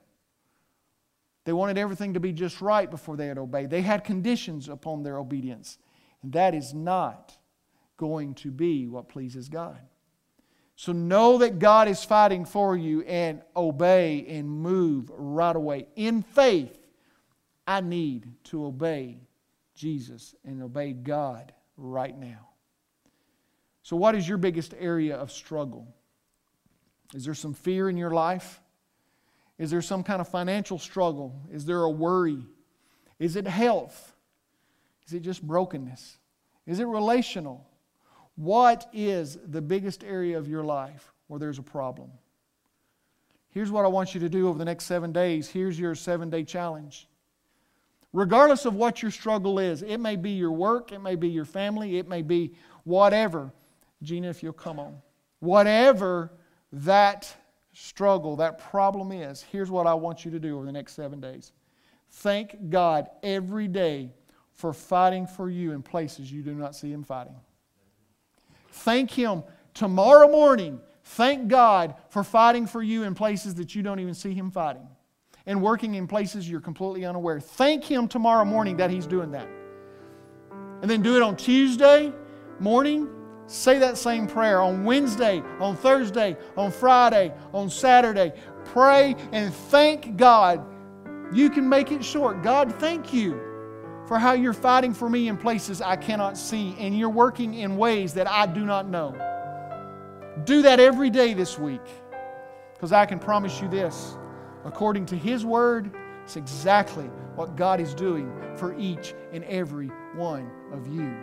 They 1.45 1.53
wanted 1.53 1.79
everything 1.79 2.15
to 2.15 2.21
be 2.21 2.33
just 2.33 2.61
right 2.61 2.91
before 2.91 3.17
they 3.17 3.27
had 3.27 3.39
obeyed. 3.39 3.71
They 3.71 3.83
had 3.83 4.05
conditions 4.05 4.69
upon 4.69 5.03
their 5.03 5.19
obedience. 5.19 5.79
And 6.23 6.33
that 6.33 6.55
is 6.55 6.73
not 6.73 7.37
going 7.97 8.35
to 8.35 8.51
be 8.51 8.87
what 8.87 9.09
pleases 9.09 9.49
God. 9.49 9.79
So 10.77 10.93
know 10.93 11.39
that 11.39 11.59
God 11.59 11.89
is 11.89 12.05
fighting 12.05 12.45
for 12.45 12.77
you 12.77 13.03
and 13.03 13.43
obey 13.57 14.25
and 14.29 14.49
move 14.49 15.11
right 15.15 15.55
away. 15.55 15.87
In 15.97 16.23
faith, 16.23 16.79
I 17.67 17.81
need 17.81 18.33
to 18.45 18.67
obey 18.67 19.19
Jesus 19.75 20.35
and 20.45 20.63
obey 20.63 20.93
God 20.93 21.53
right 21.77 22.17
now. 22.19 22.49
So, 23.83 23.97
what 23.97 24.15
is 24.15 24.29
your 24.29 24.39
biggest 24.39 24.75
area 24.79 25.17
of 25.17 25.33
struggle? 25.33 25.87
Is 27.15 27.25
there 27.25 27.35
some 27.35 27.55
fear 27.55 27.89
in 27.89 27.97
your 27.97 28.11
life? 28.11 28.61
Is 29.59 29.71
there 29.71 29.83
some 29.83 30.03
kind 30.03 30.21
of 30.21 30.29
financial 30.29 30.79
struggle? 30.79 31.41
Is 31.51 31.65
there 31.65 31.83
a 31.83 31.91
worry? 31.91 32.47
Is 33.19 33.37
it 33.37 33.47
health? 33.47 34.15
Is 35.07 35.13
it 35.13 35.21
just 35.21 35.43
brokenness? 35.43 36.17
Is 36.67 36.81
it 36.81 36.85
relational? 36.85 37.67
What 38.37 38.89
is 38.93 39.39
the 39.47 39.61
biggest 39.61 40.05
area 40.05 40.39
of 40.39 40.49
your 40.49 40.65
life 40.65 41.13
where 41.27 41.39
there's 41.39 41.59
a 41.59 41.63
problem? 41.63 42.11
Here's 43.51 43.71
what 43.71 43.85
I 43.85 43.89
want 43.89 44.15
you 44.15 44.21
to 44.21 44.29
do 44.29 44.49
over 44.49 44.59
the 44.59 44.65
next 44.65 44.85
seven 44.85 45.13
days. 45.13 45.49
Here's 45.49 45.79
your 45.79 45.95
seven 45.95 46.31
day 46.31 46.45
challenge. 46.45 47.09
Regardless 48.13 48.67
of 48.67 48.75
what 48.75 49.01
your 49.01 49.11
struggle 49.11 49.59
is, 49.59 49.83
it 49.83 49.99
may 49.99 50.17
be 50.17 50.31
your 50.31 50.53
work, 50.53 50.93
it 50.93 51.01
may 51.01 51.15
be 51.15 51.29
your 51.29 51.47
family, 51.47 51.99
it 51.99 52.09
may 52.09 52.21
be 52.21 52.53
whatever. 52.85 53.53
Gina, 54.03 54.29
if 54.29 54.43
you'll 54.43 54.53
come 54.53 54.79
on. 54.79 54.99
Whatever 55.41 56.33
that 56.73 57.35
struggle, 57.73 58.37
that 58.37 58.59
problem 58.59 59.13
is, 59.13 59.43
here's 59.51 59.71
what 59.71 59.87
I 59.87 59.95
want 59.95 60.25
you 60.25 60.31
to 60.31 60.39
do 60.39 60.57
over 60.57 60.67
the 60.67 60.73
next 60.73 60.93
seven 60.93 61.21
days. 61.21 61.53
Thank 62.11 62.69
God 62.69 63.09
every 63.23 63.67
day 63.67 64.13
for 64.53 64.75
fighting 64.75 65.27
for 65.27 65.49
you 65.49 65.73
in 65.73 65.83
places 65.83 66.31
you 66.31 66.43
do 66.43 66.55
not 66.55 66.77
see 66.77 66.93
Him 66.93 67.03
fighting. 67.03 67.35
Thank 68.71 69.11
Him 69.11 69.43
tomorrow 69.73 70.29
morning. 70.29 70.81
Thank 71.05 71.49
God 71.49 71.95
for 72.11 72.23
fighting 72.23 72.67
for 72.67 72.83
you 72.83 73.05
in 73.05 73.15
places 73.15 73.55
that 73.55 73.75
you 73.75 73.83
don't 73.83 74.01
even 74.01 74.15
see 74.15 74.35
Him 74.35 74.51
fighting 74.51 74.87
and 75.47 75.61
working 75.63 75.95
in 75.95 76.07
places 76.07 76.49
you're 76.49 76.61
completely 76.61 77.05
unaware. 77.05 77.41
Thank 77.41 77.85
Him 77.85 78.09
tomorrow 78.09 78.45
morning 78.45 78.77
that 78.79 78.91
He's 78.91 79.07
doing 79.07 79.31
that. 79.33 79.49
And 80.81 80.91
then 80.91 81.03
do 81.03 81.17
it 81.17 81.23
on 81.23 81.37
Tuesday 81.37 82.13
morning 82.59 83.09
Say 83.53 83.79
that 83.81 83.99
same 83.99 84.27
prayer 84.27 84.63
on 84.63 84.85
Wednesday, 84.85 85.43
on 85.61 85.77
Thursday, 85.77 86.39
on 86.57 86.71
Friday, 86.71 87.35
on 87.53 87.69
Saturday. 87.69 88.33
Pray 88.65 89.15
and 89.33 89.53
thank 89.53 90.17
God. 90.17 90.65
You 91.33 91.51
can 91.51 91.69
make 91.69 91.93
it 91.93 92.05
short. 92.05 92.43
God, 92.43 92.75
thank 92.77 93.13
you 93.13 93.33
for 94.07 94.19
how 94.19 94.33
you're 94.33 94.55
fighting 94.55 94.95
for 94.95 95.09
me 95.11 95.29
in 95.29 95.37
places 95.37 95.83
I 95.83 95.97
cannot 95.97 96.39
see, 96.39 96.75
and 96.79 96.99
you're 96.99 97.11
working 97.11 97.55
in 97.55 97.77
ways 97.77 98.15
that 98.15 98.27
I 98.27 98.47
do 98.47 98.65
not 98.65 98.89
know. 98.89 99.13
Do 100.45 100.63
that 100.63 100.81
every 100.81 101.11
day 101.11 101.35
this 101.35 101.59
week, 101.59 101.85
because 102.73 102.93
I 102.93 103.07
can 103.07 103.19
promise 103.19 103.61
you 103.61 103.69
this 103.69 104.17
according 104.65 105.07
to 105.07 105.17
His 105.17 105.45
Word, 105.45 105.91
it's 106.25 106.37
exactly 106.37 107.05
what 107.35 107.57
God 107.57 107.81
is 107.81 107.95
doing 107.95 108.33
for 108.57 108.79
each 108.79 109.15
and 109.33 109.45
every 109.45 109.89
one 110.15 110.51
of 110.73 110.87
you. 110.87 111.15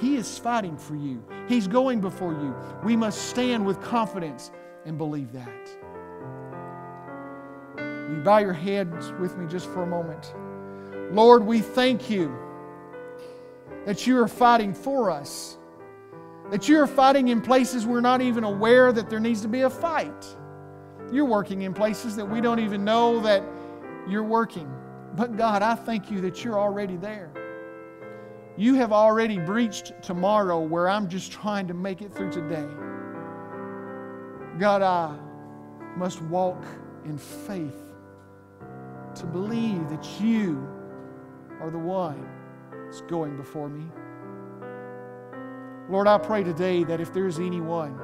He 0.00 0.16
is 0.16 0.38
fighting 0.38 0.76
for 0.76 0.96
you, 0.96 1.24
He's 1.48 1.66
going 1.66 2.00
before 2.00 2.32
you. 2.32 2.54
We 2.84 2.96
must 2.96 3.28
stand 3.28 3.64
with 3.64 3.80
confidence 3.82 4.50
and 4.84 4.96
believe 4.96 5.32
that. 5.32 5.70
You 7.78 8.22
bow 8.24 8.38
your 8.38 8.52
heads 8.52 9.12
with 9.20 9.36
me 9.36 9.46
just 9.46 9.66
for 9.66 9.82
a 9.82 9.86
moment? 9.86 10.34
Lord, 11.12 11.44
we 11.44 11.60
thank 11.60 12.10
you 12.10 12.36
that 13.86 14.06
you 14.06 14.18
are 14.18 14.28
fighting 14.28 14.74
for 14.74 15.10
us, 15.10 15.58
that 16.50 16.68
you 16.68 16.78
are 16.78 16.86
fighting 16.86 17.28
in 17.28 17.40
places 17.40 17.86
we're 17.86 18.00
not 18.00 18.20
even 18.20 18.44
aware 18.44 18.92
that 18.92 19.08
there 19.10 19.20
needs 19.20 19.40
to 19.42 19.48
be 19.48 19.62
a 19.62 19.70
fight. 19.70 20.36
You're 21.12 21.24
working 21.24 21.62
in 21.62 21.74
places 21.74 22.16
that 22.16 22.24
we 22.24 22.40
don't 22.40 22.60
even 22.60 22.84
know 22.84 23.20
that 23.20 23.42
you're 24.08 24.24
working. 24.24 24.72
But 25.16 25.36
God, 25.36 25.62
I 25.62 25.74
thank 25.74 26.10
you 26.10 26.20
that 26.20 26.44
you're 26.44 26.58
already 26.58 26.96
there. 26.96 27.32
You 28.56 28.74
have 28.74 28.92
already 28.92 29.38
breached 29.38 29.92
tomorrow 30.02 30.60
where 30.60 30.88
I'm 30.88 31.08
just 31.08 31.32
trying 31.32 31.66
to 31.68 31.74
make 31.74 32.02
it 32.02 32.12
through 32.14 32.30
today. 32.30 32.68
God, 34.58 34.82
I 34.82 35.16
must 35.96 36.20
walk 36.22 36.62
in 37.04 37.18
faith 37.18 37.80
to 39.14 39.26
believe 39.26 39.88
that 39.88 40.06
you 40.20 40.68
are 41.60 41.70
the 41.70 41.78
one 41.78 42.28
that's 42.84 43.00
going 43.02 43.36
before 43.36 43.68
me. 43.68 43.86
Lord, 45.88 46.06
I 46.06 46.18
pray 46.18 46.44
today 46.44 46.84
that 46.84 47.00
if 47.00 47.12
there's 47.12 47.38
anyone 47.38 47.98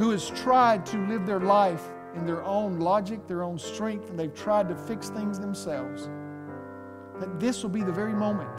who 0.00 0.10
has 0.10 0.30
tried 0.30 0.84
to 0.86 0.96
live 1.06 1.26
their 1.26 1.40
life 1.40 1.84
in 2.16 2.26
their 2.26 2.42
own 2.42 2.80
logic, 2.80 3.28
their 3.28 3.44
own 3.44 3.58
strength, 3.58 4.10
and 4.10 4.18
they've 4.18 4.34
tried 4.34 4.68
to 4.68 4.74
fix 4.74 5.10
things 5.10 5.38
themselves, 5.38 6.08
that 7.20 7.38
this 7.38 7.62
will 7.62 7.70
be 7.70 7.82
the 7.82 7.92
very 7.92 8.14
moment 8.14 8.50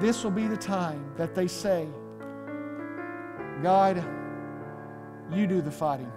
this 0.00 0.22
will 0.22 0.30
be 0.30 0.46
the 0.46 0.56
time 0.56 1.04
that 1.16 1.34
they 1.34 1.48
say, 1.48 1.88
God, 3.62 3.96
you 5.32 5.46
do 5.46 5.60
the 5.60 5.70
fighting. 5.70 6.10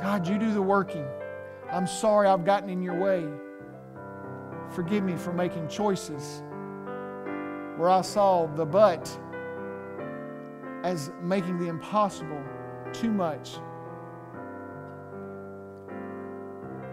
God, 0.00 0.28
you 0.28 0.38
do 0.38 0.52
the 0.52 0.62
working. 0.62 1.06
I'm 1.70 1.86
sorry 1.86 2.28
I've 2.28 2.44
gotten 2.44 2.70
in 2.70 2.82
your 2.82 2.98
way. 2.98 3.26
Forgive 4.70 5.02
me 5.02 5.16
for 5.16 5.32
making 5.32 5.66
choices 5.68 6.42
where 7.76 7.90
I 7.90 8.02
saw 8.02 8.46
the 8.46 8.64
but 8.64 9.18
as 10.84 11.10
making 11.20 11.58
the 11.58 11.66
impossible 11.66 12.42
too 12.92 13.12
much. 13.12 13.58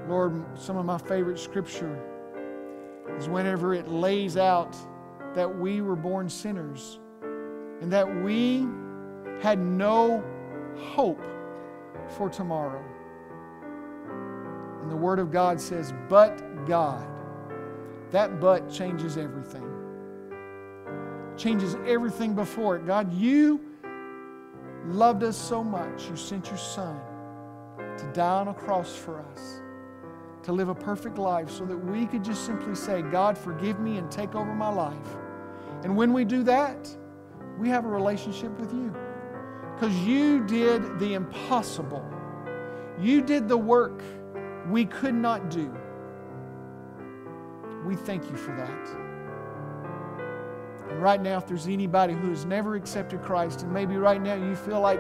Lord, 0.07 0.43
some 0.57 0.77
of 0.77 0.85
my 0.85 0.97
favorite 0.97 1.37
scripture 1.37 1.99
is 3.17 3.27
whenever 3.27 3.73
it 3.73 3.89
lays 3.89 4.37
out 4.37 4.75
that 5.35 5.59
we 5.59 5.81
were 5.81 5.95
born 5.95 6.29
sinners 6.29 6.99
and 7.81 7.91
that 7.91 8.07
we 8.23 8.65
had 9.41 9.59
no 9.59 10.23
hope 10.77 11.21
for 12.17 12.29
tomorrow. 12.29 12.83
And 14.81 14.89
the 14.89 14.95
Word 14.95 15.19
of 15.19 15.31
God 15.31 15.59
says, 15.59 15.93
but 16.07 16.65
God. 16.65 17.05
That 18.11 18.39
but 18.39 18.71
changes 18.71 19.17
everything. 19.17 19.69
Changes 21.35 21.75
everything 21.85 22.33
before 22.33 22.77
it. 22.77 22.87
God, 22.87 23.13
you 23.13 23.59
loved 24.85 25.23
us 25.23 25.37
so 25.37 25.63
much, 25.63 26.09
you 26.09 26.15
sent 26.15 26.47
your 26.47 26.57
Son 26.57 26.99
to 27.97 28.11
die 28.13 28.39
on 28.39 28.47
a 28.49 28.53
cross 28.53 28.95
for 28.95 29.19
us 29.19 29.61
to 30.47 30.53
live 30.53 30.69
a 30.69 30.75
perfect 30.75 31.17
life 31.17 31.49
so 31.49 31.65
that 31.65 31.75
we 31.75 32.05
could 32.05 32.23
just 32.23 32.45
simply 32.45 32.73
say, 32.73 33.01
God, 33.01 33.37
forgive 33.37 33.81
me 33.81 33.97
and 33.97 34.09
take 34.09 34.33
over 34.33 34.55
my 34.55 34.69
life. 34.69 35.17
And 35.83 35.97
when 35.97 36.13
we 36.13 36.23
do 36.23 36.41
that, 36.43 36.89
we 37.59 37.67
have 37.67 37.83
a 37.83 37.89
relationship 37.89 38.57
with 38.57 38.71
you. 38.71 38.95
Because 39.73 39.93
you 39.99 40.45
did 40.45 40.99
the 40.99 41.15
impossible. 41.15 42.09
You 42.97 43.21
did 43.21 43.49
the 43.49 43.57
work 43.57 44.01
we 44.69 44.85
could 44.85 45.15
not 45.15 45.49
do. 45.49 45.69
We 47.85 47.97
thank 47.97 48.23
you 48.29 48.37
for 48.37 48.55
that. 48.55 49.06
And 50.97 51.03
right 51.03 51.21
now, 51.21 51.37
if 51.37 51.45
there's 51.45 51.67
anybody 51.67 52.15
who 52.15 52.31
has 52.31 52.43
never 52.43 52.73
accepted 52.73 53.21
Christ, 53.21 53.61
and 53.61 53.71
maybe 53.71 53.97
right 53.97 54.19
now 54.19 54.33
you 54.33 54.55
feel 54.55 54.81
like 54.81 54.99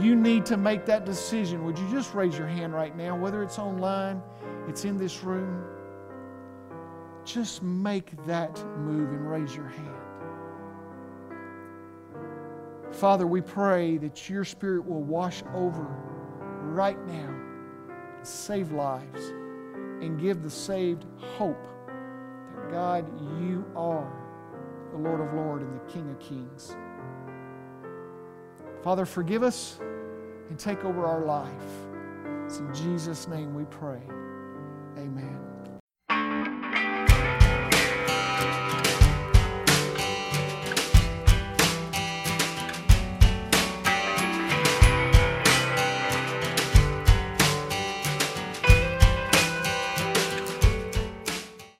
you 0.00 0.16
need 0.16 0.44
to 0.46 0.56
make 0.56 0.84
that 0.86 1.04
decision, 1.04 1.64
would 1.64 1.78
you 1.78 1.88
just 1.92 2.12
raise 2.12 2.36
your 2.36 2.48
hand 2.48 2.74
right 2.74 2.96
now, 2.96 3.16
whether 3.16 3.40
it's 3.44 3.60
online, 3.60 4.20
it's 4.66 4.84
in 4.84 4.96
this 4.96 5.22
room? 5.22 5.62
Just 7.24 7.62
make 7.62 8.10
that 8.26 8.60
move 8.78 9.10
and 9.10 9.30
raise 9.30 9.54
your 9.54 9.68
hand. 9.68 9.94
Father, 12.90 13.28
we 13.28 13.40
pray 13.40 13.96
that 13.98 14.28
your 14.28 14.44
Spirit 14.44 14.84
will 14.84 15.04
wash 15.04 15.44
over 15.54 15.86
right 16.62 16.98
now, 17.06 17.32
save 18.22 18.72
lives, 18.72 19.28
and 20.02 20.18
give 20.20 20.42
the 20.42 20.50
saved 20.50 21.06
hope 21.38 21.64
that 22.56 22.70
God, 22.72 23.06
you 23.40 23.64
are 23.76 24.19
the 24.92 24.98
Lord 24.98 25.20
of 25.20 25.32
Lords 25.34 25.64
and 25.64 25.74
the 25.74 25.92
King 25.92 26.10
of 26.10 26.18
Kings. 26.18 26.76
Father, 28.82 29.04
forgive 29.04 29.42
us 29.42 29.78
and 30.48 30.58
take 30.58 30.84
over 30.84 31.04
our 31.06 31.24
life. 31.24 31.50
It's 32.46 32.58
in 32.58 32.74
Jesus' 32.74 33.28
name 33.28 33.54
we 33.54 33.64
pray. 33.64 34.00
Amen. 34.98 35.39